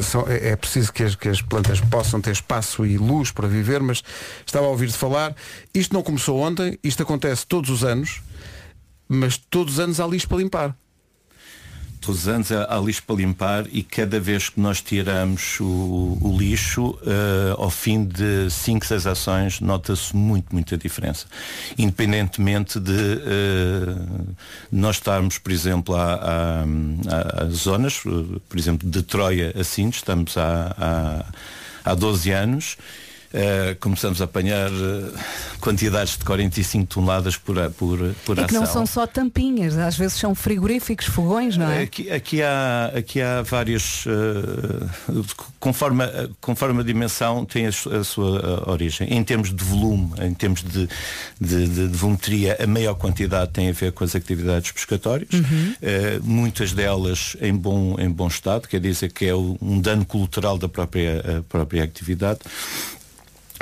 só- 0.00 0.26
é 0.28 0.50
é 0.52 0.56
preciso 0.56 0.92
que 0.92 1.02
as, 1.02 1.16
que 1.16 1.28
as 1.28 1.42
plantas 1.42 1.80
possam 1.80 2.20
ter 2.20 2.30
espaço 2.30 2.86
e 2.86 2.96
luz 2.98 3.32
para 3.32 3.48
viver, 3.48 3.80
mas 3.82 4.00
estava 4.46 4.66
a 4.66 4.68
ouvir-te 4.68 4.96
falar, 4.96 5.34
isto 5.74 5.92
não 5.92 6.02
começou 6.04 6.38
ontem, 6.40 6.78
isto 6.84 7.02
acontece 7.02 7.44
todos 7.46 7.68
os 7.70 7.82
anos, 7.82 8.11
mas 9.08 9.36
todos 9.36 9.74
os 9.74 9.80
anos 9.80 10.00
há 10.00 10.06
lixo 10.06 10.28
para 10.28 10.38
limpar. 10.38 10.76
todos 12.00 12.22
os 12.22 12.28
anos 12.28 12.50
há, 12.50 12.76
lixo 12.80 13.02
para 13.04 13.16
limpar 13.16 13.66
e 13.70 13.82
cada 13.82 14.18
vez 14.18 14.48
que 14.48 14.58
nós 14.58 14.80
tiramos 14.80 15.60
o, 15.60 16.18
o 16.20 16.36
lixo, 16.36 16.98
eh, 17.06 17.54
ao 17.56 17.70
fim 17.70 18.04
de 18.04 18.50
5, 18.50 18.84
6 18.84 19.06
ações, 19.06 19.60
nota-se 19.60 20.16
muito, 20.16 20.52
muita 20.52 20.76
diferença. 20.76 21.26
Independentemente 21.78 22.80
de 22.80 22.92
eh, 22.92 23.94
nós 24.72 24.96
estarmos, 24.96 25.38
por 25.38 25.52
exemplo, 25.52 25.94
a, 25.94 26.64
zonas, 27.50 28.02
eh, 28.04 28.40
por 28.48 28.58
exemplo, 28.58 28.90
de 28.90 29.02
Troia 29.02 29.54
a 29.56 29.62
Sintes, 29.62 30.00
estamos 30.00 30.36
há, 30.36 31.24
há 31.84 31.94
12 31.94 32.30
anos. 32.32 32.76
Eh, 33.32 33.76
começamos 33.80 34.20
a 34.20 34.24
apanhar 34.24 34.68
eh, 34.70 35.10
quantidades 35.60 36.16
de 36.18 36.24
45 36.24 36.86
toneladas 36.86 37.36
por, 37.36 37.58
a- 37.58 37.70
por, 37.70 37.98
por 38.24 38.38
É 38.38 38.44
que 38.44 38.54
não 38.54 38.62
ação. 38.64 38.84
são 38.84 38.86
só 38.86 39.06
tampinhas, 39.06 39.76
às 39.78 39.96
vezes 39.96 40.18
são 40.18 40.34
frigoríficos, 40.34 41.06
fogões, 41.06 41.56
não 41.56 41.70
é? 41.70 41.82
Aqui, 41.82 42.10
aqui 42.10 42.42
há, 42.42 42.92
aqui 42.96 43.20
há 43.20 43.42
várias, 43.42 44.04
eh, 44.06 45.12
conforme, 45.60 46.04
a- 46.04 46.28
conforme 46.40 46.80
a 46.80 46.84
dimensão 46.84 47.44
tem 47.44 47.66
a, 47.66 47.72
su- 47.72 47.90
a 47.94 48.04
sua 48.04 48.38
eh, 48.66 48.70
origem. 48.70 49.08
Em 49.12 49.22
termos 49.24 49.54
de 49.54 49.64
volume, 49.64 50.12
em 50.20 50.34
termos 50.34 50.62
de, 50.62 50.88
de, 51.40 51.68
de, 51.68 51.88
de 51.88 51.96
volumetria, 51.96 52.56
a 52.62 52.66
maior 52.66 52.94
quantidade 52.94 53.50
tem 53.52 53.68
a 53.68 53.72
ver 53.72 53.92
com 53.92 54.04
as 54.04 54.14
atividades 54.14 54.72
pescatórias. 54.72 55.32
Uhum. 55.32 55.74
Eh, 55.80 56.18
muitas 56.22 56.72
delas 56.72 57.36
em 57.40 57.54
bom, 57.54 57.96
em 57.98 58.10
bom 58.10 58.28
estado, 58.28 58.68
quer 58.68 58.80
dizer 58.80 59.12
que 59.12 59.26
é 59.26 59.34
um 59.34 59.80
dano 59.80 60.04
colateral 60.04 60.58
da 60.58 60.68
própria, 60.68 61.44
própria 61.48 61.84
atividade. 61.84 62.40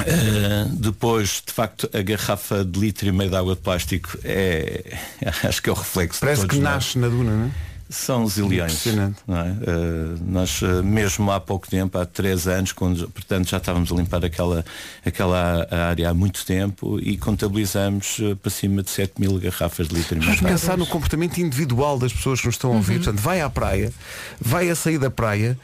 Uh, 0.01 0.68
depois, 0.76 1.42
de 1.46 1.53
facto, 1.53 1.88
a 1.92 2.03
garrafa 2.03 2.64
de 2.64 2.78
litro 2.78 3.09
e 3.09 3.12
meio 3.12 3.30
de 3.30 3.36
água 3.36 3.55
de 3.55 3.61
plástico 3.61 4.18
é. 4.24 4.96
Acho 5.44 5.62
que 5.62 5.68
é 5.68 5.72
o 5.72 5.76
reflexo 5.76 6.18
de 6.18 6.20
Parece 6.20 6.42
todos 6.42 6.57
que 6.57 6.62
nós. 6.62 6.74
nasce 6.74 6.98
na 6.98 7.09
duna, 7.09 7.30
não 7.36 7.46
é? 7.46 7.51
São 7.90 8.24
zilhões. 8.28 8.72
Impressionante. 8.72 9.16
não 9.26 9.36
é? 9.36 9.51
Uh, 9.51 10.18
nós, 10.24 10.62
uh, 10.62 10.82
mesmo 10.84 11.28
há 11.32 11.40
pouco 11.40 11.68
tempo, 11.68 11.98
há 11.98 12.07
três 12.07 12.46
anos, 12.46 12.70
quando, 12.70 13.11
portanto, 13.11 13.48
já 13.48 13.57
estávamos 13.57 13.90
a 13.90 13.96
limpar 13.96 14.24
aquela, 14.24 14.64
aquela 15.05 15.66
área 15.68 16.11
há 16.11 16.14
muito 16.14 16.46
tempo 16.46 17.01
e 17.01 17.18
contabilizamos 17.18 18.20
uh, 18.20 18.36
para 18.36 18.51
cima 18.51 18.84
de 18.84 18.90
7 18.90 19.14
mil 19.18 19.36
garrafas 19.40 19.88
de 19.88 19.96
litro 19.96 20.14
e 20.14 20.20
meio. 20.20 20.36
Vamos 20.36 20.53
pensar 20.53 20.78
no 20.78 20.86
comportamento 20.86 21.38
individual 21.38 21.98
das 21.98 22.12
pessoas 22.12 22.40
que 22.40 22.46
nos 22.46 22.55
estão 22.55 22.72
a 22.72 22.76
ouvir. 22.76 22.98
Portanto, 22.98 23.18
vai 23.18 23.40
à 23.40 23.51
praia, 23.51 23.92
vai 24.40 24.70
a 24.70 24.76
sair 24.76 24.98
da 24.98 25.11
praia. 25.11 25.59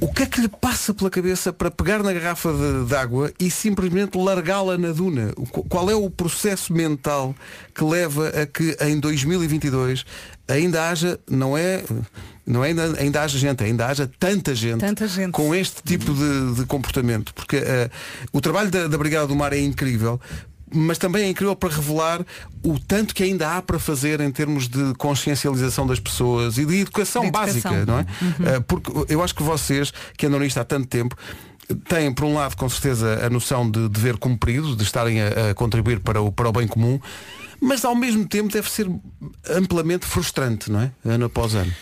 O 0.00 0.08
que 0.12 0.22
é 0.22 0.26
que 0.26 0.40
lhe 0.40 0.48
passa 0.48 0.94
pela 0.94 1.10
cabeça 1.10 1.52
para 1.52 1.70
pegar 1.70 2.02
na 2.02 2.10
garrafa 2.12 2.50
de, 2.52 2.86
de 2.86 2.94
água 2.94 3.30
e 3.38 3.50
simplesmente 3.50 4.16
largá-la 4.16 4.78
na 4.78 4.92
duna? 4.92 5.32
O 5.36 5.44
Qual 5.46 5.90
é 5.90 5.94
o 5.94 6.08
processo 6.08 6.72
mental 6.72 7.34
que 7.74 7.84
leva 7.84 8.28
a 8.28 8.46
que 8.46 8.74
em 8.80 8.98
2022 8.98 10.06
ainda 10.48 10.88
haja, 10.88 11.20
não 11.28 11.56
é, 11.56 11.84
não 12.46 12.64
é 12.64 12.68
ainda, 12.68 12.98
ainda 12.98 13.22
haja 13.22 13.38
gente, 13.38 13.62
ainda 13.62 13.86
haja 13.86 14.10
tanta 14.18 14.54
gente, 14.54 14.80
Tanta 14.80 15.06
gente. 15.06 15.32
com 15.32 15.54
este 15.54 15.82
tipo 15.82 16.14
de, 16.14 16.54
de 16.54 16.64
comportamento? 16.66 17.34
Porque 17.34 17.56
eh, 17.56 17.90
o 18.32 18.40
trabalho 18.40 18.70
da, 18.70 18.88
da 18.88 18.96
Brigada 18.96 19.26
do 19.26 19.36
Mar 19.36 19.52
é 19.52 19.60
incrível, 19.60 20.18
mas 20.72 20.98
também 20.98 21.24
é 21.24 21.28
incrível 21.28 21.56
para 21.56 21.74
revelar 21.74 22.24
o 22.62 22.78
tanto 22.78 23.14
que 23.14 23.22
ainda 23.22 23.56
há 23.56 23.62
para 23.62 23.78
fazer 23.78 24.20
em 24.20 24.30
termos 24.30 24.68
de 24.68 24.94
consciencialização 24.94 25.86
das 25.86 25.98
pessoas 26.00 26.58
e 26.58 26.64
de 26.64 26.80
educação, 26.80 27.22
De 27.22 27.28
educação. 27.28 27.70
básica, 27.72 27.86
não 27.86 27.98
é? 27.98 28.06
Uhum. 28.20 28.56
Uh, 28.58 28.62
porque 28.62 29.12
eu 29.12 29.22
acho 29.22 29.34
que 29.34 29.42
vocês, 29.42 29.92
que 30.16 30.26
andam 30.26 30.40
nisto 30.40 30.58
há 30.58 30.64
tanto 30.64 30.86
tempo, 30.86 31.16
têm, 31.88 32.12
por 32.12 32.24
um 32.24 32.34
lado, 32.34 32.56
com 32.56 32.68
certeza, 32.68 33.24
a 33.24 33.30
noção 33.30 33.70
de 33.70 33.88
dever 33.88 34.16
cumprido, 34.16 34.74
de 34.76 34.82
estarem 34.82 35.20
a, 35.20 35.50
a 35.50 35.54
contribuir 35.54 36.00
para 36.00 36.20
o, 36.20 36.30
para 36.32 36.48
o 36.48 36.52
bem 36.52 36.66
comum, 36.66 37.00
mas 37.60 37.84
ao 37.84 37.94
mesmo 37.94 38.26
tempo 38.26 38.50
deve 38.52 38.70
ser 38.70 38.90
amplamente 39.48 40.06
frustrante, 40.06 40.70
não 40.70 40.80
é? 40.80 40.92
Ano 41.04 41.26
após 41.26 41.54
ano. 41.54 41.72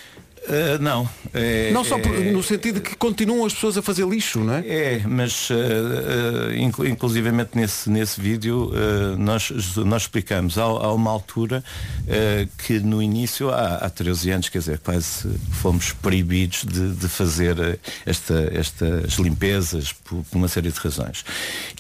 Uh, 0.46 0.82
não. 0.82 1.08
É- 1.34 1.70
não 1.72 1.84
só 1.84 1.98
por- 1.98 2.14
é- 2.14 2.30
no 2.30 2.42
sentido 2.42 2.76
de 2.76 2.80
que 2.80 2.96
continuam 2.96 3.44
as 3.44 3.52
pessoas 3.54 3.76
a 3.78 3.82
fazer 3.82 4.06
lixo, 4.06 4.40
não 4.40 4.54
é? 4.54 4.66
É, 4.66 5.02
mas 5.06 5.50
uh, 5.50 5.54
uh, 5.54 6.54
inclu- 6.56 6.86
inclusivamente 6.86 7.50
nesse, 7.54 7.88
nesse 7.90 8.20
vídeo 8.20 8.70
nós, 9.18 9.50
nós 9.76 10.02
explicamos 10.02 10.56
há, 10.58 10.62
há 10.62 10.92
uma 10.92 11.10
altura 11.10 11.62
que 12.66 12.78
no 12.80 13.02
início, 13.02 13.50
há, 13.50 13.76
há 13.76 13.90
13 13.90 14.30
anos, 14.30 14.48
quer 14.48 14.58
dizer, 14.58 14.78
quase 14.78 15.28
fomos 15.52 15.92
proibidos 15.92 16.64
de, 16.64 16.94
de 16.94 17.08
fazer 17.08 17.78
esta, 18.06 18.50
estas 18.54 19.14
limpezas 19.14 19.92
por, 19.92 20.22
por 20.24 20.36
uma 20.36 20.48
série 20.48 20.70
de 20.70 20.78
razões. 20.78 21.24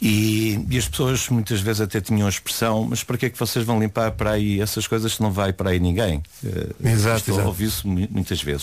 E, 0.00 0.64
e 0.70 0.78
as 0.78 0.88
pessoas 0.88 1.28
muitas 1.28 1.60
vezes 1.60 1.80
até 1.80 2.00
tinham 2.00 2.26
a 2.26 2.30
expressão, 2.30 2.84
mas 2.88 3.02
para 3.02 3.16
que 3.18 3.26
é 3.26 3.30
que 3.30 3.38
vocês 3.38 3.64
vão 3.64 3.80
limpar 3.80 4.12
para 4.12 4.32
aí 4.32 4.60
essas 4.60 4.86
coisas 4.86 5.12
se 5.14 5.22
não 5.22 5.30
vai 5.30 5.52
para 5.52 5.70
aí 5.70 5.80
ninguém? 5.80 6.22
Uh, 6.44 6.88
Exato, 6.88 7.32
ouvir 7.40 7.66
isso 7.66 7.86
mu- 7.86 8.08
muitas 8.10 8.42
vezes. 8.42 8.57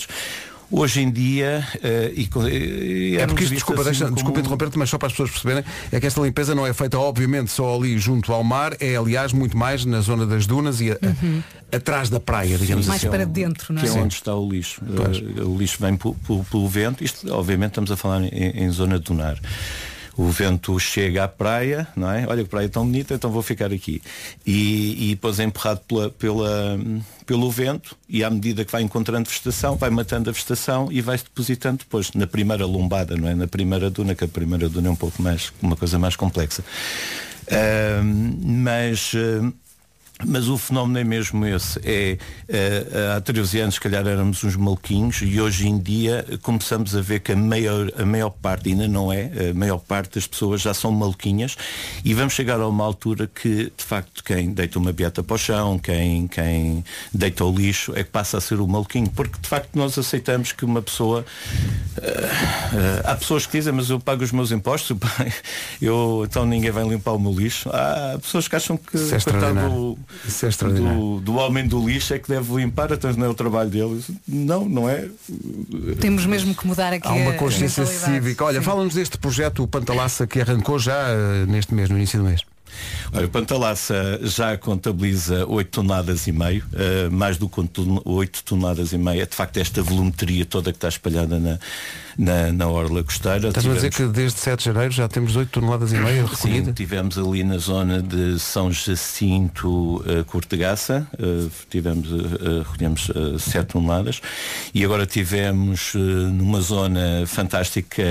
Hoje 0.68 1.00
em 1.00 1.12
dia, 1.12 1.64
eh, 1.80 2.12
e, 2.16 2.28
e 2.48 3.16
É 3.18 3.24
porque 3.28 3.44
isto, 3.44 3.54
desculpa, 3.54 3.82
assim 3.82 3.90
deixa, 3.90 4.04
como- 4.06 4.16
desculpa 4.16 4.40
interromper-te, 4.40 4.76
mas 4.76 4.90
só 4.90 4.98
para 4.98 5.06
as 5.06 5.12
pessoas 5.12 5.30
perceberem, 5.30 5.62
é 5.92 6.00
que 6.00 6.06
esta 6.08 6.20
limpeza 6.20 6.56
não 6.56 6.66
é 6.66 6.72
feita 6.72 6.98
obviamente 6.98 7.52
só 7.52 7.76
ali 7.76 7.96
junto 8.00 8.32
ao 8.32 8.42
mar, 8.42 8.72
é 8.80 8.96
aliás 8.96 9.32
muito 9.32 9.56
mais 9.56 9.84
na 9.84 10.00
zona 10.00 10.26
das 10.26 10.44
dunas 10.44 10.80
e 10.80 10.90
a- 10.90 10.94
a- 10.94 11.06
Uhum. 11.24 11.40
atrás 11.70 12.10
da 12.10 12.18
praia, 12.18 12.58
digamos 12.58 12.84
Mais 12.88 13.00
assim. 13.00 13.08
para 13.08 13.24
dentro, 13.24 13.72
não 13.72 13.80
que 13.80 13.86
é? 13.88 13.90
é 13.90 13.92
onde 14.02 14.14
está 14.14 14.34
o 14.34 14.50
lixo. 14.50 14.82
Eh, 15.38 15.42
O 15.44 15.56
lixo 15.56 15.76
vem 15.80 15.96
pu- 15.96 16.16
pelo 16.50 16.68
vento. 16.68 17.04
Isto, 17.04 17.32
obviamente, 17.32 17.70
estamos 17.70 17.92
a 17.92 17.96
falar 17.96 18.22
em, 18.24 18.28
em 18.64 18.68
zona 18.70 18.98
dunar. 18.98 19.38
O 20.16 20.28
vento 20.28 20.78
chega 20.78 21.24
à 21.24 21.28
praia, 21.28 21.86
não 21.94 22.10
é? 22.10 22.26
Olha 22.26 22.42
que 22.42 22.48
praia 22.48 22.68
tão 22.68 22.84
bonita, 22.84 23.14
então 23.14 23.30
vou 23.30 23.42
ficar 23.42 23.72
aqui. 23.72 24.00
E, 24.46 25.10
e 25.10 25.14
depois 25.14 25.38
é 25.38 25.44
empurrado 25.44 25.80
pela, 25.86 26.10
pela, 26.10 26.78
pelo 27.26 27.50
vento 27.50 27.96
e 28.08 28.24
à 28.24 28.30
medida 28.30 28.64
que 28.64 28.72
vai 28.72 28.82
encontrando 28.82 29.28
vegetação, 29.28 29.76
vai 29.76 29.90
matando 29.90 30.30
a 30.30 30.32
vegetação 30.32 30.88
e 30.90 31.00
vai-se 31.02 31.24
depositando 31.24 31.78
depois 31.78 32.12
na 32.12 32.26
primeira 32.26 32.64
lombada, 32.64 33.16
não 33.16 33.28
é? 33.28 33.34
Na 33.34 33.46
primeira 33.46 33.90
duna, 33.90 34.14
que 34.14 34.24
a 34.24 34.28
primeira 34.28 34.68
duna 34.68 34.88
é 34.88 34.90
um 34.90 34.96
pouco 34.96 35.20
mais, 35.20 35.52
uma 35.60 35.76
coisa 35.76 35.98
mais 35.98 36.16
complexa. 36.16 36.64
Ahm, 37.50 38.38
mas 38.42 39.12
ah, 39.14 39.52
mas 40.24 40.48
o 40.48 40.56
fenómeno 40.56 40.98
é 40.98 41.04
mesmo 41.04 41.44
esse. 41.44 41.78
É, 41.84 42.16
eh, 42.48 43.14
há 43.16 43.20
13 43.20 43.60
anos, 43.60 43.74
se 43.74 43.80
calhar, 43.80 44.06
éramos 44.06 44.42
uns 44.42 44.56
maluquinhos 44.56 45.20
e 45.22 45.38
hoje 45.40 45.68
em 45.68 45.78
dia 45.78 46.24
começamos 46.40 46.96
a 46.96 47.02
ver 47.02 47.20
que 47.20 47.32
a 47.32 47.36
maior, 47.36 47.92
a 47.98 48.04
maior 48.06 48.30
parte, 48.30 48.70
ainda 48.70 48.88
não 48.88 49.12
é, 49.12 49.30
a 49.50 49.54
maior 49.54 49.78
parte 49.78 50.14
das 50.14 50.26
pessoas 50.26 50.62
já 50.62 50.72
são 50.72 50.90
maluquinhas 50.90 51.56
e 52.02 52.14
vamos 52.14 52.32
chegar 52.32 52.58
a 52.60 52.66
uma 52.66 52.84
altura 52.84 53.26
que, 53.26 53.72
de 53.76 53.84
facto, 53.84 54.24
quem 54.24 54.52
deita 54.52 54.78
uma 54.78 54.90
beata 54.92 55.22
para 55.22 55.34
o 55.34 55.38
chão, 55.38 55.78
quem, 55.78 56.26
quem 56.28 56.82
deita 57.12 57.44
o 57.44 57.54
lixo, 57.54 57.92
é 57.94 58.02
que 58.02 58.10
passa 58.10 58.38
a 58.38 58.40
ser 58.40 58.58
o 58.58 58.66
maluquinho. 58.66 59.10
Porque, 59.10 59.38
de 59.38 59.48
facto, 59.48 59.74
nós 59.74 59.98
aceitamos 59.98 60.50
que 60.52 60.64
uma 60.64 60.80
pessoa. 60.80 61.26
eh, 62.00 62.30
eh, 62.72 63.02
há 63.04 63.14
pessoas 63.16 63.44
que 63.44 63.52
dizem, 63.52 63.72
mas 63.72 63.90
eu 63.90 64.00
pago 64.00 64.24
os 64.24 64.32
meus 64.32 64.50
impostos, 64.50 64.96
eu, 65.80 66.24
então 66.26 66.46
ninguém 66.46 66.70
vai 66.70 66.88
limpar 66.88 67.12
o 67.12 67.18
meu 67.18 67.32
lixo. 67.32 67.68
Há 67.70 68.18
pessoas 68.18 68.48
que 68.48 68.56
acham 68.56 68.78
que 68.78 68.96
Isso 68.96 69.14
é. 69.14 70.05
Isso 70.26 70.46
é 70.46 70.48
extraordinário. 70.48 70.98
do, 70.98 71.20
do 71.20 71.34
homem 71.36 71.66
do 71.66 71.86
lixo 71.86 72.14
é 72.14 72.18
que 72.18 72.28
deve 72.28 72.54
limpar, 72.54 72.92
então 72.92 73.12
não 73.12 73.26
é 73.26 73.28
o 73.28 73.34
trabalho 73.34 73.70
dele. 73.70 74.02
Não, 74.26 74.68
não 74.68 74.88
é. 74.88 75.08
Temos 76.00 76.26
mesmo 76.26 76.54
que 76.54 76.66
mudar 76.66 76.92
aqui 76.92 77.08
Há 77.08 77.12
uma 77.12 77.32
consciência 77.34 77.84
cívica. 77.86 78.44
Olha, 78.44 78.62
fala-nos 78.62 78.94
deste 78.94 79.18
projeto, 79.18 79.62
o 79.62 79.68
Pantalaça, 79.68 80.26
que 80.26 80.40
arrancou 80.40 80.78
já 80.78 81.08
eh, 81.08 81.46
neste 81.46 81.74
mês, 81.74 81.90
no 81.90 81.96
início 81.96 82.18
do 82.18 82.24
mês. 82.24 82.42
Olha, 83.12 83.26
o 83.26 83.30
Pantalaça 83.30 84.20
já 84.22 84.56
contabiliza 84.56 85.46
8 85.46 85.70
toneladas 85.70 86.26
e 86.26 86.32
meio, 86.32 86.64
eh, 86.74 87.08
mais 87.08 87.38
do 87.38 87.48
que 87.48 87.60
8 88.04 88.44
toneladas 88.44 88.92
e 88.92 88.98
meio. 88.98 89.22
É 89.22 89.26
de 89.26 89.34
facto 89.34 89.56
esta 89.58 89.82
volumetria 89.82 90.44
toda 90.44 90.72
que 90.72 90.76
está 90.76 90.88
espalhada 90.88 91.38
na, 91.38 91.58
na, 92.18 92.52
na 92.52 92.68
orla 92.68 93.02
costeira. 93.04 93.48
Estás-me 93.48 93.72
a 93.72 93.74
dizer 93.76 93.90
Tivemos- 93.90 94.14
que 94.14 94.20
desde 94.20 94.38
7 94.40 94.58
de 94.60 94.64
janeiro 94.66 94.92
já 94.92 95.08
temos 95.08 95.36
8 95.36 95.50
toneladas 95.50 95.92
e 95.92 95.96
meia 95.96 96.22
Sim, 96.26 96.30
recolhida? 96.34 96.72
tivemos 96.72 97.18
ali 97.18 97.44
na 97.44 97.58
zona 97.58 98.00
de 98.02 98.38
São 98.38 98.70
Jacinto, 98.72 99.96
uh, 99.98 100.24
Cortegaça, 100.26 101.06
uh, 101.18 101.50
tivemos, 101.70 102.10
uh, 102.10 102.62
recolhemos 102.70 103.10
7 103.38 103.66
toneladas 103.72 104.20
e 104.74 104.84
agora 104.84 105.06
tivemos 105.06 105.94
uh, 105.94 105.98
numa 105.98 106.60
zona 106.60 107.24
fantástica, 107.26 108.02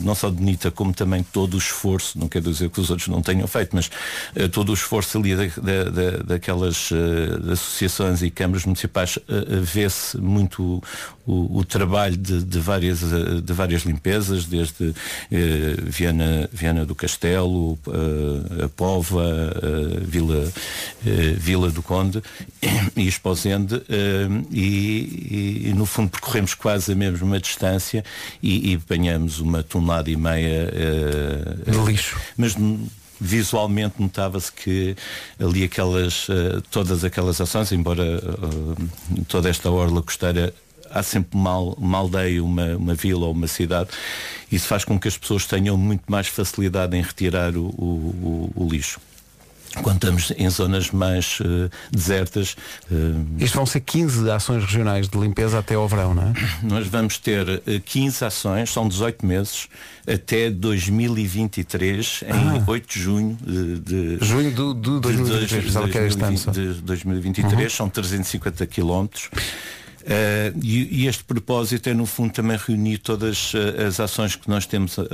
não 0.00 0.14
só 0.14 0.30
bonita, 0.30 0.70
como 0.70 0.92
também 0.92 1.22
todo 1.22 1.54
o 1.54 1.58
esforço, 1.58 2.18
não 2.18 2.28
quero 2.28 2.50
dizer 2.50 2.70
que 2.70 2.80
os 2.80 2.90
outros 2.90 3.08
não 3.08 3.22
tenham 3.22 3.46
feito, 3.46 3.70
mas 3.74 3.86
uh, 4.36 4.48
todo 4.48 4.70
o 4.70 4.74
esforço 4.74 5.18
ali 5.18 5.34
da, 5.36 5.44
da- 5.46 5.84
da- 5.90 6.16
daquelas 6.24 6.90
uh, 6.90 7.52
associações 7.52 8.22
e 8.22 8.30
câmaras 8.30 8.64
municipais 8.64 9.16
uh, 9.16 9.20
uh, 9.58 9.62
vê-se 9.62 10.16
muito 10.18 10.82
o, 11.26 11.58
o 11.58 11.64
trabalho 11.64 12.16
de, 12.16 12.42
de 12.42 12.58
várias, 12.58 13.02
uh, 13.02 13.40
de 13.40 13.52
várias 13.52 13.82
limpezas, 13.82 14.46
desde 14.46 14.94
eh, 15.30 15.76
Viana, 15.84 16.48
Viana 16.52 16.84
do 16.84 16.94
Castelo, 16.94 17.78
eh, 17.86 18.64
a 18.64 18.68
Pova, 18.68 19.22
eh, 19.22 20.00
Vila, 20.02 20.52
eh, 21.06 21.34
Vila 21.36 21.70
do 21.70 21.82
Conde 21.82 22.22
e 22.96 23.06
Esposende 23.06 23.82
eh, 23.88 24.28
e, 24.50 25.68
e, 25.68 25.74
no 25.74 25.86
fundo 25.86 26.10
percorremos 26.10 26.54
quase 26.54 26.92
a 26.92 26.94
mesma 26.94 27.38
distância 27.38 28.04
e, 28.42 28.72
e 28.72 28.76
apanhamos 28.76 29.40
uma 29.40 29.62
tonelada 29.62 30.10
e 30.10 30.16
meia 30.16 30.72
eh, 30.72 31.70
De 31.70 31.78
lixo. 31.78 32.18
Mas 32.36 32.54
visualmente 33.22 33.94
notava-se 34.00 34.52
que 34.52 34.96
ali 35.38 35.62
aquelas 35.62 36.26
eh, 36.28 36.60
todas 36.70 37.04
aquelas 37.04 37.40
ações, 37.40 37.70
embora 37.70 38.02
eh, 38.02 39.22
toda 39.28 39.48
esta 39.48 39.70
orla 39.70 40.02
costeira 40.02 40.52
há 40.92 41.02
sempre 41.02 41.38
uma, 41.38 41.58
uma 41.58 41.98
aldeia, 41.98 42.42
uma, 42.42 42.76
uma 42.76 42.94
vila 42.94 43.26
ou 43.26 43.32
uma 43.32 43.46
cidade, 43.48 43.90
isso 44.50 44.66
faz 44.66 44.84
com 44.84 44.98
que 44.98 45.08
as 45.08 45.16
pessoas 45.16 45.46
tenham 45.46 45.76
muito 45.76 46.02
mais 46.08 46.28
facilidade 46.28 46.96
em 46.96 47.02
retirar 47.02 47.56
o, 47.56 47.66
o- 47.66 48.52
o- 48.54 48.68
lixo. 48.70 49.00
Quando 49.82 49.94
estamos 49.96 50.30
em 50.36 50.50
zonas 50.50 50.90
mais 50.90 51.38
eh, 51.40 51.70
desertas, 51.90 52.56
eh, 52.90 52.94
Isto 53.42 53.54
vão 53.56 53.64
ser 53.64 53.80
15 53.80 54.30
ações 54.30 54.62
regionais 54.64 55.08
de 55.08 55.16
limpeza 55.18 55.58
até 55.60 55.74
ao 55.76 55.88
verão, 55.88 56.12
não 56.14 56.24
é? 56.24 56.32
nós 56.62 56.86
vamos 56.88 57.16
ter 57.16 57.62
eh, 57.66 57.80
15 57.82 58.22
ações, 58.22 58.70
são 58.70 58.86
18 58.86 59.24
meses, 59.24 59.68
até 60.06 60.50
2023, 60.50 62.24
em 62.26 62.58
Ah. 62.58 62.64
8 62.66 62.86
de 62.92 63.00
junho 63.02 63.38
de, 63.40 63.78
de- 63.78 64.18
Junho 64.24 64.50
do- 64.52 64.74
do 64.74 65.00
2023, 65.00 66.16
de 66.16 66.22
ano 66.24 66.36
só. 66.38 66.50
de 66.50 66.74
2023, 66.82 67.62
Uhum. 67.62 67.70
são 67.70 67.88
350 67.88 68.66
quilómetros. 68.66 69.30
Eh, 70.04 70.52
e, 70.62 71.02
e 71.02 71.06
este 71.06 71.22
propósito 71.24 71.88
é 71.88 71.94
no 71.94 72.06
fundo 72.06 72.32
também 72.32 72.56
reunir 72.56 72.98
todas 72.98 73.52
eh, 73.54 73.84
as 73.86 74.00
ações 74.00 74.34
que 74.36 74.48
nós 74.48 74.66
temos 74.66 74.98
eh, 74.98 75.04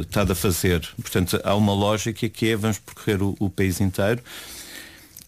estado 0.00 0.32
a 0.32 0.34
fazer. 0.34 0.80
Portanto, 1.00 1.40
há 1.44 1.54
uma 1.54 1.74
lógica 1.74 2.28
que 2.28 2.48
é 2.50 2.56
vamos 2.56 2.78
percorrer 2.78 3.22
o, 3.22 3.36
o 3.38 3.50
país 3.50 3.80
inteiro. 3.80 4.20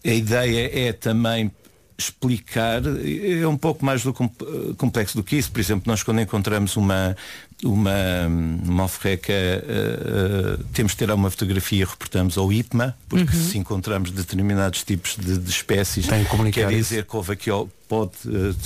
A 0.03 0.09
ideia 0.09 0.87
é 0.89 0.93
também 0.93 1.51
explicar, 1.97 2.81
é 2.85 3.47
um 3.47 3.55
pouco 3.57 3.85
mais 3.85 4.03
do 4.03 4.13
com- 4.13 4.29
complexo 4.77 5.15
do 5.15 5.23
que 5.23 5.37
isso. 5.37 5.49
Por 5.51 5.59
exemplo, 5.61 5.83
nós 5.85 6.03
quando 6.03 6.19
encontramos 6.21 6.75
uma 6.75 7.15
uma, 7.63 8.27
uma 8.65 8.83
alforreca, 8.83 9.31
eh, 9.31 10.57
temos 10.73 10.91
de 10.91 10.97
ter 10.97 11.09
uma 11.09 11.31
fotografia 11.31 11.81
e 11.81 11.85
reportamos 11.85 12.37
ao 12.37 12.51
IPMA, 12.51 12.95
porque 13.07 13.35
Uhum. 13.35 13.43
se 13.49 13.57
encontramos 13.57 14.11
determinados 14.11 14.83
tipos 14.83 15.15
de, 15.15 15.37
de 15.37 15.49
espécies, 15.49 16.05
quer 16.51 16.69
isso. 16.71 16.89
dizer 16.89 17.05
que 17.05 17.15
houve 17.15 17.31
aqui 17.31 17.49
pode 17.87 18.11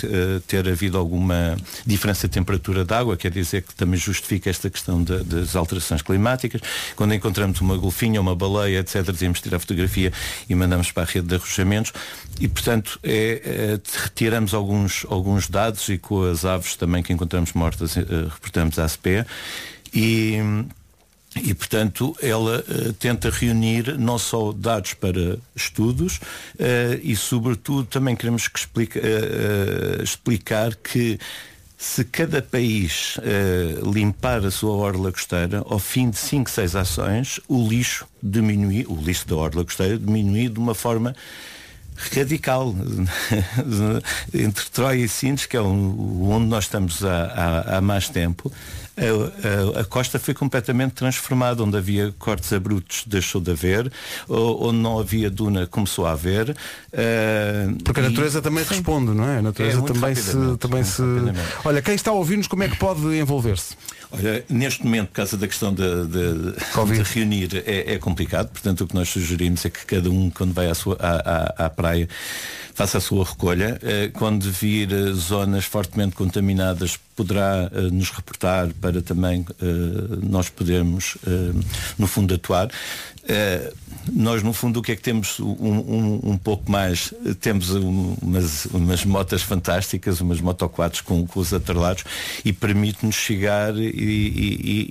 eh, 0.03 0.39
ter 0.47 0.67
havido 0.67 0.97
alguma 0.97 1.57
diferença 1.85 2.27
de 2.27 2.33
temperatura 2.33 2.85
de 2.85 2.93
água, 2.93 3.17
quer 3.17 3.31
dizer 3.31 3.61
que 3.63 3.75
também 3.75 3.99
justifica 3.99 4.49
esta 4.49 4.69
questão 4.69 5.03
da- 5.03 5.19
das 5.23 5.55
alterações 5.55 6.01
climáticas. 6.01 6.61
Quando 6.95 7.13
encontramos 7.13 7.59
uma 7.61 7.77
golfinha, 7.77 8.19
uma 8.21 8.35
baleia, 8.35 8.79
etc., 8.79 9.11
dizemos 9.11 9.41
tirar 9.41 9.59
fotografia 9.59 10.11
e 10.49 10.55
mandamos 10.55 10.91
para 10.91 11.03
a 11.03 11.05
rede 11.05 11.27
de 11.27 11.35
arrojamentos. 11.35 11.91
E, 12.39 12.47
portanto, 12.47 12.99
é, 13.03 13.41
é, 13.77 13.79
retiramos 14.03 14.53
alguns, 14.53 15.05
alguns 15.09 15.49
dados 15.49 15.87
e 15.89 15.97
com 15.97 16.23
as 16.23 16.45
aves 16.45 16.75
também 16.75 17.03
que 17.03 17.11
encontramos 17.13 17.53
mortas, 17.53 17.97
eh, 17.97 18.01
reportamos 18.31 18.79
à 18.79 18.85
ASPE. 18.85 19.25
E, 19.93 20.37
e, 21.35 21.53
portanto, 21.53 22.15
ela 22.21 22.63
eh, 22.67 22.91
tenta 22.99 23.29
reunir 23.29 23.97
não 23.99 24.17
só 24.17 24.51
dados 24.51 24.95
para 24.95 25.37
estudos 25.55 26.19
eh, 26.57 26.99
e, 27.03 27.15
sobretudo, 27.15 27.85
também 27.85 28.15
queremos 28.15 28.47
que 28.47 28.57
explica, 28.59 28.99
eh, 28.99 30.01
explicar 30.03 30.75
que 30.75 31.19
se 31.77 32.03
cada 32.03 32.41
país 32.41 33.15
limpar 33.93 34.43
a 34.45 34.51
sua 34.51 34.71
orla 34.73 35.13
costeira, 35.13 35.63
ao 35.65 35.79
fim 35.79 36.09
de 36.09 36.17
5, 36.17 36.49
6 36.49 36.75
ações, 36.75 37.39
o 37.47 37.65
lixo 37.69 38.05
diminui, 38.21 38.85
o 38.89 38.95
lixo 39.01 39.25
da 39.25 39.37
orla 39.37 39.63
costeira 39.63 39.97
diminui 39.97 40.49
de 40.49 40.59
uma 40.59 40.75
forma 40.75 41.15
radical. 42.13 42.75
Entre 44.33 44.65
Troia 44.71 45.05
e 45.05 45.07
Sintes, 45.07 45.45
que 45.45 45.55
é 45.55 45.61
onde 45.61 46.47
nós 46.47 46.65
estamos 46.65 47.03
há, 47.03 47.25
há- 47.25 47.77
há 47.77 47.81
mais 47.81 48.09
tempo, 48.09 48.51
a, 48.99 49.77
a- 49.77 49.81
a 49.81 49.83
costa 49.85 50.19
foi 50.19 50.33
completamente 50.33 50.91
transformada, 50.93 51.63
onde 51.63 51.77
havia 51.77 52.13
cortes 52.19 52.51
abruptos 52.53 53.03
deixou 53.07 53.39
de 53.41 53.51
haver, 53.51 53.91
onde 54.27 54.77
não 54.77 54.99
havia 54.99 55.29
duna 55.29 55.65
começou 55.67 56.05
a 56.05 56.11
haver. 56.11 56.55
eh, 56.91 57.67
Porque 57.83 57.99
a 58.01 58.03
e- 58.03 58.09
natureza 58.09 58.41
também 58.41 58.63
Sim. 58.63 58.75
responde, 58.75 59.11
não 59.11 59.23
é? 59.27 59.37
A 59.37 59.41
natureza 59.41 59.79
É, 59.79 59.81
também 59.83 60.15
se, 60.15 60.57
também 60.59 60.83
se. 60.83 61.01
Olha, 61.63 61.81
quem 61.81 61.95
está 61.95 62.11
a 62.11 62.13
ouvir-nos, 62.13 62.47
como 62.47 62.63
é 62.63 62.69
que 62.69 62.77
pode 62.77 63.01
envolver-se? 63.17 63.75
Olha, 64.11 64.43
neste 64.49 64.83
momento, 64.83 65.09
por 65.09 65.13
causa 65.15 65.37
da 65.37 65.47
questão 65.47 65.71
de, 65.73 65.83
de- 66.07 66.51
de 66.53 67.03
reunir, 67.13 67.63
é, 67.65 67.93
é 67.93 67.97
complicado. 67.99 68.49
Portanto, 68.49 68.81
o 68.83 68.87
que 68.87 68.95
nós 68.95 69.07
sugerimos 69.07 69.63
é 69.65 69.69
que 69.69 69.85
cada 69.85 70.09
um, 70.09 70.31
quando 70.31 70.51
vai 70.53 70.67
à, 70.67 70.73
sua, 70.73 70.95
à, 70.99 71.63
à- 71.63 71.65
à 71.65 71.69
praia, 71.69 72.09
faça 72.73 72.97
a 72.97 73.01
sua 73.01 73.23
recolha. 73.23 73.79
Eh, 73.83 74.09
Quando 74.13 74.51
vir 74.51 74.91
eh, 74.91 75.11
zonas 75.13 75.65
fortemente 75.65 76.15
contaminadas, 76.15 76.97
poderá 77.19 77.69
eh, 77.73 77.81
nos 77.91 78.09
reportar 78.11 78.69
para 78.79 79.01
também 79.01 79.45
eh, 79.61 79.65
nós 80.23 80.47
podermos, 80.47 81.17
eh, 81.27 81.51
no 81.97 82.07
fundo, 82.07 82.33
atuar. 82.33 82.69
Nós 84.11 84.41
no 84.41 84.53
fundo 84.53 84.79
o 84.79 84.81
que 84.81 84.93
é 84.93 84.95
que 84.95 85.01
temos 85.03 85.39
um, 85.39 85.45
um, 85.51 86.19
um 86.31 86.37
pouco 86.37 86.71
mais 86.71 87.13
temos 87.41 87.69
um- 87.69 88.15
umas, 88.21 88.65
umas 88.67 89.05
motas 89.05 89.43
fantásticas 89.43 90.19
umas 90.19 90.41
motoquads 90.41 91.01
com, 91.01 91.27
com 91.27 91.39
os 91.39 91.53
atrelados 91.53 92.03
e 92.43 92.51
permite-nos 92.51 93.13
chegar 93.15 93.75
e, 93.77 93.81
e- 93.83 94.57
e- 94.73 94.89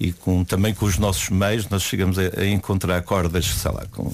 e- 0.00 0.08
e 0.08 0.12
com, 0.12 0.44
também 0.44 0.74
com 0.74 0.84
os 0.84 0.98
nossos 0.98 1.30
meios 1.30 1.66
nós 1.70 1.82
chegamos 1.82 2.18
a, 2.18 2.22
a 2.42 2.46
encontrar 2.46 3.00
cordas 3.02 3.46
sei 3.46 3.72
lá 3.72 3.86
com 3.90 4.12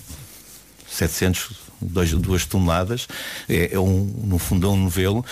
700 0.89 1.66
dois, 1.81 2.13
duas 2.13 2.45
toneladas, 2.45 3.07
é, 3.49 3.75
é 3.75 3.79
um, 3.79 4.05
no 4.25 4.39
fundo 4.39 4.67
é 4.67 4.71
um 4.71 4.77
novelo, 4.77 5.25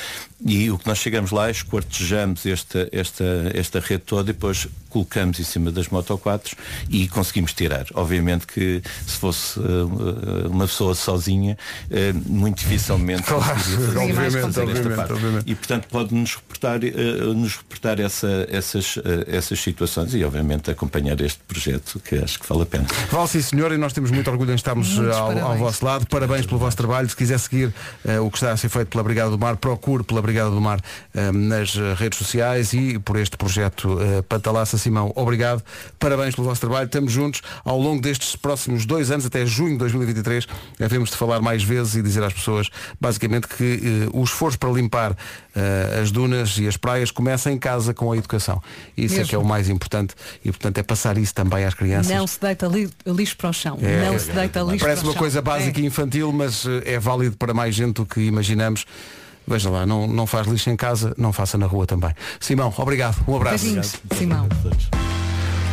e 0.47 0.71
o 0.71 0.79
que 0.79 0.87
nós 0.87 0.99
chegamos 0.99 1.31
lá 1.31 1.49
é 1.49 1.51
esquartejamos 1.51 2.45
esta, 2.45 2.89
esta, 2.93 3.25
esta 3.55 3.81
rede 3.81 4.03
toda 4.05 4.31
e 4.31 4.35
depois 4.35 4.69
colocamos 4.91 5.41
em 5.41 5.45
cima 5.45 5.73
das 5.73 5.89
motoquatros 5.89 6.55
e 6.91 7.09
conseguimos 7.09 7.53
tirar. 7.55 7.87
Obviamente 7.95 8.47
que 8.47 8.83
se 9.07 9.17
fosse 9.17 9.59
uh, 9.59 10.49
uma 10.51 10.67
pessoa 10.67 10.95
sozinha, 10.95 11.57
uh, 11.91 12.31
muito 12.31 12.59
dificilmente 12.59 13.23
Claro, 13.25 13.49
obviamente, 13.49 14.33
fazer 14.33 14.43
esta 14.43 14.61
obviamente, 14.61 14.97
parte. 14.97 15.13
obviamente. 15.15 15.51
E 15.51 15.55
portanto 15.55 15.89
pode-nos 15.89 16.35
reportar, 16.37 16.81
uh, 16.85 17.35
nos 17.35 17.57
reportar 17.57 17.99
essa, 18.01 18.47
essas, 18.51 18.97
uh, 18.97 19.03
essas 19.27 19.59
situações 19.59 20.15
e 20.15 20.23
obviamente 20.25 20.71
acompanhar 20.71 21.19
este 21.23 21.41
projeto 21.49 22.01
que 22.01 22.17
acho 22.17 22.39
que 22.39 22.47
vale 22.47 22.63
a 22.63 22.67
pena. 22.67 22.87
Vale 23.11 23.29
sim 23.29 23.41
senhor 23.41 23.73
e 23.73 23.79
nós 23.79 23.95
temos 23.95 24.11
muito 24.11 24.31
orgulho 24.31 24.53
em 24.53 24.57
estarmos 24.57 24.99
ao, 24.99 25.39
ao 25.39 25.57
vosso 25.57 25.85
lado. 25.85 26.07
Parabéns 26.07 26.34
pelo 26.43 26.59
vosso 26.59 26.77
trabalho. 26.77 27.09
Se 27.09 27.17
quiser 27.17 27.39
seguir 27.39 27.73
eh, 28.05 28.19
o 28.19 28.31
que 28.31 28.37
está 28.37 28.53
a 28.53 28.57
ser 28.57 28.69
feito 28.69 28.89
pela 28.89 29.03
Brigada 29.03 29.31
do 29.31 29.39
Mar, 29.39 29.57
procure 29.57 30.03
pela 30.03 30.21
Brigada 30.21 30.51
do 30.51 30.61
Mar 30.61 30.81
eh, 31.15 31.31
nas 31.33 31.77
eh, 31.77 31.95
redes 31.95 32.19
sociais 32.19 32.73
e 32.73 32.99
por 32.99 33.17
este 33.17 33.37
projeto 33.37 33.95
uh, 33.95 34.23
Pantalaça 34.25 34.77
Simão. 34.77 35.13
Obrigado. 35.15 35.63
Parabéns 35.99 36.35
pelo 36.35 36.47
vosso 36.47 36.61
trabalho. 36.61 36.87
Estamos 36.87 37.13
juntos 37.13 37.43
ao 37.65 37.79
longo 37.79 38.03
destes 38.03 38.35
próximos 38.37 38.85
dois 38.85 39.11
anos, 39.11 39.25
até 39.25 39.47
junho 39.47 39.73
de 39.73 39.79
2023. 39.79 40.47
Havemos 40.83 41.11
de 41.11 41.17
falar 41.17 41.41
mais 41.41 41.63
vezes 41.63 41.95
e 41.95 42.03
dizer 42.03 42.23
às 42.25 42.33
pessoas 42.33 42.69
basicamente 43.01 43.47
que 43.47 44.09
o 44.13 44.23
esforço 44.25 44.59
para 44.59 44.71
limpar 44.71 45.17
eh, 45.55 46.01
as 46.03 46.11
dunas 46.11 46.59
e 46.59 46.67
as 46.67 46.77
praias 46.77 47.11
começa 47.11 47.51
em 47.51 47.59
casa 47.59 47.93
com 47.95 48.11
a 48.13 48.17
educação. 48.17 48.63
Isso 48.97 49.15
é 49.15 49.19
Mesmo. 49.19 49.31
que 49.31 49.35
é 49.35 49.39
o 49.39 49.45
mais 49.45 49.69
importante 49.69 50.15
e 50.45 50.51
portanto 50.51 50.79
é 50.79 50.83
passar 50.83 51.17
isso 51.19 51.35
também 51.35 51.65
às 51.65 51.75
crianças. 51.75 52.11
Não 52.15 52.27
se 52.27 52.41
deita 52.41 52.67
li- 52.67 52.91
lixo 53.07 53.37
para 53.37 53.51
o 53.51 53.53
chão. 53.53 53.79
É, 53.81 54.05
não 54.07 54.15
é, 54.15 54.19
se 54.19 54.31
deita 54.33 54.61
lixo 54.61 54.79
Parece 54.85 55.01
para 55.01 55.07
o 55.07 55.09
uma 55.09 55.13
chão. 55.15 55.21
coisa 55.21 55.43
básica 55.43 55.81
É. 55.81 55.83
e 55.83 55.87
infantil, 55.87 56.33
mas 56.33 56.65
eh, 56.67 56.95
é 56.95 56.99
válido 56.99 57.37
para 57.37 57.55
mais 57.55 57.75
gente 57.75 57.95
do 57.97 58.07
que 58.07 58.21
imaginamos. 58.21 58.85
Veja 59.47 59.69
lá, 59.69 59.85
não, 59.85 60.07
não 60.07 60.27
faz 60.27 60.47
lixo 60.47 60.71
em 60.71 60.77
casa, 60.77 61.15
não 61.19 61.33
faça 61.33 61.59
na 61.59 61.67
rua 61.67 61.87
também. 61.87 62.11
Simão, 62.41 62.73
obrigado. 62.79 63.23
Um 63.29 63.37
abraço. 63.37 63.65
Beijinhos, 63.65 63.95
Simão. 64.17 64.49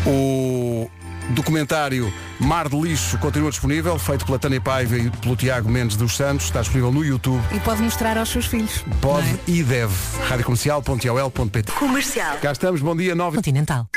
O 0.06 0.90
documentário 1.30 2.12
Mar 2.40 2.68
de 2.68 2.76
Lixo 2.76 3.18
continua 3.20 3.50
disponível, 3.50 3.98
feito 4.00 4.26
pela 4.26 4.40
Tânia 4.40 4.60
Paiva 4.60 4.98
e 4.98 5.10
pelo 5.10 5.36
Tiago 5.36 5.70
Mendes 5.70 5.96
dos 5.96 6.16
Santos. 6.16 6.48
Está 6.48 6.62
disponível 6.62 6.92
no 6.92 7.06
YouTube. 7.06 7.42
E 7.56 7.60
pode 7.60 7.82
mostrar 7.82 8.18
aos 8.18 8.30
seus 8.30 8.46
filhos. 8.46 8.84
Pode 9.00 9.30
é? 9.30 9.40
e 9.48 9.64
deve. 9.64 9.94
radiocomercial.ol.pt 10.28 11.72
Comercial. 11.74 12.38
Cá 12.38 12.52
estamos, 12.52 12.82
bom 12.82 12.96
dia, 12.96 13.14
9 13.14 13.38
Continental. 13.38 13.88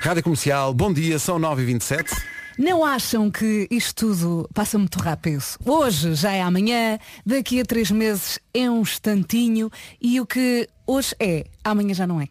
Rádio 0.00 0.22
Comercial, 0.22 0.72
bom 0.72 0.92
dia, 0.92 1.18
são 1.18 1.38
9h27. 1.38 2.10
Não 2.58 2.84
acham 2.84 3.30
que 3.30 3.66
isto 3.70 3.94
tudo 3.94 4.48
passa 4.52 4.76
muito 4.76 4.98
rápido? 4.98 5.42
Hoje 5.64 6.14
já 6.14 6.32
é 6.32 6.42
amanhã, 6.42 6.98
daqui 7.24 7.60
a 7.60 7.64
três 7.64 7.90
meses 7.90 8.38
é 8.52 8.70
um 8.70 8.80
instantinho 8.82 9.70
e 10.00 10.20
o 10.20 10.26
que 10.26 10.68
hoje 10.86 11.14
é, 11.18 11.46
amanhã 11.64 11.94
já 11.94 12.06
não 12.06 12.20
é. 12.20 12.28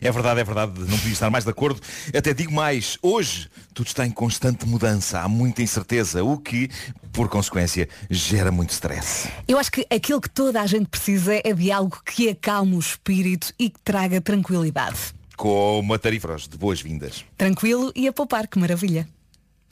É 0.00 0.10
verdade, 0.10 0.40
é 0.40 0.44
verdade, 0.44 0.72
não 0.80 0.98
podia 0.98 1.12
estar 1.12 1.30
mais 1.30 1.44
de 1.44 1.50
acordo. 1.50 1.80
Até 2.16 2.32
digo 2.34 2.52
mais, 2.52 2.98
hoje 3.02 3.48
tudo 3.72 3.86
está 3.86 4.06
em 4.06 4.10
constante 4.10 4.66
mudança, 4.66 5.20
há 5.20 5.28
muita 5.28 5.62
incerteza, 5.62 6.22
o 6.22 6.38
que, 6.38 6.70
por 7.12 7.28
consequência, 7.28 7.88
gera 8.10 8.50
muito 8.50 8.70
stress. 8.70 9.28
Eu 9.46 9.58
acho 9.58 9.70
que 9.70 9.86
aquilo 9.90 10.20
que 10.20 10.30
toda 10.30 10.60
a 10.60 10.66
gente 10.66 10.86
precisa 10.86 11.34
é 11.44 11.52
de 11.52 11.72
algo 11.72 12.00
que 12.04 12.28
acalme 12.28 12.76
o 12.76 12.78
espírito 12.78 13.52
e 13.58 13.70
que 13.70 13.80
traga 13.80 14.20
tranquilidade. 14.20 14.98
Como 15.36 15.92
a 15.92 15.98
tarifa 15.98 16.36
de 16.36 16.56
boas-vindas. 16.56 17.24
Tranquilo 17.36 17.92
e 17.94 18.06
a 18.06 18.12
poupar, 18.12 18.46
que 18.46 18.58
maravilha. 18.58 19.08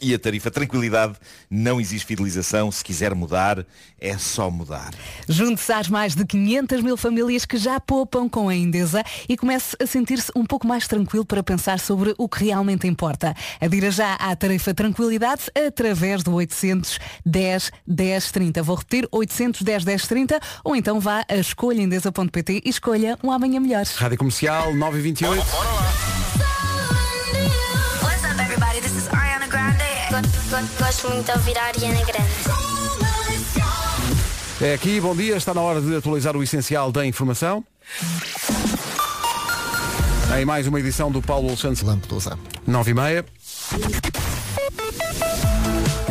E 0.03 0.13
a 0.13 0.19
tarifa 0.19 0.51
tranquilidade 0.51 1.15
não 1.49 1.81
existe 1.81 2.05
fidelização, 2.05 2.73
se 2.73 2.83
quiser 2.83 3.15
mudar, 3.15 3.65
é 4.01 4.19
só 4.19 4.51
mudar. 4.51 4.91
Junte-se 5.29 5.73
às 5.73 5.89
mais 5.89 6.17
de 6.17 6.27
500 6.27 6.83
mil 6.83 6.97
famílias 6.97 7.45
que 7.45 7.57
já 7.57 7.79
poupam 7.79 8.29
com 8.29 8.49
a 8.49 8.55
Endesa 8.55 9.05
e 9.29 9.37
comece 9.37 9.77
a 9.81 9.87
sentir-se 9.87 10.33
um 10.35 10.45
pouco 10.45 10.67
mais 10.67 10.89
tranquilo 10.89 11.25
para 11.25 11.41
pensar 11.41 11.79
sobre 11.79 12.15
o 12.19 12.29
que 12.29 12.47
realmente 12.47 12.89
importa. 12.89 13.33
Adira 13.61 13.93
já 13.93 14.15
à 14.15 14.35
tarifa 14.35 14.75
Tranquilidade 14.75 15.43
através 15.55 16.25
do 16.25 16.35
810 16.35 17.71
1030. 17.87 18.61
Vou 18.61 18.75
repetir, 18.75 19.07
810 19.13 19.85
1030 19.85 20.41
ou 20.65 20.75
então 20.75 20.99
vá 20.99 21.25
a 21.29 21.37
escolhaendesa.pt 21.37 22.63
e 22.65 22.69
escolha 22.69 23.17
um 23.23 23.31
amanhã 23.31 23.61
melhor. 23.61 23.85
Rádio 23.85 24.19
Comercial, 24.19 24.73
9h28. 24.73 25.37
What's 25.37 26.12
Gosto 30.79 31.11
muito 31.11 31.27
de 31.27 31.33
ouvir 31.33 31.59
a 31.59 31.65
Ariana 31.65 32.01
Grande. 32.05 32.33
É 34.61 34.75
aqui, 34.75 35.01
bom 35.01 35.15
dia, 35.15 35.37
está 35.37 35.53
na 35.53 35.61
hora 35.61 35.81
de 35.81 35.97
atualizar 35.97 36.37
o 36.37 36.43
essencial 36.43 36.93
da 36.93 37.05
informação. 37.05 37.65
Em 40.39 40.45
mais 40.45 40.67
uma 40.67 40.79
edição 40.79 41.11
do 41.11 41.21
Paulo 41.21 41.57
Santos 41.57 41.83
Lampedusa. 41.83 42.39
9 42.67 42.91
e 42.91 42.95
meia. 42.95 43.25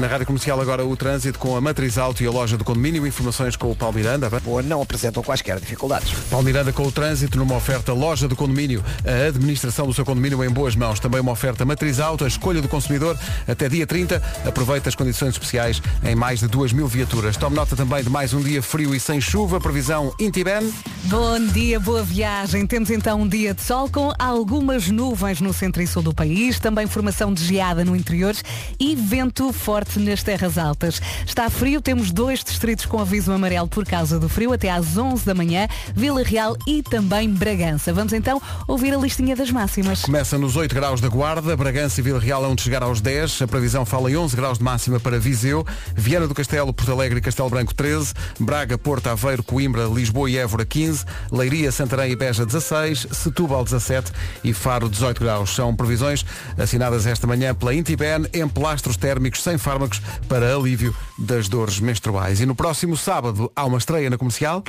Na 0.01 0.07
Rádio 0.07 0.25
Comercial 0.25 0.59
agora 0.59 0.83
o 0.83 0.97
trânsito 0.97 1.37
com 1.37 1.55
a 1.55 1.61
Matriz 1.61 1.95
Alto 1.95 2.23
e 2.23 2.25
a 2.25 2.31
loja 2.31 2.57
do 2.57 2.63
condomínio. 2.63 3.05
Informações 3.05 3.55
com 3.55 3.69
o 3.69 3.75
Paulo 3.75 3.93
Miranda. 3.95 4.31
Boa, 4.39 4.63
não 4.63 4.81
apresentam 4.81 5.21
quaisquer 5.21 5.59
dificuldades. 5.59 6.11
Paulo 6.27 6.43
Miranda 6.43 6.73
com 6.73 6.81
o 6.81 6.91
trânsito 6.91 7.37
numa 7.37 7.55
oferta 7.55 7.93
loja 7.93 8.27
do 8.27 8.35
condomínio. 8.35 8.83
A 9.05 9.27
administração 9.27 9.85
do 9.85 9.93
seu 9.93 10.03
condomínio 10.03 10.43
em 10.43 10.49
boas 10.49 10.75
mãos. 10.75 10.99
Também 10.99 11.21
uma 11.21 11.33
oferta 11.33 11.63
Matriz 11.65 11.99
Alto, 11.99 12.25
a 12.25 12.27
escolha 12.27 12.63
do 12.63 12.67
consumidor 12.67 13.15
até 13.47 13.69
dia 13.69 13.85
30. 13.85 14.19
Aproveita 14.43 14.89
as 14.89 14.95
condições 14.95 15.35
especiais 15.35 15.79
em 16.03 16.15
mais 16.15 16.39
de 16.39 16.47
2 16.47 16.73
mil 16.73 16.87
viaturas. 16.87 17.37
Tome 17.37 17.55
nota 17.55 17.75
também 17.75 18.03
de 18.03 18.09
mais 18.09 18.33
um 18.33 18.41
dia 18.41 18.63
frio 18.63 18.95
e 18.95 18.99
sem 18.99 19.21
chuva. 19.21 19.61
Previsão 19.61 20.11
Intiben. 20.19 20.73
Bom 21.03 21.39
dia, 21.53 21.79
boa 21.79 22.01
viagem. 22.01 22.65
Temos 22.65 22.89
então 22.89 23.21
um 23.21 23.27
dia 23.27 23.53
de 23.53 23.61
sol 23.61 23.87
com 23.87 24.11
algumas 24.17 24.87
nuvens 24.89 25.39
no 25.41 25.53
centro 25.53 25.79
e 25.83 25.85
sul 25.85 26.01
do 26.01 26.11
país, 26.11 26.59
também 26.59 26.87
formação 26.87 27.31
de 27.31 27.43
geada 27.43 27.85
no 27.85 27.95
interior 27.95 28.35
e 28.79 28.95
vento 28.95 29.53
forte 29.53 29.90
nas 29.99 30.23
terras 30.23 30.57
altas. 30.57 31.01
Está 31.25 31.49
frio, 31.49 31.81
temos 31.81 32.11
dois 32.11 32.43
distritos 32.43 32.85
com 32.85 32.99
aviso 32.99 33.31
amarelo 33.31 33.67
por 33.67 33.85
causa 33.85 34.19
do 34.19 34.29
frio 34.29 34.53
até 34.53 34.69
às 34.69 34.97
11 34.97 35.25
da 35.25 35.33
manhã, 35.33 35.67
Vila 35.95 36.23
Real 36.23 36.55
e 36.67 36.81
também 36.83 37.29
Bragança. 37.29 37.93
Vamos 37.93 38.13
então 38.13 38.41
ouvir 38.67 38.93
a 38.93 38.97
listinha 38.97 39.35
das 39.35 39.51
máximas. 39.51 40.01
Começa 40.01 40.37
nos 40.37 40.55
8 40.55 40.73
graus 40.73 41.01
da 41.01 41.07
Guarda, 41.07 41.55
Bragança 41.55 41.99
e 41.99 42.03
Vila 42.03 42.19
Real 42.19 42.43
onde 42.43 42.61
chegar 42.61 42.83
aos 42.83 43.01
10. 43.01 43.41
A 43.43 43.47
previsão 43.47 43.85
fala 43.85 44.11
em 44.11 44.17
11 44.17 44.35
graus 44.35 44.57
de 44.57 44.63
máxima 44.63 44.99
para 44.99 45.19
Viseu, 45.19 45.65
Viana 45.95 46.27
do 46.27 46.33
Castelo, 46.33 46.73
Porto 46.73 46.91
Alegre 46.91 47.19
e 47.19 47.21
Castelo 47.21 47.49
Branco 47.49 47.73
13, 47.73 48.13
Braga, 48.39 48.77
Porto 48.77 49.07
Aveiro, 49.07 49.43
Coimbra, 49.43 49.85
Lisboa 49.85 50.29
e 50.29 50.37
Évora 50.37 50.65
15, 50.65 51.05
Leiria, 51.31 51.71
Santarém 51.71 52.11
e 52.11 52.15
Beja 52.15 52.45
16, 52.45 53.07
Setúbal 53.11 53.63
17 53.63 54.11
e 54.43 54.53
Faro 54.53 54.89
18 54.89 55.19
graus. 55.19 55.49
São 55.55 55.75
previsões 55.75 56.25
assinadas 56.57 57.05
esta 57.05 57.27
manhã 57.27 57.53
pela 57.53 57.73
Intiben 57.73 58.25
em 58.33 58.47
plastros 58.47 58.97
térmicos 58.97 59.41
sem 59.41 59.57
fármacos 59.81 60.01
para 60.27 60.53
alívio 60.53 60.95
das 61.17 61.47
dores 61.47 61.79
menstruais. 61.79 62.39
E 62.39 62.45
no 62.45 62.55
próximo 62.55 62.95
sábado 62.95 63.51
há 63.55 63.65
uma 63.65 63.77
estreia 63.77 64.09
na 64.09 64.17
comercial. 64.17 64.63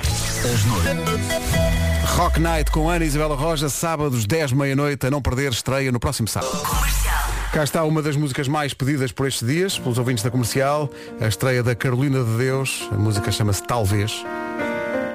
Rock 2.16 2.40
Night 2.40 2.70
com 2.70 2.88
Ana 2.88 3.04
Isabela 3.04 3.36
Roja, 3.36 3.68
sábados 3.68 4.26
10 4.26 4.52
meia-noite, 4.52 5.06
a 5.06 5.10
não 5.10 5.20
perder, 5.20 5.52
estreia 5.52 5.92
no 5.92 6.00
próximo 6.00 6.28
sábado. 6.28 6.52
Cá 7.52 7.64
está 7.64 7.84
uma 7.84 8.00
das 8.00 8.16
músicas 8.16 8.48
mais 8.48 8.72
pedidas 8.72 9.12
por 9.12 9.26
estes 9.26 9.46
dias, 9.46 9.78
pelos 9.78 9.98
ouvintes 9.98 10.24
da 10.24 10.30
comercial, 10.30 10.90
a 11.20 11.28
estreia 11.28 11.62
da 11.62 11.74
Carolina 11.74 12.24
de 12.24 12.38
Deus, 12.38 12.88
a 12.90 12.96
música 12.96 13.30
chama-se 13.30 13.62
Talvez. 13.62 14.24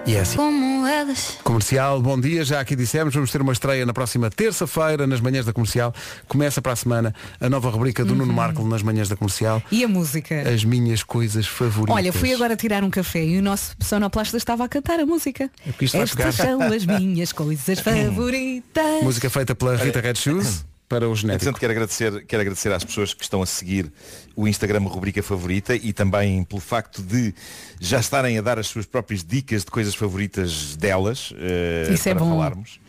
E 0.06 0.16
é 0.16 0.20
assim. 0.20 0.38
Como 0.38 0.67
elas. 0.86 1.38
Comercial, 1.44 2.02
bom 2.02 2.20
dia, 2.20 2.44
já 2.44 2.60
aqui 2.60 2.76
dissemos, 2.76 3.14
vamos 3.14 3.32
ter 3.32 3.42
uma 3.42 3.54
estreia 3.54 3.86
na 3.86 3.94
próxima 3.94 4.30
terça-feira, 4.30 5.08
nas 5.08 5.22
manhãs 5.22 5.46
da 5.46 5.54
comercial. 5.54 5.94
Começa 6.28 6.62
para 6.62 6.74
a 6.74 6.76
semana 6.76 7.16
a 7.40 7.50
nova 7.50 7.70
rubrica 7.70 8.04
do 8.04 8.14
Nuno 8.14 8.34
Marco 8.34 8.64
nas 8.68 8.84
manhãs 8.84 9.10
da 9.10 9.16
comercial. 9.16 9.64
E 9.72 9.84
a 9.84 9.88
música? 9.88 10.42
As 10.50 10.64
minhas 10.64 11.04
coisas 11.04 11.48
favoritas. 11.48 11.96
Olha, 11.96 12.12
fui 12.12 12.34
agora 12.34 12.56
tirar 12.56 12.84
um 12.84 12.90
café 12.90 13.24
e 13.24 13.38
o 13.38 13.42
nosso 13.42 13.76
sonoplasta 13.80 14.38
estava 14.38 14.66
a 14.66 14.68
cantar 14.68 15.00
a 15.00 15.06
música. 15.06 15.50
É 15.66 16.00
Estas 16.00 16.36
são 16.36 16.62
as 16.62 16.86
minhas 16.86 17.32
coisas 17.32 17.80
favoritas. 17.80 19.02
Música 19.02 19.30
feita 19.30 19.56
pela 19.56 19.76
Rita 19.76 20.02
Red 20.02 20.16
Shoes 20.16 20.67
para 20.88 21.08
o 21.10 21.16
genético. 21.16 21.44
Entretanto, 21.44 21.60
quero 21.60 21.72
agradecer, 21.72 22.26
quero 22.26 22.42
agradecer 22.42 22.72
às 22.72 22.84
pessoas 22.84 23.14
que 23.14 23.24
estão 23.24 23.42
a 23.42 23.46
seguir 23.46 23.92
o 24.36 24.48
Instagram 24.48 24.80
Rubrica 24.84 25.22
Favorita 25.22 25.76
e 25.76 25.92
também 25.92 26.44
pelo 26.44 26.62
facto 26.62 27.02
de 27.02 27.34
já 27.80 28.00
estarem 28.00 28.38
a 28.38 28.42
dar 28.42 28.58
as 28.58 28.68
suas 28.68 28.86
próprias 28.86 29.24
dicas 29.24 29.66
de 29.66 29.72
coisas 29.72 29.94
favoritas 29.96 30.76
delas 30.76 31.34
eh, 31.38 31.90
Isso 31.92 32.08
é 32.08 32.14
para 32.14 32.24
bom. 32.24 32.32
falarmos. 32.32 32.80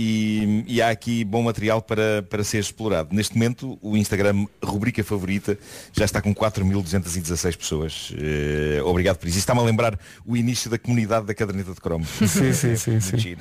E, 0.00 0.62
e 0.68 0.80
há 0.80 0.90
aqui 0.90 1.24
bom 1.24 1.42
material 1.42 1.82
para, 1.82 2.22
para 2.22 2.44
ser 2.44 2.58
explorado. 2.58 3.12
Neste 3.12 3.34
momento, 3.34 3.76
o 3.82 3.96
Instagram 3.96 4.46
Rubrica 4.62 5.02
Favorita 5.02 5.58
já 5.92 6.04
está 6.04 6.22
com 6.22 6.32
4.216 6.32 7.56
pessoas. 7.56 8.12
Eh, 8.16 8.80
obrigado 8.84 9.16
por 9.16 9.26
isso. 9.26 9.38
Isto 9.38 9.46
está-me 9.46 9.60
a 9.60 9.64
lembrar 9.64 9.98
o 10.24 10.36
início 10.36 10.70
da 10.70 10.78
comunidade 10.78 11.26
da 11.26 11.34
caderneta 11.34 11.72
de 11.72 11.80
cromo. 11.80 12.04
Sim, 12.04 12.52
sim, 12.52 12.76
sim, 12.76 12.90
Muito 12.92 13.20
sim. 13.20 13.36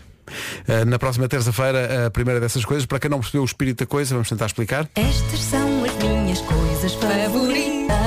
Uh, 0.68 0.86
na 0.86 1.00
próxima 1.00 1.28
terça-feira, 1.28 2.08
a 2.08 2.12
primeira 2.12 2.40
dessas 2.40 2.64
coisas, 2.66 2.86
para 2.86 3.00
quem 3.00 3.10
não 3.10 3.20
percebeu 3.20 3.42
o 3.42 3.46
espírito 3.46 3.80
da 3.80 3.86
coisa, 3.86 4.14
vamos 4.16 4.30
tentar 4.30 4.46
explicar. 4.48 4.88
Estas 4.96 5.40
são 5.42 5.84
as 5.84 5.96
minhas 6.04 6.40
coisas 6.42 6.94
favoritas. 6.94 7.98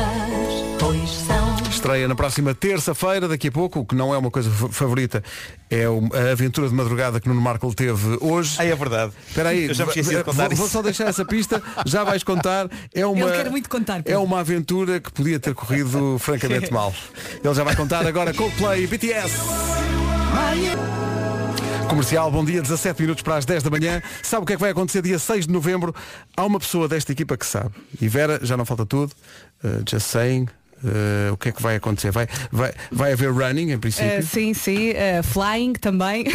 Pois 0.78 1.10
são. 1.10 1.50
estreia 1.70 2.06
na 2.08 2.14
próxima 2.14 2.54
terça-feira, 2.54 3.26
daqui 3.28 3.48
a 3.48 3.52
pouco, 3.52 3.80
o 3.80 3.84
que 3.86 3.94
não 3.94 4.14
é 4.14 4.18
uma 4.18 4.30
coisa 4.30 4.50
fa- 4.50 4.68
favorita, 4.68 5.22
é 5.70 5.84
a 5.84 6.32
aventura 6.32 6.68
de 6.68 6.74
madrugada 6.74 7.20
que 7.20 7.28
Nuno 7.28 7.40
Marco 7.40 7.72
teve 7.74 8.18
hoje. 8.20 8.56
Ah, 8.58 8.64
é 8.64 8.74
verdade. 8.74 9.12
Espera 9.28 9.50
aí, 9.50 9.66
Eu 9.66 9.74
já 9.74 9.84
me 9.84 9.90
esqueci 9.90 10.08
de 10.10 10.14
vou- 10.16 10.24
contar 10.24 10.48
vou, 10.48 10.56
vou 10.56 10.68
só 10.68 10.82
deixar 10.82 11.06
essa 11.08 11.24
pista, 11.24 11.62
já 11.86 12.02
vais 12.04 12.22
contar. 12.22 12.68
É 12.94 13.04
uma, 13.06 13.20
Ele 13.28 13.36
quer 13.42 13.50
muito 13.50 13.68
contar, 13.68 13.98
É 14.00 14.02
Pedro. 14.02 14.22
uma 14.22 14.40
aventura 14.40 15.00
que 15.00 15.10
podia 15.12 15.38
ter 15.40 15.54
corrido 15.54 16.16
francamente 16.18 16.70
mal. 16.72 16.94
Ele 17.42 17.54
já 17.54 17.64
vai 17.64 17.74
contar 17.76 18.06
agora 18.06 18.32
Coldplay 18.34 18.86
BTS. 18.86 19.34
Comercial, 21.90 22.30
bom 22.30 22.44
dia, 22.44 22.62
17 22.62 23.02
minutos 23.02 23.20
para 23.20 23.34
as 23.34 23.44
10 23.44 23.64
da 23.64 23.70
manhã. 23.70 24.00
Sabe 24.22 24.44
o 24.44 24.46
que 24.46 24.52
é 24.52 24.56
que 24.56 24.60
vai 24.60 24.70
acontecer 24.70 25.02
dia 25.02 25.18
6 25.18 25.48
de 25.48 25.52
novembro? 25.52 25.92
Há 26.36 26.44
uma 26.44 26.60
pessoa 26.60 26.86
desta 26.86 27.10
equipa 27.10 27.36
que 27.36 27.44
sabe. 27.44 27.74
E 28.00 28.06
Vera, 28.06 28.38
já 28.44 28.56
não 28.56 28.64
falta 28.64 28.86
tudo. 28.86 29.12
Uh, 29.64 29.82
just 29.84 30.06
saying. 30.06 30.46
Uh, 30.84 31.32
o 31.32 31.36
que 31.36 31.48
é 31.50 31.52
que 31.52 31.62
vai 31.62 31.76
acontecer? 31.76 32.10
Vai, 32.10 32.26
vai, 32.50 32.72
vai 32.90 33.12
haver 33.12 33.30
running, 33.32 33.70
em 33.72 33.78
princípio. 33.78 34.18
Uh, 34.20 34.22
sim, 34.22 34.54
sim, 34.54 34.90
uh, 34.90 35.22
flying 35.22 35.72
também. 35.74 36.24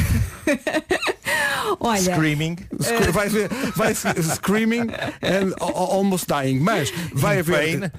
Olha. 1.79 2.13
Screaming. 2.15 2.57
Sc- 2.79 3.11
Vai, 3.11 3.27
ver- 3.29 3.49
vai 3.75 3.93
sc- 3.95 4.21
screaming 4.35 4.87
and 5.21 5.53
almost 5.59 6.27
dying. 6.27 6.59
Mas 6.59 6.91
vai 7.13 7.39
haver. 7.39 7.91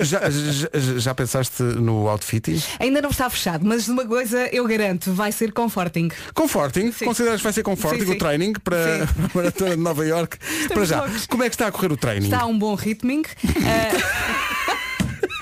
Já, 0.00 0.28
já, 0.30 0.68
já 0.98 1.14
pensaste 1.14 1.62
no 1.62 2.06
outfitting? 2.08 2.62
Ainda 2.78 3.00
não 3.00 3.10
está 3.10 3.28
fechado, 3.30 3.64
mas 3.66 3.86
de 3.86 3.90
uma 3.90 4.04
coisa 4.06 4.46
eu 4.52 4.66
garanto, 4.66 5.12
vai 5.12 5.32
ser 5.32 5.52
comforting. 5.52 6.10
Comforting? 6.34 6.92
Sim. 6.92 7.06
Consideras 7.06 7.38
que 7.38 7.44
vai 7.44 7.52
ser 7.52 7.62
comforting 7.62 8.00
Sim, 8.00 8.06
sim. 8.06 8.12
o 8.12 8.18
training 8.18 8.52
para, 8.62 8.76
para 9.16 9.24
a 9.24 9.30
Maratona 9.34 9.70
de 9.76 9.82
Nova 9.82 10.06
York? 10.06 10.36
Para 10.68 10.84
já. 10.84 11.00
loucos. 11.02 11.26
Como 11.26 11.42
é 11.42 11.48
que 11.48 11.54
está 11.54 11.66
a 11.68 11.72
correr 11.72 11.90
o 11.92 11.96
training? 11.96 12.26
Está 12.26 12.42
a 12.42 12.46
um 12.46 12.58
bom 12.58 12.74
ritming. 12.74 13.22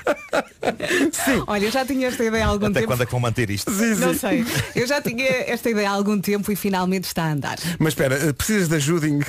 Uh, 0.67 1.43
Olha, 1.47 1.65
eu 1.65 1.71
já 1.71 1.85
tinha 1.85 2.07
esta 2.07 2.23
ideia 2.23 2.45
há 2.45 2.47
algum 2.47 2.65
Até 2.67 2.81
tempo. 2.81 2.87
quando 2.87 3.03
é 3.03 3.05
que 3.05 3.11
vão 3.11 3.19
manter 3.19 3.49
isto? 3.49 3.71
Não 3.71 4.13
sei. 4.13 4.45
Eu 4.75 4.85
já 4.85 5.01
tinha 5.01 5.25
esta 5.25 5.69
ideia 5.69 5.89
há 5.89 5.93
algum 5.93 6.19
tempo 6.19 6.51
e 6.51 6.55
finalmente 6.55 7.05
está 7.05 7.23
a 7.23 7.31
andar. 7.31 7.57
Mas 7.79 7.89
espera, 7.89 8.29
uh, 8.29 8.33
precisas 8.33 8.67
de 8.69 8.75
ajuda 8.75 9.07
em- 9.07 9.21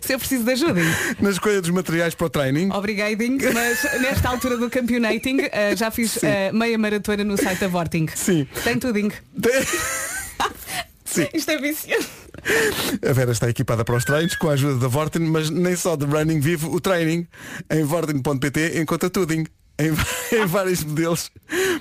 Se 0.00 0.14
eu 0.14 0.18
preciso 0.18 0.44
de 0.44 0.52
ajuda. 0.52 0.80
na 1.20 1.30
escolha 1.30 1.60
dos 1.60 1.70
materiais 1.70 2.14
para 2.14 2.26
o 2.26 2.30
training? 2.30 2.70
Obrigadinho, 2.72 3.38
mas 3.52 3.82
nesta 4.00 4.28
altura 4.30 4.56
do 4.56 4.68
campeonating 4.70 5.38
uh, 5.42 5.76
já 5.76 5.90
fiz 5.90 6.12
Sim. 6.12 6.26
uh, 6.26 6.54
meia 6.56 6.78
maratona 6.78 7.22
no 7.24 7.36
site 7.36 7.58
da 7.60 7.68
Vorting. 7.68 8.08
Sim. 8.14 8.46
Tem 8.64 8.78
tudinho. 8.78 9.12
Sim. 11.04 11.28
Isto 11.34 11.50
é 11.50 11.58
viciante. 11.58 12.08
A 13.08 13.12
Vera 13.12 13.32
está 13.32 13.48
equipada 13.48 13.84
para 13.84 13.96
os 13.96 14.04
treinos 14.04 14.34
com 14.36 14.48
a 14.48 14.52
ajuda 14.52 14.78
da 14.78 14.88
Vorten, 14.88 15.22
mas 15.22 15.50
nem 15.50 15.76
só 15.76 15.96
de 15.96 16.04
running 16.04 16.40
vive 16.40 16.66
o 16.66 16.80
training. 16.80 17.26
Em 17.70 17.84
vorten.pt 17.84 18.80
encontra 18.80 19.08
tudo 19.08 19.32
em, 19.78 19.92
em 20.36 20.46
vários 20.46 20.82
modelos 20.84 21.30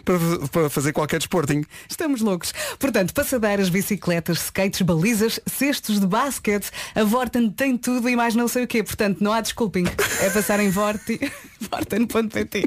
para, 0.03 0.17
para 0.49 0.69
fazer 0.69 0.93
qualquer 0.93 1.17
desporting. 1.19 1.63
Estamos 1.89 2.21
loucos. 2.21 2.53
Portanto, 2.79 3.13
passadeiras, 3.13 3.69
bicicletas, 3.69 4.39
skates, 4.45 4.81
balizas, 4.81 5.39
cestos 5.45 5.99
de 5.99 6.07
basquete, 6.07 6.69
a 6.95 7.03
Vorten 7.03 7.49
tem 7.49 7.77
tudo 7.77 8.09
e 8.09 8.15
mais 8.15 8.35
não 8.35 8.47
sei 8.47 8.63
o 8.63 8.67
quê. 8.67 8.83
Portanto, 8.83 9.19
não 9.21 9.31
há 9.31 9.41
desculpem. 9.41 9.85
É 10.19 10.29
passar 10.29 10.59
em 10.59 10.69
vorti- 10.69 11.19
vorten.pt. 11.71 12.63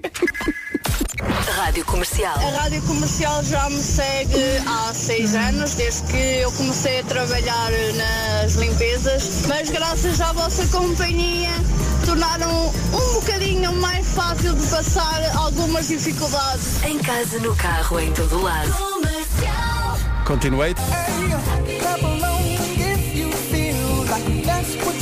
Rádio 1.56 1.84
Comercial. 1.84 2.34
A 2.36 2.62
Rádio 2.62 2.82
Comercial 2.82 3.42
já 3.44 3.68
me 3.70 3.80
segue 3.82 4.34
há 4.66 4.92
seis 4.92 5.34
anos, 5.34 5.74
desde 5.74 6.02
que 6.12 6.16
eu 6.16 6.52
comecei 6.52 7.00
a 7.00 7.04
trabalhar 7.04 7.70
nas 7.96 8.54
limpezas, 8.54 9.42
mas 9.46 9.70
graças 9.70 10.20
à 10.20 10.32
vossa 10.32 10.66
companhia 10.68 11.50
tornaram 12.04 12.72
um 12.92 13.14
bocadinho 13.14 13.72
mais 13.74 14.06
fácil 14.08 14.54
de 14.54 14.66
passar 14.66 15.36
algumas 15.36 15.88
dificuldades. 15.88 16.82
Em 16.84 16.98
casa, 16.98 17.38
no 17.38 17.54
carro, 17.56 17.98
em 18.00 18.12
todo 18.12 18.42
lado. 18.42 18.72
Continuate. 20.26 20.80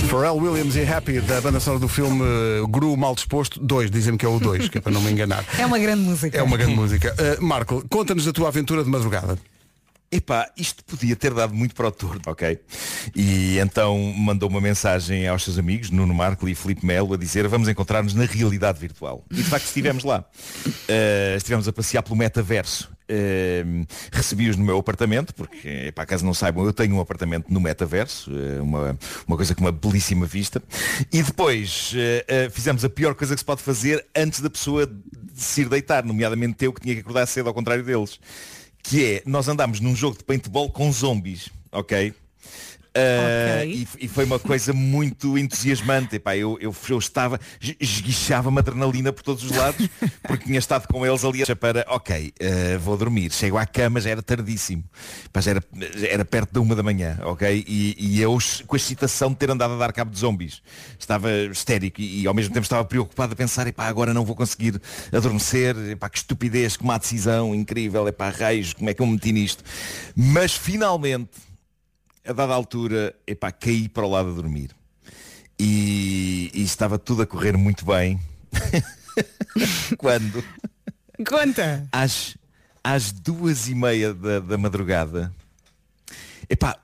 Pharrell 0.09 0.36
Williams 0.36 0.76
e 0.76 0.82
Happy 0.82 1.20
da 1.20 1.40
banda 1.40 1.59
sonora 1.59 1.80
do 1.80 1.88
filme 1.88 2.22
Guru 2.68 2.96
Mal 2.96 3.14
Disposto 3.14 3.59
2, 3.61 3.90
dizem-me 3.90 4.18
que 4.18 4.26
é 4.26 4.28
o 4.28 4.38
2, 4.38 4.68
que 4.68 4.78
é 4.78 4.80
para 4.80 4.92
não 4.92 5.00
me 5.00 5.11
enganar. 5.11 5.44
É 5.59 5.64
uma 5.64 5.78
grande 5.78 6.03
música. 6.03 6.36
É 6.36 6.42
uma 6.42 6.57
grande 6.57 6.74
música. 6.74 7.14
Uh, 7.18 7.42
Marco, 7.42 7.82
conta-nos 7.88 8.26
da 8.26 8.32
tua 8.32 8.48
aventura 8.48 8.84
de 8.84 8.90
madrugada. 8.90 9.38
Epá, 10.13 10.53
isto 10.59 10.85
podia 10.85 11.17
ter 11.17 11.33
dado 11.33 11.55
muito 11.55 11.75
para 11.75 11.89
o 11.89 11.91
torno, 11.91 12.21
ok? 12.27 12.61
E 13.17 13.59
então 13.59 13.99
mandou 14.15 14.47
uma 14.47 14.61
mensagem 14.61 15.27
aos 15.27 15.43
seus 15.43 15.59
amigos, 15.59 15.89
Nuno 15.89 16.13
Marco 16.13 16.47
e 16.47 16.55
Filipe 16.55 16.85
Melo, 16.85 17.15
a 17.15 17.17
dizer 17.17 17.49
vamos 17.49 17.67
encontrar-nos 17.67 18.13
na 18.13 18.27
realidade 18.27 18.79
virtual. 18.79 19.25
E 19.31 19.37
de 19.37 19.45
facto 19.45 19.65
estivemos 19.65 20.05
lá. 20.05 20.23
Uh, 20.67 21.35
estivemos 21.35 21.67
a 21.67 21.73
passear 21.73 22.03
pelo 22.03 22.15
metaverso. 22.15 22.93
Uh, 23.11 23.87
Recebi-os 24.13 24.55
no 24.59 24.67
meu 24.67 24.77
apartamento, 24.77 25.35
porque, 25.35 25.69
epá, 25.87 26.05
caso 26.05 26.27
não 26.27 26.35
saibam, 26.35 26.67
eu 26.67 26.75
tenho 26.75 26.95
um 26.95 27.01
apartamento 27.01 27.47
no 27.49 27.59
metaverso, 27.59 28.31
uh, 28.31 28.63
uma, 28.63 28.99
uma 29.27 29.37
coisa 29.39 29.55
com 29.55 29.63
uma 29.63 29.73
belíssima 29.73 30.27
vista. 30.27 30.63
E 31.11 31.23
depois 31.23 31.95
uh, 31.95 32.49
uh, 32.49 32.51
fizemos 32.51 32.85
a 32.85 32.91
pior 32.91 33.15
coisa 33.15 33.33
que 33.35 33.41
se 33.41 33.45
pode 33.47 33.63
fazer 33.63 34.05
antes 34.15 34.41
da 34.41 34.51
pessoa 34.51 34.87
se 35.35 35.63
ir 35.63 35.71
deitar, 35.71 36.05
nomeadamente 36.05 36.63
eu 36.67 36.73
que 36.75 36.83
tinha 36.83 36.95
que 36.95 37.01
acordar 37.01 37.25
cedo 37.25 37.49
ao 37.49 37.55
contrário 37.55 37.83
deles 37.83 38.21
que 38.83 39.05
é, 39.05 39.22
nós 39.24 39.49
andámos 39.49 39.80
num 39.80 39.95
jogo 39.95 40.18
de 40.18 40.24
paintball 40.24 40.70
com 40.70 40.91
zombies, 40.93 41.49
ok? 41.70 42.14
Uh, 42.95 43.62
Ok. 43.62 43.88
e, 44.01 44.05
e 44.05 44.09
foi 44.09 44.24
uma 44.26 44.38
coisa 44.38 44.72
muito 44.74 45.38
entusiasmante. 45.38 46.16
Epá, 46.16 46.36
eu, 46.36 46.59
eu, 46.61 46.74
eu 46.90 46.99
estava, 46.99 47.40
es- 47.61 47.74
esguichava-me 47.80 48.59
adrenalina 48.59 49.12
por 49.12 49.22
todos 49.22 49.43
os 49.45 49.51
lados, 49.51 49.88
porque 50.28 50.45
tinha 50.45 50.59
estado 50.59 50.86
com 50.88 51.07
eles 51.07 51.24
ali 51.24 51.43
para, 51.57 51.86
ok, 51.88 52.32
uh, 52.38 52.78
vou 52.80 52.97
dormir. 52.99 53.32
Chego 53.32 53.57
à 53.57 53.64
cama, 53.64 53.99
já 54.01 54.11
era 54.11 54.22
tardíssimo. 54.22 54.84
Epá, 55.24 55.40
já 55.40 55.53
era, 55.53 55.64
era 56.07 56.24
perto 56.24 56.53
da 56.53 56.61
uma 56.61 56.74
da 56.76 56.82
manhã, 56.82 57.18
ok? 57.24 57.64
E, 57.66 57.97
e 57.99 58.20
eu 58.20 58.36
com 58.66 58.76
a 58.76 58.78
excitação 58.78 59.30
de 59.30 59.36
ter 59.36 59.51
andado 59.51 59.72
a 59.72 59.78
dar 59.78 59.93
cabo 59.93 60.11
de 60.11 60.18
zombies. 60.18 60.61
Estava 60.99 61.30
histérico 61.51 62.01
e, 62.01 62.22
e 62.22 62.26
ao 62.26 62.34
mesmo 62.34 62.53
tempo 62.53 62.64
estava 62.64 62.84
preocupado 62.84 63.32
a 63.32 63.36
pensar, 63.36 63.66
epá, 63.66 63.86
agora 63.86 64.12
não 64.12 64.24
vou 64.24 64.36
conseguir 64.36 64.78
adormecer, 65.11 65.74
epá, 65.90 66.11
que 66.11 66.18
estupidez, 66.18 66.76
que 66.76 66.84
má 66.84 66.99
decisão 66.99 67.55
incrível, 67.55 68.07
epá, 68.07 68.28
raios, 68.28 68.74
como 68.74 68.90
é 68.90 68.95
que 68.95 69.01
eu 69.01 69.07
me 69.07 69.12
meti 69.12 69.32
nisto? 69.32 69.64
Mas 70.14 70.53
finalmente 70.55 71.30
a 72.25 72.33
dada 72.33 72.55
altura, 72.55 73.14
epá, 73.27 73.51
caí 73.51 73.89
para 73.89 74.05
o 74.05 74.11
lado 74.11 74.31
a 74.31 74.35
dormir. 74.35 74.70
E, 75.59 76.51
e 76.55 76.62
estava 76.62 76.99
tudo 76.99 77.23
a 77.23 77.27
correr 77.27 77.57
muito 77.57 77.85
bem. 77.85 78.20
Quando, 79.99 80.43
Conta. 81.27 81.87
às, 81.93 82.37
às 82.83 83.12
duas 83.12 83.68
e 83.68 83.75
meia 83.75 84.14
da, 84.14 84.41
da 84.41 84.59
madrugada, 84.59 85.33
epá, 86.49 86.79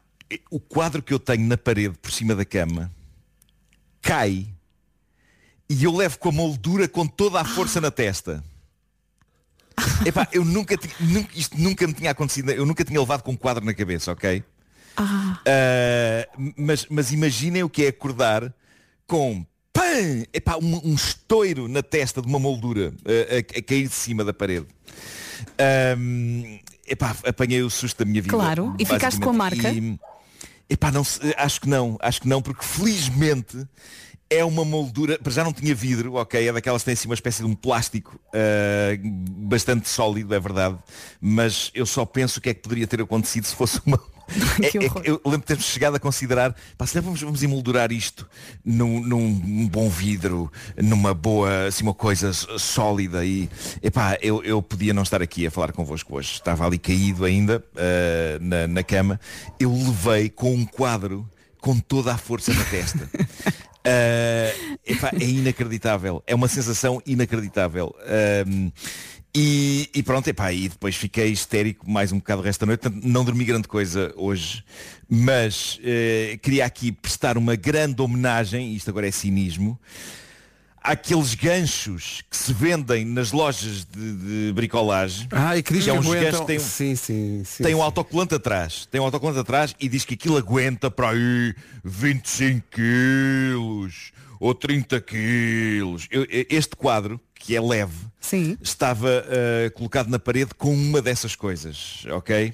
o 0.51 0.61
quadro 0.61 1.03
que 1.03 1.13
eu 1.13 1.19
tenho 1.19 1.47
na 1.47 1.57
parede 1.57 1.97
por 1.99 2.11
cima 2.11 2.35
da 2.35 2.45
cama 2.45 2.91
cai 4.03 4.47
e 5.69 5.85
eu 5.85 5.95
levo 5.95 6.19
com 6.19 6.29
a 6.29 6.33
moldura 6.33 6.89
com 6.89 7.07
toda 7.07 7.41
a 7.41 7.45
força 7.45 7.81
na 7.81 7.91
testa. 7.91 8.43
Epá, 10.05 10.27
eu 10.33 10.45
nunca, 10.45 10.77
nunca, 10.99 11.31
isto 11.39 11.57
nunca 11.59 11.87
me 11.87 11.93
tinha 11.93 12.11
acontecido, 12.11 12.51
eu 12.51 12.67
nunca 12.67 12.85
tinha 12.85 12.99
levado 12.99 13.23
com 13.23 13.33
um 13.33 13.37
quadro 13.37 13.65
na 13.65 13.75
cabeça, 13.75 14.13
ok? 14.13 14.43
Ah. 14.99 15.41
Uh, 15.47 16.53
mas, 16.57 16.87
mas 16.91 17.13
imaginem 17.13 17.63
o 17.63 17.71
que 17.71 17.85
é 17.85 17.89
acordar 17.89 18.53
com 19.07 19.45
pam, 19.73 20.25
epá, 20.33 20.57
um, 20.57 20.91
um 20.91 20.95
estouro 20.95 21.69
na 21.69 21.83
testa 21.83 22.21
de 22.21 22.27
uma 22.27 22.39
moldura 22.39 22.91
uh, 22.91 23.55
a, 23.55 23.59
a 23.59 23.63
cair 23.63 23.89
de 23.89 23.95
cima 23.95 24.25
da 24.25 24.33
parede. 24.33 24.67
Um, 25.99 26.59
epá, 26.87 27.17
apanhei 27.25 27.63
o 27.63 27.71
susto 27.71 27.99
da 27.99 28.05
minha 28.05 28.21
vida. 28.23 28.35
Claro. 28.35 28.75
E 28.79 28.85
ficaste 28.85 29.21
com 29.21 29.31
a 29.31 29.33
marca? 29.33 29.71
E, 29.71 29.99
epá, 30.69 30.91
não, 30.91 31.03
acho 31.37 31.61
que 31.61 31.69
não, 31.69 31.97
acho 32.01 32.21
que 32.21 32.29
não, 32.29 32.43
porque 32.43 32.65
felizmente 32.65 33.67
é 34.31 34.45
uma 34.45 34.65
moldura, 34.65 35.19
para 35.19 35.33
já 35.33 35.43
não 35.43 35.53
tinha 35.53 35.75
vidro, 35.75 36.15
ok, 36.15 36.49
é 36.49 36.53
daquelas 36.53 36.83
que 36.83 36.87
têm 36.87 36.93
assim 36.93 37.09
uma 37.09 37.15
espécie 37.15 37.43
de 37.43 37.49
um 37.49 37.55
plástico 37.55 38.21
uh, 38.29 39.09
bastante 39.49 39.89
sólido, 39.89 40.35
é 40.35 40.41
verdade, 40.41 40.77
mas 41.21 41.71
eu 41.75 41.87
só 41.87 42.05
penso 42.05 42.39
o 42.39 42.43
que 42.43 42.51
é 42.51 42.55
que 42.55 42.61
poderia 42.61 42.87
ter 42.87 43.01
acontecido 43.01 43.45
se 43.45 43.55
fosse 43.55 43.81
uma. 43.87 43.99
É- 44.63 44.67
é 44.69 44.91
eu 45.05 45.21
lembro 45.25 45.41
de 45.41 45.47
termos 45.47 45.65
chegado 45.67 45.97
a 45.97 46.01
considerar, 46.01 46.55
pá, 46.77 46.87
se 46.87 47.01
vamos, 47.01 47.21
vamos 47.21 47.43
emoldurar 47.43 47.91
isto 47.93 48.29
num, 48.65 49.01
num- 49.01 49.69
bom 49.69 49.89
vidro, 49.89 50.51
numa 50.77 51.15
boa, 51.15 51.67
assim, 51.67 51.83
uma 51.85 51.95
coisa 51.95 52.33
sólida 52.33 53.25
e, 53.25 53.49
epá, 53.83 54.19
eu, 54.21 54.43
eu 54.45 54.61
podia 54.63 54.93
não 54.93 55.03
estar 55.03 55.23
aqui 55.23 55.47
a 55.47 55.51
falar 55.51 55.73
convosco 55.73 56.17
hoje. 56.17 56.33
Estava 56.33 56.67
ali 56.67 56.79
caído 56.79 57.25
ainda, 57.25 57.65
ah, 57.77 58.39
na, 58.41 58.67
na 58.67 58.83
cama. 58.83 59.19
Eu 59.59 59.73
levei 59.73 60.29
com 60.29 60.55
um 60.55 60.65
quadro 60.65 61.29
com 61.61 61.79
toda 61.79 62.13
a 62.13 62.19
força 62.19 62.53
na 62.53 62.65
testa. 62.65 63.09
Ah, 63.91 64.77
epá, 64.87 65.11
é 65.19 65.25
inacreditável. 65.25 66.23
É 66.27 66.35
uma 66.35 66.49
sensação 66.49 67.01
inacreditável. 67.07 67.95
Ahm, 68.47 68.71
e, 69.35 69.89
e 69.95 70.03
pronto, 70.03 70.27
epá, 70.29 70.53
e 70.53 70.69
depois 70.69 70.97
fiquei 70.97 71.29
histérico 71.31 71.89
mais 71.91 72.11
um 72.13 72.19
bocado 72.19 72.41
o 72.41 72.45
resto 72.45 72.61
da 72.61 72.67
noite. 72.67 72.81
Portanto, 72.81 73.05
não 73.07 73.25
dormi 73.25 73.45
grande 73.45 73.69
coisa 73.69 74.13
hoje. 74.17 74.65
Mas 75.09 75.79
eh, 75.83 76.39
queria 76.43 76.65
aqui 76.65 76.91
prestar 76.93 77.39
uma 77.39 77.55
grande 77.57 78.01
homenagem, 78.03 78.75
isto 78.75 78.91
agora 78.91 79.07
é 79.09 79.11
cinismo, 79.11 79.79
há 80.83 80.93
aqueles 80.93 81.35
ganchos 81.35 82.23
que 82.31 82.37
se 82.37 82.53
vendem 82.53 83.05
nas 83.05 83.33
lojas 83.33 83.85
de, 83.87 84.47
de 84.49 84.53
bricolagem. 84.55 85.29
Ah, 85.31 85.57
e 85.57 85.63
que 85.63 85.73
diz 85.73 85.87
é 85.87 85.93
que 85.93 85.99
uns 85.99 86.07
aguentam- 86.07 86.23
ganchos 86.25 86.41
que 86.41 86.47
têm, 86.47 86.59
Sim, 86.59 86.97
sim, 86.97 87.43
sim. 87.45 87.63
tem 87.63 87.75
um 87.75 87.83
autocolante 87.83 88.35
atrás. 88.35 88.87
Tem 88.91 89.01
um 89.01 89.05
autocolante 89.05 89.39
atrás 89.41 89.75
e 89.79 89.89
diz 89.89 90.05
que 90.05 90.15
aquilo 90.15 90.37
aguenta 90.37 90.91
para 90.91 91.11
aí 91.11 91.55
25 91.85 92.67
quilos 92.71 94.13
ou 94.41 94.55
30 94.55 95.01
quilos. 95.01 96.07
Eu- 96.11 96.27
este 96.51 96.77
quadro, 96.77 97.21
que 97.35 97.55
é 97.57 97.61
leve, 97.61 97.97
estava 98.61 99.25
eh, 99.29 99.71
colocado 99.75 100.09
na 100.09 100.19
parede 100.19 100.51
com 100.57 100.73
uma 100.75 101.01
dessas 101.01 101.35
coisas, 101.37 102.05
ok? 102.11 102.53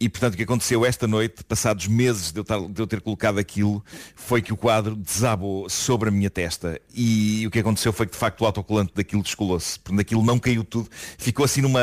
E 0.00 0.08
portanto 0.08 0.34
o 0.34 0.36
que 0.36 0.42
aconteceu 0.42 0.84
esta 0.84 1.06
noite, 1.06 1.44
passados 1.44 1.86
meses 1.86 2.32
de 2.32 2.40
eu, 2.40 2.44
tar- 2.44 2.66
de 2.68 2.80
eu 2.80 2.86
ter 2.86 3.00
colocado 3.00 3.38
aquilo, 3.38 3.84
foi 4.16 4.40
que 4.42 4.52
o 4.52 4.56
quadro 4.56 4.96
desabou 4.96 5.68
sobre 5.68 6.08
a 6.08 6.12
minha 6.12 6.28
testa. 6.30 6.80
E 6.94 7.46
o 7.46 7.50
que 7.50 7.58
aconteceu 7.60 7.92
foi 7.92 8.06
que 8.06 8.12
de 8.12 8.18
facto 8.18 8.40
o 8.40 8.46
autocolante 8.46 8.92
daquilo 8.94 9.22
descolou-se. 9.22 9.78
Portanto 9.78 10.00
aquilo 10.00 10.24
não 10.24 10.38
caiu 10.38 10.64
tudo. 10.64 10.88
Ficou 11.18 11.44
assim 11.44 11.60
numa. 11.60 11.80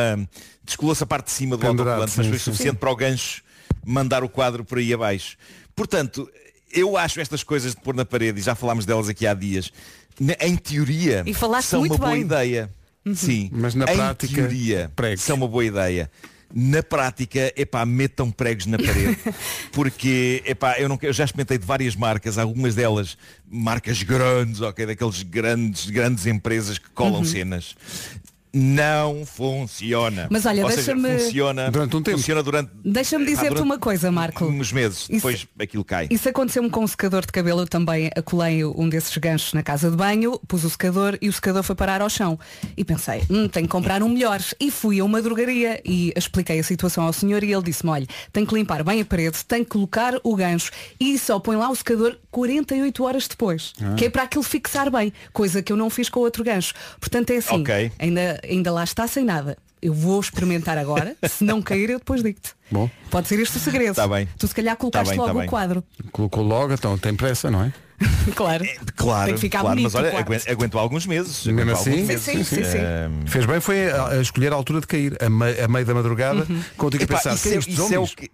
Descolou-se 0.64 1.02
a 1.04 1.06
parte 1.06 1.26
de 1.28 1.32
cima 1.32 1.56
do 1.56 1.62
Pendurado, 1.62 2.02
autocolante, 2.02 2.18
mas 2.18 2.26
sim, 2.26 2.32
foi 2.32 2.40
sim. 2.40 2.46
suficiente 2.46 2.78
para 2.78 2.92
o 2.92 2.96
gancho 2.96 3.42
mandar 3.86 4.24
o 4.24 4.30
quadro 4.30 4.66
por 4.66 4.78
aí 4.78 4.94
abaixo. 4.94 5.38
Portanto, 5.76 6.30
eu 6.72 6.98
acho 6.98 7.22
estas 7.22 7.42
coisas 7.44 7.74
de 7.74 7.82
pôr 7.82 7.96
na 7.96 8.04
parede, 8.06 8.40
e 8.40 8.44
já 8.44 8.54
falámos 8.54 8.86
delas 8.86 9.08
aqui 9.08 9.26
há 9.26 9.34
dias, 9.34 9.72
em 10.42 10.56
teoria, 10.58 11.24
E 11.26 11.34
são 11.64 11.80
muito 11.80 11.94
uma 11.94 11.98
boa 12.00 12.12
bem. 12.12 12.22
ideia. 12.22 12.70
Sim, 13.16 13.50
Mas 13.52 13.74
na 13.76 13.86
em 13.86 13.96
prática, 13.96 14.34
teoria, 14.34 14.92
são 15.18 15.36
uma 15.38 15.48
boa 15.48 15.64
ideia. 15.66 16.10
Na 16.54 16.82
prática, 16.82 17.54
epá, 17.56 17.86
metam 17.86 18.32
pregos 18.32 18.66
na 18.66 18.78
parede. 18.78 19.18
Porque, 19.72 20.42
epá, 20.46 20.80
eu, 20.80 20.90
não, 20.90 20.98
eu 21.02 21.14
já 21.14 21.24
experimentei 21.24 21.58
de 21.60 21.66
várias 21.66 21.96
marcas, 21.96 22.38
algumas 22.40 22.74
delas 22.74 23.18
marcas 23.48 24.02
grandes, 24.02 24.60
ok, 24.60 24.86
daqueles 24.88 25.22
grandes, 25.22 25.90
grandes 25.90 26.26
empresas 26.26 26.78
que 26.80 26.90
colam 26.90 27.20
Uhum. 27.20 27.26
cenas. 27.26 27.76
Não 28.54 29.26
funciona. 29.26 30.28
Mas 30.32 30.46
olha, 30.46 30.66
deixa-me- 30.66 31.20
funciona 31.20 31.70
Durante 31.70 31.96
um 31.96 32.02
tempo. 32.02 32.18
Funciona 32.18 32.42
durante 32.42 32.72
Deixa-me 32.84 33.24
epá, 33.26 33.32
dizer-te 33.32 33.50
durante 33.50 33.66
uma 33.66 33.78
coisa, 33.80 34.12
Marco. 34.12 34.46
uns 34.46 34.72
meses. 34.72 35.02
Isso- 35.04 35.12
Depois 35.14 35.48
aquilo 35.60 35.84
cai. 35.84 36.08
Isso 36.10 36.28
aconteceu-me 36.28 36.70
com 36.70 36.84
um 36.84 36.88
secador 36.88 37.22
de 37.22 37.32
cabelo, 37.32 37.62
eu 37.62 37.68
também 37.68 38.10
acolei 38.16 38.66
um 38.66 38.90
desses 38.90 39.16
ganchos 39.18 39.54
na 39.54 39.62
casa 39.62 39.90
de 39.92 39.96
banho, 39.98 40.40
pus 40.48 40.64
o 40.64 40.70
secador 40.70 41.18
e 41.22 41.30
o 41.30 41.34
secador 41.34 41.62
foi 41.64 41.76
parar 41.76 42.02
ao 42.02 42.10
chão. 42.10 42.40
E 42.76 42.84
pensei, 42.84 43.22
hum, 43.30 43.48
tenho 43.48 43.68
que 43.68 43.72
comprar 43.72 44.02
um 44.02 44.10
melhor. 44.10 44.40
E 44.60 44.72
fui 44.72 45.00
a 45.00 45.06
uma 45.06 45.22
drogaria 45.22 45.82
e 45.86 46.12
expliquei 46.16 46.60
a 46.60 46.64
situação 46.64 47.04
ao 47.04 47.14
senhor 47.14 47.44
e 47.44 47.54
ele 47.54 47.64
disse-me, 47.64 47.92
olha, 47.92 48.08
tem 48.34 48.46
que 48.46 48.54
limpar 48.56 48.84
bem 48.84 49.02
a 49.02 49.06
parede, 49.06 49.44
tem 49.46 49.64
que 49.64 49.70
colocar 49.70 50.14
o 50.24 50.36
gancho 50.36 50.72
e 51.00 51.18
só 51.20 51.40
põe 51.40 51.56
lá 51.56 51.70
o 51.70 51.76
secador 51.76 52.18
48 52.32 53.04
horas 53.04 53.28
depois. 53.28 53.74
Ah. 53.82 53.94
Que 53.96 54.06
é 54.06 54.10
para 54.10 54.24
aquilo 54.24 54.44
fixar 54.44 54.90
bem, 54.90 55.14
coisa 55.32 55.62
que 55.62 55.72
eu 55.72 55.78
não 55.78 55.90
fiz 55.90 56.10
com 56.10 56.20
o 56.20 56.24
outro 56.24 56.44
gancho. 56.44 56.74
Portanto 57.00 57.30
é 57.32 57.38
assim, 57.38 57.62
Ok. 57.62 57.92
ainda, 58.00 58.39
ainda 58.44 58.72
lá 58.72 58.84
está 58.84 59.08
sem 59.08 59.24
nada. 59.24 59.58
Eu 59.82 59.94
vou 59.94 60.20
experimentar 60.20 60.78
agora, 60.78 61.16
se 61.30 61.44
não 61.44 61.62
cair 61.62 61.90
eu 61.90 62.00
depois 62.00 62.22
digo-te. 62.22 62.52
Bom. 62.70 62.90
Pode 63.10 63.28
ser 63.28 63.40
este 63.40 63.58
o 63.58 63.60
segredo. 63.60 63.96
Tá 63.96 64.08
bem. 64.08 64.28
Tu 64.38 64.48
se 64.48 64.54
calhar 64.56 64.76
colocaste 64.76 65.10
bem, 65.10 65.18
tá 65.18 65.26
logo 65.26 65.40
bem. 65.40 65.48
o 65.48 65.50
quadro. 65.50 65.84
Colocou 66.12 66.44
logo, 66.44 66.74
então 66.74 66.98
tem 66.98 67.16
pressa, 67.16 67.50
não 67.50 67.64
é? 67.64 67.74
claro. 68.36 68.66
Claro, 68.96 69.26
Tem 69.26 69.36
que 69.36 69.42
ficar 69.42 69.60
claro 69.60 69.76
bonito 69.76 69.84
mas 69.92 69.96
olha, 69.96 70.08
o 70.08 70.12
quarto. 70.12 70.26
aguento, 70.28 70.50
aguento 70.50 70.80
alguns 70.80 71.06
meses. 71.06 71.46
Mesmo 71.46 71.62
aguento 71.62 71.78
assim, 71.80 71.90
alguns 71.92 72.08
meses. 72.08 72.24
Sim, 72.24 72.44
sim, 72.44 72.56
sim, 72.56 72.64
sim. 72.64 73.26
Fez 73.28 73.46
bem 73.46 73.60
foi 73.60 73.90
a, 73.92 74.08
a 74.10 74.22
escolher 74.22 74.52
a 74.54 74.56
altura 74.56 74.82
de 74.82 74.88
cair, 74.88 75.18
a, 75.22 75.30
mei- 75.30 75.60
a 75.62 75.68
meio 75.68 75.86
da 75.86 75.94
madrugada, 75.94 76.46
Uhum. 76.50 76.62
contigo 76.78 77.04
a 77.04 77.06
Epá, 77.06 77.16
pensar, 77.18 77.34
isso, 77.36 77.44
"Quem 77.44 77.54
é, 77.54 77.60
isso 77.60 77.82
é 77.82 77.84
o 77.84 77.86
homens?" 78.04 78.16
que. 78.16 78.32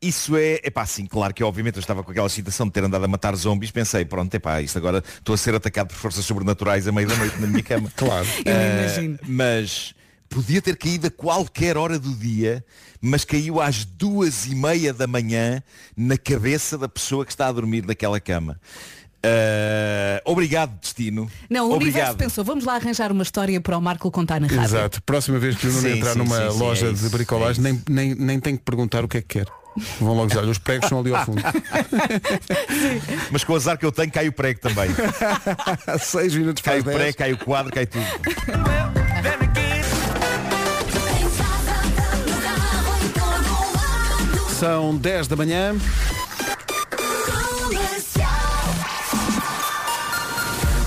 Isso 0.00 0.36
é, 0.36 0.60
epá, 0.62 0.86
sim, 0.86 1.06
claro 1.06 1.34
que 1.34 1.42
obviamente 1.42 1.74
eu 1.76 1.80
estava 1.80 2.04
com 2.04 2.10
aquela 2.12 2.28
excitação 2.28 2.66
de 2.66 2.72
ter 2.72 2.84
andado 2.84 3.04
a 3.04 3.08
matar 3.08 3.34
zombies, 3.34 3.72
pensei, 3.72 4.04
pronto, 4.04 4.32
epá, 4.32 4.62
isto 4.62 4.78
agora 4.78 5.02
estou 5.18 5.34
a 5.34 5.38
ser 5.38 5.56
atacado 5.56 5.88
por 5.88 5.96
forças 5.96 6.24
sobrenaturais 6.24 6.86
a 6.86 6.92
meio 6.92 7.08
da 7.08 7.16
noite 7.16 7.36
na 7.40 7.48
minha 7.48 7.62
cama. 7.64 7.90
claro. 7.96 8.26
Eu 8.44 8.54
Ah, 8.54 8.84
imagino. 8.84 9.18
Mas 9.26 9.94
podia 10.28 10.62
ter 10.62 10.76
caído 10.76 11.08
a 11.08 11.10
qualquer 11.10 11.76
hora 11.76 11.98
do 11.98 12.14
dia, 12.14 12.64
mas 13.00 13.24
caiu 13.24 13.60
às 13.60 13.84
duas 13.84 14.46
e 14.46 14.54
meia 14.54 14.92
da 14.94 15.08
manhã 15.08 15.60
na 15.96 16.16
cabeça 16.16 16.78
da 16.78 16.88
pessoa 16.88 17.24
que 17.26 17.32
está 17.32 17.48
a 17.48 17.52
dormir 17.52 17.84
naquela 17.84 18.20
cama. 18.20 18.60
Ah, 19.22 20.22
obrigado, 20.24 20.78
destino. 20.80 21.28
Não, 21.50 21.64
o 21.64 21.74
universo 21.74 21.88
obrigado. 22.12 22.16
pensou, 22.16 22.44
vamos 22.44 22.64
lá 22.64 22.74
arranjar 22.76 23.10
uma 23.12 23.22
história 23.22 23.60
para 23.60 23.76
o 23.76 23.80
Marco 23.82 24.10
contar 24.10 24.40
na 24.40 24.46
rádio. 24.46 24.62
Exato. 24.64 25.02
Próxima 25.02 25.38
vez 25.38 25.56
que 25.56 25.66
o 25.66 25.72
Nuno 25.72 25.88
entrar 25.88 26.12
sim, 26.12 26.18
numa 26.18 26.36
sim, 26.36 26.50
sim, 26.50 26.58
loja 26.58 26.88
é 26.88 26.92
de 26.92 27.08
bricolagem, 27.08 27.62
nem, 27.62 27.82
nem, 27.88 28.14
nem 28.14 28.40
tem 28.40 28.56
que 28.56 28.62
perguntar 28.62 29.04
o 29.04 29.08
que 29.08 29.18
é 29.18 29.20
que 29.20 29.38
quer. 29.40 29.46
Vão 30.00 30.14
logo 30.14 30.26
dizer, 30.26 30.42
os 30.44 30.58
pregos 30.58 30.88
são 30.88 30.98
ali 31.00 31.14
ao 31.14 31.24
fundo. 31.24 31.40
Mas 33.30 33.44
com 33.44 33.52
o 33.52 33.56
azar 33.56 33.78
que 33.78 33.86
eu 33.86 33.92
tenho, 33.92 34.10
cai 34.10 34.26
o 34.26 34.32
prego 34.32 34.58
também. 34.60 34.88
Seis 36.02 36.34
minutos 36.34 36.62
para 36.62 36.72
Cai 36.72 36.80
o 36.80 36.84
10. 36.84 36.96
prego, 36.96 37.16
cai 37.18 37.32
o 37.32 37.38
quadro, 37.38 37.72
cai 37.72 37.86
tudo. 37.86 38.04
São 44.58 44.96
10 44.96 45.28
da 45.28 45.36
manhã. 45.36 45.76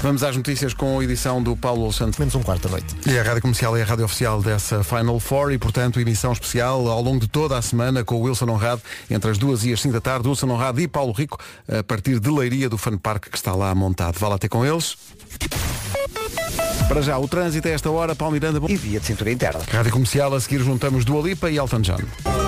Vamos 0.01 0.23
às 0.23 0.35
notícias 0.35 0.73
com 0.73 0.99
a 0.99 1.03
edição 1.03 1.43
do 1.43 1.55
Paulo 1.55 1.83
Alexandre. 1.83 2.19
Menos 2.19 2.33
um 2.33 2.41
quarto 2.41 2.63
da 2.63 2.69
noite. 2.69 2.95
E 3.05 3.19
a 3.19 3.23
Rádio 3.23 3.41
Comercial 3.41 3.77
é 3.77 3.83
a 3.83 3.85
rádio 3.85 4.05
oficial 4.05 4.41
dessa 4.41 4.83
Final 4.83 5.19
Four 5.19 5.51
e, 5.51 5.59
portanto, 5.59 5.99
emissão 5.99 6.31
especial 6.31 6.87
ao 6.87 7.01
longo 7.01 7.19
de 7.19 7.27
toda 7.27 7.55
a 7.55 7.61
semana 7.61 8.03
com 8.03 8.15
o 8.15 8.21
Wilson 8.21 8.49
Honrado, 8.49 8.81
entre 9.09 9.29
as 9.29 9.37
duas 9.37 9.63
e 9.63 9.71
as 9.71 9.79
5 9.79 9.93
da 9.93 10.01
tarde, 10.01 10.27
Wilson 10.27 10.47
Honrado 10.47 10.81
e 10.81 10.87
Paulo 10.87 11.13
Rico, 11.13 11.37
a 11.67 11.83
partir 11.83 12.19
de 12.19 12.29
Leiria 12.29 12.67
do 12.67 12.79
Fun 12.79 12.97
Park 12.97 13.29
que 13.29 13.37
está 13.37 13.53
lá 13.53 13.73
montado. 13.75 14.17
Vá 14.17 14.27
lá 14.27 14.39
ter 14.39 14.49
com 14.49 14.65
eles. 14.65 14.97
Para 16.87 17.01
já, 17.01 17.17
o 17.19 17.27
trânsito 17.27 17.67
a 17.67 17.71
esta 17.71 17.89
hora, 17.91 18.15
Paulo 18.15 18.33
Miranda. 18.33 18.59
E 18.67 18.75
via 18.75 18.99
de 18.99 19.05
cintura 19.05 19.31
interna. 19.31 19.61
Rádio 19.71 19.91
Comercial, 19.91 20.33
a 20.33 20.41
seguir 20.41 20.59
juntamos 20.59 21.05
Dua 21.05 21.21
Lipa 21.21 21.49
e 21.49 21.57
Elton 21.57 21.81
John. 21.81 22.40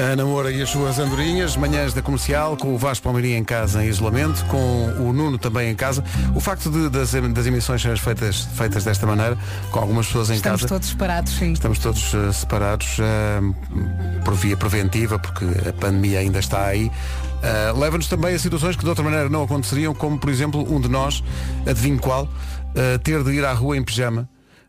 A 0.00 0.12
Ana 0.12 0.24
Moura 0.24 0.50
e 0.50 0.62
as 0.62 0.70
suas 0.70 0.98
andorinhas, 0.98 1.56
manhãs 1.56 1.92
da 1.92 2.00
comercial, 2.00 2.56
com 2.56 2.74
o 2.74 2.78
Vasco 2.78 3.04
Palmeirinho 3.04 3.36
em 3.36 3.44
casa 3.44 3.84
em 3.84 3.88
isolamento, 3.88 4.42
com 4.46 4.94
o 4.98 5.12
Nuno 5.12 5.36
também 5.36 5.70
em 5.70 5.74
casa. 5.74 6.02
O 6.34 6.40
facto 6.40 6.70
de, 6.70 6.88
das, 6.88 7.12
das 7.12 7.46
emissões 7.46 7.82
serem 7.82 7.98
feitas, 7.98 8.48
feitas 8.54 8.82
desta 8.82 9.06
maneira, 9.06 9.36
com 9.70 9.78
algumas 9.78 10.06
pessoas 10.06 10.30
em 10.30 10.34
Estamos 10.36 10.62
casa. 10.62 10.74
todos 10.74 10.88
separados, 10.88 11.32
sim. 11.34 11.52
Estamos 11.52 11.78
todos 11.80 12.14
eh, 12.14 12.32
separados 12.32 12.96
eh, 12.98 13.40
por 14.24 14.32
via 14.34 14.56
preventiva, 14.56 15.18
porque 15.18 15.44
a 15.68 15.72
pandemia 15.74 16.20
ainda 16.20 16.38
está 16.38 16.64
aí. 16.64 16.90
Eh, 17.42 17.72
Leva-nos 17.76 18.08
também 18.08 18.34
a 18.34 18.38
situações 18.38 18.76
que 18.76 18.82
de 18.82 18.88
outra 18.88 19.04
maneira 19.04 19.28
não 19.28 19.42
aconteceriam, 19.42 19.94
como 19.94 20.18
por 20.18 20.30
exemplo 20.30 20.66
um 20.74 20.80
de 20.80 20.88
nós, 20.88 21.22
adivinho 21.66 21.98
qual, 21.98 22.26
ter 23.04 23.22
de 23.22 23.32
ir 23.32 23.44
à 23.44 23.52
rua 23.52 23.76
em 23.76 23.84
pijama. 23.84 24.26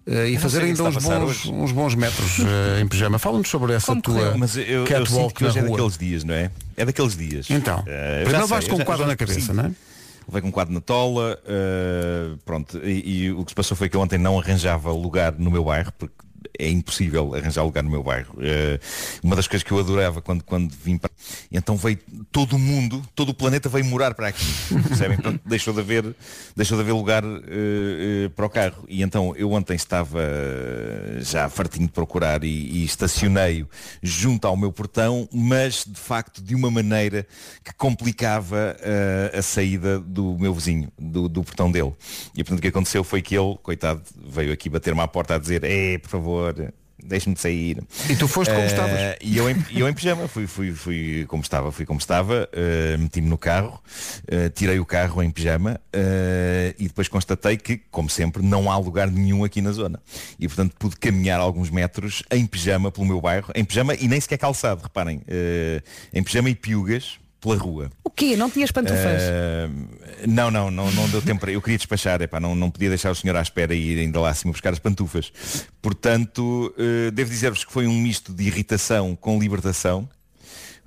Eh, 0.07 0.29
e 0.29 0.37
fazer 0.37 0.59
que 0.59 0.65
ainda 0.65 0.83
uns 0.83 0.97
bons, 0.97 1.45
uns 1.45 1.71
bons 1.71 1.95
metros 1.95 2.39
eh, 2.39 2.81
em 2.81 2.87
pijama. 2.87 3.19
Fala-nos 3.19 3.47
sobre 3.49 3.73
essa 3.73 3.87
Como 3.87 4.01
tua 4.01 4.13
correu? 4.15 4.37
Mas 4.37 4.55
eu, 4.57 4.63
eu 4.63 4.85
sinto 4.87 4.93
catwalk 5.05 5.33
que 5.35 5.45
hoje 5.45 5.55
na 5.59 5.61
é 5.65 5.67
rua. 5.67 5.77
daqueles 5.77 5.97
dias, 5.97 6.23
não 6.23 6.33
é? 6.33 6.51
É 6.77 6.85
daqueles 6.85 7.15
dias. 7.17 7.49
Então, 7.49 7.83
Eh, 7.87 8.21
eu 8.21 8.25
primeiro 8.25 8.47
sei, 8.47 8.69
com 8.69 8.75
eu 8.75 8.81
um 8.81 8.85
quadro 8.85 9.03
já 9.03 9.07
na 9.09 9.15
cabeça, 9.15 9.39
sinto. 9.41 9.53
não 9.53 9.65
é? 9.65 9.71
Levei 10.27 10.41
com 10.41 10.47
um 10.47 10.51
quadro 10.51 10.73
na 10.73 10.81
tola, 10.81 11.39
eh, 11.47 12.31
pronto, 12.45 12.77
e, 12.83 13.23
e 13.25 13.31
o 13.31 13.43
que 13.43 13.51
se 13.51 13.55
passou 13.55 13.75
foi 13.75 13.89
que 13.89 13.95
eu 13.97 14.01
ontem 14.01 14.17
não 14.19 14.39
arranjava 14.39 14.91
lugar 14.91 15.33
no 15.37 15.49
meu 15.51 15.63
bairro, 15.63 15.91
porque 15.97 16.13
é 16.61 16.69
impossível 16.69 17.33
arranjar 17.33 17.63
lugar 17.63 17.83
no 17.83 17.89
meu 17.89 18.03
bairro. 18.03 18.35
Eh, 18.39 18.79
uma 19.23 19.35
das 19.35 19.47
coisas 19.47 19.63
que 19.63 19.71
eu 19.71 19.79
adorava 19.79 20.21
quando, 20.21 20.43
quando 20.43 20.71
vim 20.71 20.97
para. 20.97 21.09
Então 21.51 21.75
veio 21.75 21.97
todo 22.31 22.55
o 22.55 22.59
mundo, 22.59 23.01
todo 23.15 23.29
o 23.29 23.33
planeta 23.33 23.67
veio 23.67 23.85
morar 23.85 24.13
para 24.13 24.27
aqui. 24.27 24.45
Percebem? 24.87 25.17
Portanto, 25.17 25.41
deixou 25.45 25.73
de 25.73 25.79
haver, 25.79 26.15
deixou 26.55 26.77
de 26.77 26.83
haver 26.83 26.93
lugar 26.93 27.23
eh, 27.23 28.25
eh, 28.25 28.29
para 28.35 28.45
o 28.45 28.49
carro. 28.49 28.85
E 28.87 29.01
então 29.01 29.33
eu 29.35 29.51
ontem 29.51 29.75
estava 29.75 30.21
já 31.21 31.49
fartinho 31.49 31.87
de 31.87 31.93
procurar 31.93 32.43
e, 32.43 32.47
e 32.47 32.85
estacionei 32.85 33.65
junto 34.01 34.47
ao 34.47 34.55
meu 34.55 34.71
portão, 34.71 35.27
mas 35.31 35.83
de 35.85 35.99
facto 35.99 36.41
de 36.41 36.53
uma 36.53 36.69
maneira 36.69 37.25
que 37.63 37.73
complicava 37.73 38.77
eh, 38.79 39.37
a 39.37 39.41
saída 39.41 39.99
do 39.99 40.37
meu 40.37 40.53
vizinho, 40.53 40.91
do, 40.97 41.27
do 41.27 41.43
portão 41.43 41.71
dele. 41.71 41.93
E 42.35 42.43
portanto 42.43 42.59
o 42.59 42.61
que 42.61 42.67
aconteceu 42.67 43.03
foi 43.03 43.21
que 43.21 43.35
ele, 43.35 43.57
coitado, 43.63 44.01
veio 44.27 44.53
aqui 44.53 44.69
bater-me 44.69 45.01
à 45.01 45.07
porta 45.07 45.35
a 45.35 45.37
dizer, 45.37 45.63
é, 45.63 45.97
por 45.97 46.09
favor, 46.09 46.50
deixe-me 47.03 47.35
sair. 47.35 47.81
E 48.09 48.15
tu 48.15 48.27
foste 48.27 48.51
como 48.51 48.63
Eh, 48.63 48.67
estavas. 48.67 48.99
E 49.21 49.37
eu 49.37 49.49
em, 49.49 49.55
eu 49.75 49.89
em 49.89 49.93
pijama, 49.93 50.27
fui, 50.27 50.47
fui, 50.47 50.71
fui 50.71 51.25
como 51.27 51.41
estava, 51.41 51.71
fui 51.71 51.85
como 51.85 51.99
estava, 51.99 52.47
eh, 52.53 52.95
meti-me 52.97 53.27
no 53.27 53.37
carro, 53.37 53.81
eh, 54.27 54.49
tirei 54.49 54.79
o 54.79 54.85
carro 54.85 55.21
em 55.23 55.31
pijama 55.31 55.79
e 56.77 56.87
depois 56.87 57.07
constatei 57.07 57.57
que, 57.57 57.77
como 57.89 58.09
sempre, 58.09 58.43
não 58.43 58.71
há 58.71 58.77
lugar 58.77 59.09
nenhum 59.09 59.43
aqui 59.43 59.61
na 59.61 59.71
zona. 59.71 59.99
E 60.39 60.47
portanto 60.47 60.75
pude 60.77 60.95
caminhar 60.95 61.39
alguns 61.39 61.69
metros 61.69 62.23
em 62.31 62.45
pijama 62.45 62.91
pelo 62.91 63.05
meu 63.05 63.19
bairro, 63.19 63.51
em 63.55 63.63
pijama 63.65 63.95
e 63.95 64.07
nem 64.07 64.19
sequer 64.19 64.37
calçado, 64.37 64.83
reparem, 64.83 65.21
em 66.13 66.23
pijama 66.23 66.49
e 66.49 66.55
piugas 66.55 67.19
pela 67.41 67.55
rua. 67.55 67.89
O 68.03 68.09
quê? 68.09 68.37
Não 68.37 68.49
tinhas 68.49 68.71
pantufas? 68.71 69.03
Eh, 69.03 69.69
não, 70.27 70.51
não, 70.51 70.69
não, 70.69 70.91
não 70.91 71.09
deu 71.09 71.21
tempo 71.21 71.41
para. 71.41 71.51
Eu 71.51 71.61
queria 71.61 71.77
despachar, 71.77 72.21
epá, 72.21 72.39
não, 72.39 72.55
não 72.55 72.69
podia 72.69 72.89
deixar 72.89 73.09
o 73.11 73.15
senhor 73.15 73.35
à 73.35 73.41
espera 73.41 73.73
e 73.73 73.93
ir 73.93 73.99
ainda 73.99 74.19
lá 74.19 74.29
acima 74.29 74.51
buscar 74.51 74.71
as 74.71 74.79
pantufas. 74.79 75.33
Portanto, 75.81 76.73
eh, 76.77 77.11
devo 77.11 77.29
dizer-vos 77.29 77.65
que 77.65 77.73
foi 77.73 77.87
um 77.87 77.99
misto 77.99 78.31
de 78.31 78.43
irritação 78.43 79.15
com 79.15 79.39
libertação, 79.39 80.07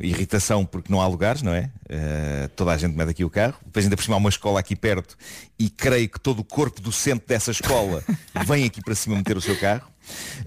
irritação 0.00 0.64
porque 0.64 0.92
não 0.92 1.00
há 1.00 1.06
lugares, 1.06 1.42
não 1.42 1.54
é? 1.54 1.70
Eh, 1.88 2.48
toda 2.56 2.72
a 2.72 2.76
gente 2.76 2.96
mete 2.96 3.10
aqui 3.10 3.24
o 3.24 3.30
carro. 3.30 3.56
Depois 3.64 3.84
ainda 3.84 3.96
por 3.96 4.02
cima 4.02 4.16
há 4.16 4.18
uma 4.18 4.28
escola 4.28 4.60
aqui 4.60 4.74
perto 4.74 5.16
e 5.58 5.70
creio 5.70 6.08
que 6.08 6.18
todo 6.18 6.40
o 6.40 6.44
corpo 6.44 6.80
docente 6.80 7.24
dessa 7.26 7.50
escola 7.50 8.02
vem 8.46 8.64
aqui 8.64 8.82
para 8.82 8.94
cima 8.94 9.16
meter 9.16 9.36
o 9.36 9.40
seu 9.40 9.56
carro. 9.58 9.88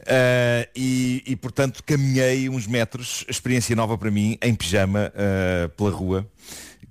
Uh, 0.02 0.70
e, 0.76 1.24
e, 1.26 1.36
portanto 1.36 1.84
caminhei 1.84 2.48
uns 2.48 2.68
metros, 2.68 3.26
experiência 3.28 3.76
nova 3.76 3.98
para 3.98 4.12
mim, 4.12 4.38
em 4.40 4.54
pijama 4.54 5.12
uh, 5.16 5.70
pela 5.70 5.90
rua, 5.90 6.28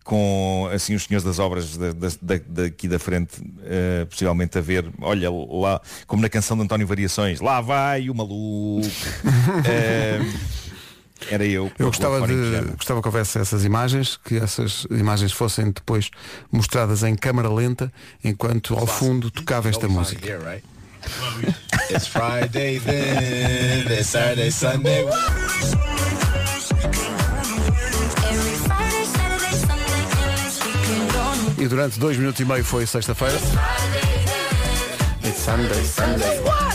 com 0.02 0.68
assim 0.72 0.94
os 0.94 1.04
senhores 1.04 1.24
das 1.24 1.38
obras 1.38 1.76
da, 1.76 1.92
da, 1.92 2.08
da, 2.20 2.40
daqui 2.48 2.88
da 2.88 2.98
frente, 2.98 3.40
uh, 3.40 4.06
possivelmente 4.06 4.58
a 4.58 4.60
ver, 4.60 4.84
olha 5.00 5.30
lá, 5.30 5.80
como 6.08 6.20
na 6.22 6.28
canção 6.28 6.56
de 6.56 6.64
António 6.64 6.86
Variações, 6.88 7.40
lá 7.40 7.60
vai 7.60 8.10
o 8.10 8.14
maluco. 8.14 8.86
era 11.30 11.44
eu. 11.44 11.70
Eu 11.78 11.86
gostava, 11.86 12.26
de, 12.26 12.60
gostava 12.76 13.00
que 13.00 13.08
houvesse 13.08 13.38
essas 13.38 13.64
imagens, 13.64 14.18
que 14.24 14.36
essas 14.36 14.86
imagens 14.90 15.32
fossem 15.32 15.70
depois 15.70 16.10
mostradas 16.50 17.02
em 17.02 17.14
câmara 17.14 17.48
lenta, 17.48 17.92
enquanto 18.22 18.74
ao 18.74 18.86
fundo 18.86 19.30
tocava 19.30 19.68
esta 19.68 19.88
música. 19.88 20.26
It's 21.90 22.08
Friday 22.08 22.80
then, 22.80 23.86
it's 23.92 24.08
Saturday, 24.08 24.50
Sunday. 24.50 25.06
E 31.58 31.68
durante 31.68 31.98
dois 31.98 32.16
minutos 32.16 32.40
e 32.40 32.44
meio 32.44 32.64
foi 32.64 32.86
sexta-feira. 32.86 33.38
It's 35.24 35.38
Sunday, 35.38 35.84
Sunday. 35.84 36.65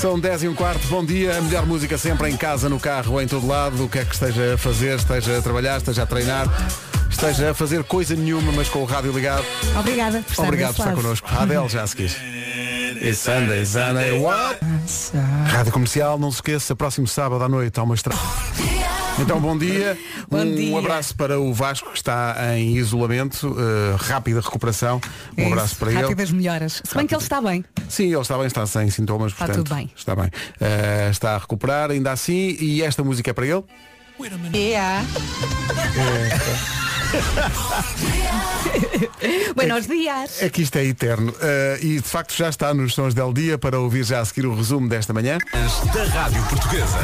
São 0.00 0.18
10 0.18 0.42
e 0.42 0.48
um 0.48 0.54
quarto, 0.54 0.86
bom 0.88 1.04
dia, 1.04 1.38
a 1.38 1.40
melhor 1.40 1.64
música 1.66 1.96
sempre 1.96 2.30
em 2.30 2.36
casa, 2.36 2.68
no 2.68 2.78
carro, 2.78 3.20
em 3.20 3.26
todo 3.26 3.46
lado, 3.46 3.84
o 3.84 3.88
que 3.88 3.98
é 3.98 4.04
que 4.04 4.12
esteja 4.12 4.54
a 4.54 4.58
fazer, 4.58 4.96
esteja 4.96 5.38
a 5.38 5.42
trabalhar, 5.42 5.78
esteja 5.78 6.02
a 6.02 6.06
treinar, 6.06 6.46
esteja 7.08 7.50
a 7.50 7.54
fazer 7.54 7.82
coisa 7.84 8.14
nenhuma, 8.14 8.52
mas 8.52 8.68
com 8.68 8.80
o 8.80 8.84
rádio 8.84 9.12
ligado. 9.12 9.44
Obrigada 9.78 10.20
por 10.22 10.30
estar 10.30 10.42
Obrigado 10.42 10.74
por 10.74 10.82
estar 10.82 10.94
connosco. 10.94 11.28
Adele 11.30 11.68
já 11.68 11.82
a 11.82 11.86
seguir. 11.86 12.10
It's 13.02 13.18
Sunday, 13.18 13.64
Sunday, 13.64 14.18
what? 14.18 14.58
Rádio 15.50 15.72
Comercial, 15.72 16.18
não 16.18 16.30
se 16.30 16.38
esqueça, 16.38 16.76
próximo 16.76 17.06
sábado 17.06 17.42
à 17.42 17.48
noite 17.48 17.78
há 17.78 17.82
uma 17.82 17.94
estrada. 17.94 18.20
Então, 19.20 19.40
bom 19.40 19.56
dia. 19.56 19.96
Bom 20.28 20.38
um 20.40 20.54
dia. 20.54 20.78
abraço 20.78 21.14
para 21.16 21.38
o 21.38 21.52
Vasco, 21.52 21.90
que 21.90 21.96
está 21.96 22.36
em 22.56 22.76
isolamento. 22.76 23.48
uh, 23.48 23.96
rápida 23.96 24.40
recuperação. 24.40 25.00
Um 25.38 25.42
É 25.42 25.46
abraço 25.46 25.66
isso, 25.68 25.76
para 25.76 25.92
ele. 25.92 26.02
Rápidas 26.02 26.30
melhoras. 26.32 26.82
Se 26.84 26.96
bem 26.96 27.06
que 27.06 27.14
ele 27.14 27.22
está 27.22 27.40
bem. 27.40 27.64
Sim, 27.88 28.06
ele 28.12 28.18
está 28.20 28.36
bem, 28.36 28.46
está 28.46 28.66
sem 28.66 28.90
sintomas, 28.90 29.32
Está 29.32 29.46
portanto. 29.46 29.64
tudo 29.66 29.76
bem. 29.76 29.90
Está 29.96 30.16
bem. 30.16 30.26
Uh, 30.26 31.10
está 31.10 31.34
a 31.36 31.38
recuperar, 31.38 31.90
ainda 31.90 32.10
assim, 32.12 32.56
e 32.58 32.82
esta 32.82 33.04
música 33.04 33.30
é 33.30 33.32
para 33.32 33.46
ele. 33.46 33.64
Yeah. 34.54 35.04
Buenos 39.54 39.86
dias. 39.86 40.42
É 40.42 40.48
que 40.48 40.62
isto 40.62 40.76
é 40.76 40.84
eterno. 40.84 41.30
Uh, 41.32 41.84
e 41.84 42.00
de 42.00 42.08
facto 42.08 42.34
já 42.34 42.48
está 42.48 42.72
nos 42.74 42.94
sons 42.94 43.14
del 43.14 43.32
dia 43.32 43.58
para 43.58 43.78
ouvir 43.78 44.04
já 44.04 44.20
a 44.20 44.24
seguir 44.24 44.46
o 44.46 44.54
resumo 44.54 44.88
desta 44.88 45.12
manhã. 45.12 45.38
Da 45.92 46.04
Rádio 46.04 46.42
Portuguesa. 46.44 46.98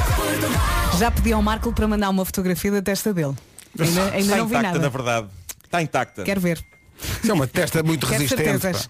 Já 0.99 1.11
pedi 1.11 1.33
ao 1.33 1.43
Marco 1.43 1.73
para 1.73 1.87
mandar 1.89 2.11
uma 2.11 2.25
fotografia 2.25 2.71
da 2.71 2.83
testa 2.83 3.13
dele. 3.15 3.35
Ainda, 3.79 4.05
ainda 4.13 4.19
Está 4.19 4.37
não 4.37 4.47
vi 4.47 4.55
intacta, 4.55 4.69
nada. 4.69 4.79
na 4.79 4.89
verdade. 4.89 5.27
Está 5.65 5.83
intacta. 5.83 6.23
Quero 6.25 6.41
ver. 6.41 6.65
Isso 7.23 7.31
é 7.31 7.35
uma 7.35 7.47
testa 7.47 7.83
muito 7.83 8.07
Quero 8.07 8.21
resistente. 8.21 8.61
certezas. 8.61 8.89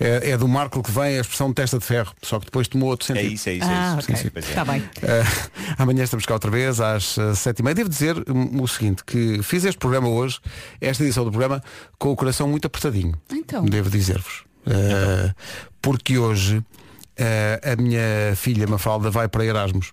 É, 0.00 0.30
é 0.30 0.36
do 0.38 0.46
Marco 0.46 0.82
que 0.82 0.90
vem 0.92 1.18
a 1.18 1.20
expressão 1.20 1.52
testa 1.52 1.78
de 1.78 1.84
ferro, 1.84 2.12
só 2.22 2.38
que 2.38 2.44
depois 2.46 2.68
tomou 2.68 2.88
outro 2.90 3.06
sentido. 3.06 3.26
É 3.26 3.32
isso, 3.32 3.48
é 3.48 3.54
isso, 3.54 3.64
é 3.64 3.68
Ah, 3.74 3.96
isso. 3.98 4.04
ok. 4.04 4.16
Sim, 4.16 4.22
sim, 4.22 4.30
pois 4.32 4.44
é. 4.44 4.48
Está 4.50 4.64
bem. 4.64 4.80
Uh, 4.80 5.50
amanhã 5.78 6.04
estamos 6.04 6.24
cá 6.24 6.34
outra 6.34 6.50
vez 6.50 6.80
às 6.80 7.16
uh, 7.16 7.34
sete 7.34 7.60
e 7.60 7.62
meia. 7.64 7.74
Devo 7.74 7.88
dizer 7.88 8.16
um, 8.30 8.62
o 8.62 8.68
seguinte, 8.68 9.02
que 9.04 9.42
fiz 9.42 9.64
este 9.64 9.78
programa 9.78 10.08
hoje, 10.08 10.38
esta 10.80 11.02
edição 11.02 11.24
do 11.24 11.30
programa, 11.30 11.62
com 11.98 12.10
o 12.12 12.16
coração 12.16 12.46
muito 12.48 12.66
apertadinho. 12.66 13.14
Então. 13.32 13.64
Devo 13.64 13.90
dizer-vos. 13.90 14.44
Uh, 14.66 15.34
porque 15.82 16.16
hoje 16.18 16.58
uh, 16.58 17.72
a 17.72 17.76
minha 17.80 18.34
filha 18.36 18.66
Mafalda 18.66 19.10
vai 19.10 19.28
para 19.28 19.44
Erasmus. 19.44 19.92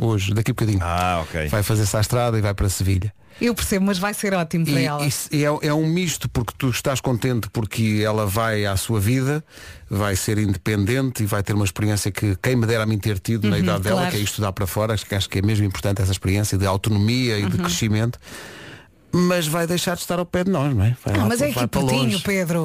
Hoje, 0.00 0.32
daqui 0.32 0.52
a 0.52 0.54
bocadinho. 0.54 0.78
Ah, 0.80 1.24
ok. 1.24 1.48
Vai 1.48 1.62
fazer 1.64 1.82
essa 1.82 2.00
estrada 2.00 2.38
e 2.38 2.40
vai 2.40 2.54
para 2.54 2.68
Sevilha. 2.68 3.12
Eu 3.40 3.54
percebo, 3.54 3.86
mas 3.86 3.98
vai 3.98 4.12
ser 4.14 4.34
ótimo 4.34 4.64
para 4.66 4.80
E 4.80 4.84
ela. 4.84 5.06
isso 5.06 5.28
é, 5.32 5.66
é 5.68 5.72
um 5.74 5.86
misto 5.86 6.28
porque 6.28 6.52
tu 6.58 6.70
estás 6.70 7.00
contente 7.00 7.48
porque 7.50 8.02
ela 8.04 8.26
vai 8.26 8.66
à 8.66 8.76
sua 8.76 8.98
vida, 8.98 9.44
vai 9.88 10.16
ser 10.16 10.38
independente 10.38 11.22
e 11.22 11.26
vai 11.26 11.42
ter 11.42 11.52
uma 11.54 11.64
experiência 11.64 12.10
que 12.10 12.36
quem 12.42 12.56
me 12.56 12.66
dera 12.66 12.82
a 12.82 12.86
mim 12.86 12.98
ter 12.98 13.18
tido 13.20 13.48
na 13.48 13.56
Uhum, 13.56 13.62
idade 13.62 13.82
dela, 13.84 13.96
claro. 14.00 14.10
que 14.10 14.16
é 14.16 14.20
estudar 14.24 14.52
para 14.52 14.66
fora, 14.66 14.92
acho 14.94 15.06
que 15.06 15.14
acho 15.14 15.28
que 15.28 15.38
é 15.38 15.42
mesmo 15.42 15.64
importante 15.64 16.02
essa 16.02 16.10
experiência 16.12 16.58
de 16.58 16.66
autonomia 16.66 17.38
e 17.38 17.46
de 17.46 17.56
Uhum. 17.56 17.62
crescimento. 17.62 18.18
Mas 19.12 19.46
vai 19.46 19.66
deixar 19.66 19.94
de 19.94 20.00
estar 20.02 20.18
ao 20.18 20.26
pé 20.26 20.44
de 20.44 20.50
nós, 20.50 20.74
não 20.74 20.84
é? 20.84 20.96
Vai 21.04 21.14
Ah, 21.14 21.18
lá- 21.18 21.24
mas 21.26 21.40
é 21.40 21.46
aqui 21.50 21.66
pertinho, 21.66 22.02
longe. 22.02 22.22
Pedro. 22.22 22.64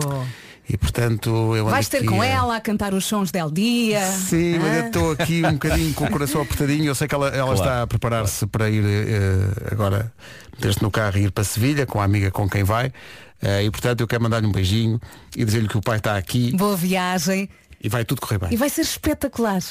E 0.69 0.77
portanto 0.77 1.55
eu 1.55 1.65
Vais 1.65 1.89
ter 1.89 1.97
aqui 1.97 2.07
com 2.07 2.21
a- 2.21 2.25
ela 2.25 2.55
a 2.55 2.61
cantar 2.61 2.93
os 2.93 3.05
sons 3.05 3.31
del 3.31 3.51
dia. 3.51 4.01
Sim, 4.11 4.59
mas 4.59 4.77
eu 4.77 4.85
estou 4.87 5.11
aqui 5.11 5.43
um 5.45 5.53
bocadinho 5.53 5.93
com 5.93 6.05
o 6.05 6.09
coração 6.09 6.41
apertadinho. 6.41 6.85
Eu 6.85 6.95
sei 6.95 7.07
que 7.07 7.13
ela, 7.15 7.27
ela 7.27 7.53
Claro, 7.53 7.59
está 7.59 7.81
a 7.83 7.87
preparar-se 7.87 8.47
para 8.47 8.69
ir 8.69 8.83
eh, 8.85 9.69
agora, 9.71 10.11
meter-se 10.55 10.81
no 10.81 10.89
carro 10.89 11.17
e 11.17 11.23
ir 11.23 11.31
para 11.31 11.43
Sevilha 11.43 11.85
com 11.85 11.99
a 11.99 12.05
amiga 12.05 12.31
com 12.31 12.49
quem 12.49 12.63
vai. 12.63 12.93
Eh, 13.41 13.65
e 13.65 13.71
portanto 13.71 13.99
eu 13.99 14.07
quero 14.07 14.23
mandar-lhe 14.23 14.47
um 14.47 14.51
beijinho 14.53 15.01
e 15.35 15.43
dizer-lhe 15.43 15.67
que 15.67 15.77
o 15.77 15.81
pai 15.81 15.97
está 15.97 16.15
aqui 16.15 16.55
Boa 16.55 16.77
viagem. 16.77 17.49
E 17.83 17.89
vai 17.89 18.05
tudo 18.05 18.21
correr 18.21 18.39
bem. 18.39 18.49
E 18.53 18.55
vai 18.55 18.69
ser 18.69 18.81
espetacular. 18.81 19.61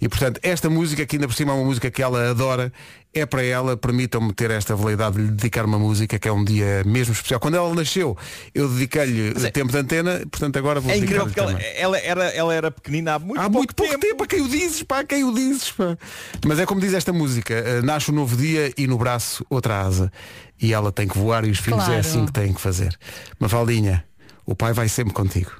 E 0.00 0.08
portanto, 0.08 0.38
esta 0.42 0.68
música, 0.68 1.06
que 1.06 1.16
ainda 1.16 1.26
por 1.26 1.34
cima 1.34 1.52
é 1.52 1.54
uma 1.56 1.64
música 1.64 1.90
que 1.90 2.02
ela 2.02 2.30
adora, 2.30 2.70
é 3.14 3.24
para 3.24 3.42
ela, 3.42 3.78
permitam-me 3.78 4.30
ter 4.34 4.50
esta 4.50 4.76
veleidade 4.76 5.16
de 5.16 5.22
lhe 5.22 5.30
dedicar 5.30 5.64
uma 5.64 5.78
música 5.78 6.18
que 6.18 6.28
é 6.28 6.32
um 6.32 6.44
dia 6.44 6.84
mesmo 6.84 7.14
especial. 7.14 7.40
Quando 7.40 7.56
ela 7.56 7.74
nasceu, 7.74 8.14
eu 8.54 8.68
dediquei-lhe 8.68 9.32
tempo 9.52 9.72
de 9.72 9.78
antena, 9.78 10.20
portanto 10.30 10.58
agora 10.58 10.80
vou 10.80 10.92
É 10.92 10.98
incrível 10.98 11.24
dedicar-lhe 11.24 11.54
porque 11.54 11.64
ela, 11.78 11.96
ela 11.96 11.98
era, 11.98 12.24
ela 12.36 12.54
era 12.54 12.70
pequenina 12.70 13.14
há 13.14 13.18
muito 13.18 13.40
Há 13.40 13.44
pouco 13.44 13.56
muito 13.58 13.74
pouco 13.74 13.98
tempo, 13.98 14.22
a 14.22 14.26
quem 14.26 14.42
o 14.42 14.48
dizes, 14.48 14.82
pá, 14.82 15.00
a 15.00 15.04
quem 15.04 15.24
o 15.24 15.32
dizes, 15.32 15.72
pá. 15.72 15.96
Mas 16.44 16.58
é 16.58 16.66
como 16.66 16.78
diz 16.78 16.92
esta 16.92 17.10
música, 17.12 17.54
eh, 17.54 17.80
nasce 17.80 18.10
um 18.10 18.14
novo 18.14 18.36
dia 18.36 18.70
e 18.76 18.86
no 18.86 18.98
braço 18.98 19.46
outra 19.48 19.80
asa. 19.80 20.12
E 20.60 20.74
ela 20.74 20.92
tem 20.92 21.08
que 21.08 21.16
voar 21.16 21.46
e 21.46 21.50
os 21.50 21.58
filhos 21.58 21.82
é 21.84 21.86
Claro. 21.86 22.00
assim 22.00 22.26
que 22.26 22.32
têm 22.32 22.52
que 22.52 22.60
fazer. 22.60 22.94
Mafaldinha, 23.40 24.04
o 24.44 24.54
pai 24.54 24.74
vai 24.74 24.90
sempre 24.90 25.14
contigo. 25.14 25.52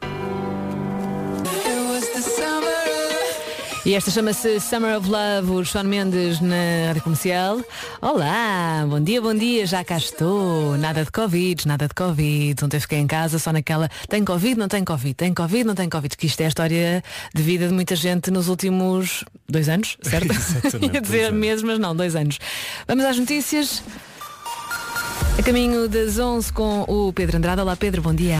E 3.86 3.94
esta 3.94 4.10
chama-se 4.10 4.58
Summer 4.58 4.98
of 4.98 5.08
Love, 5.08 5.48
o 5.48 5.64
Sean 5.64 5.84
Mendes 5.84 6.40
na 6.40 6.88
Rádio 6.88 7.02
Comercial. 7.04 7.60
Olá, 8.02 8.84
bom 8.90 9.00
dia, 9.00 9.22
bom 9.22 9.32
dia, 9.32 9.64
já 9.64 9.84
cá 9.84 9.96
estou. 9.96 10.76
Nada 10.76 11.04
de 11.04 11.12
Covid, 11.12 11.68
nada 11.68 11.86
de 11.86 11.94
Covid. 11.94 12.64
Ontem 12.64 12.80
fiquei 12.80 12.98
em 12.98 13.06
casa 13.06 13.38
só 13.38 13.52
naquela. 13.52 13.88
Tem 14.08 14.24
Covid, 14.24 14.58
não 14.58 14.66
tem 14.66 14.82
Covid, 14.82 15.14
tem 15.14 15.32
Covid, 15.32 15.62
não 15.62 15.76
tem 15.76 15.88
Covid. 15.88 16.16
Que 16.16 16.26
isto 16.26 16.40
é 16.40 16.46
a 16.46 16.48
história 16.48 17.04
de 17.32 17.40
vida 17.40 17.68
de 17.68 17.74
muita 17.74 17.94
gente 17.94 18.28
nos 18.28 18.48
últimos 18.48 19.24
dois 19.48 19.68
anos, 19.68 19.96
certo? 20.02 20.34
Ia 20.92 21.00
dizer 21.00 21.30
meses, 21.30 21.62
mas 21.62 21.78
não, 21.78 21.94
dois 21.94 22.16
anos. 22.16 22.40
Vamos 22.88 23.04
às 23.04 23.16
notícias. 23.16 23.84
A 25.38 25.42
caminho 25.44 25.86
das 25.86 26.18
11 26.18 26.52
com 26.52 26.80
o 26.88 27.12
Pedro 27.12 27.36
Andrade. 27.36 27.60
Olá 27.60 27.76
Pedro, 27.76 28.02
bom 28.02 28.12
dia. 28.12 28.34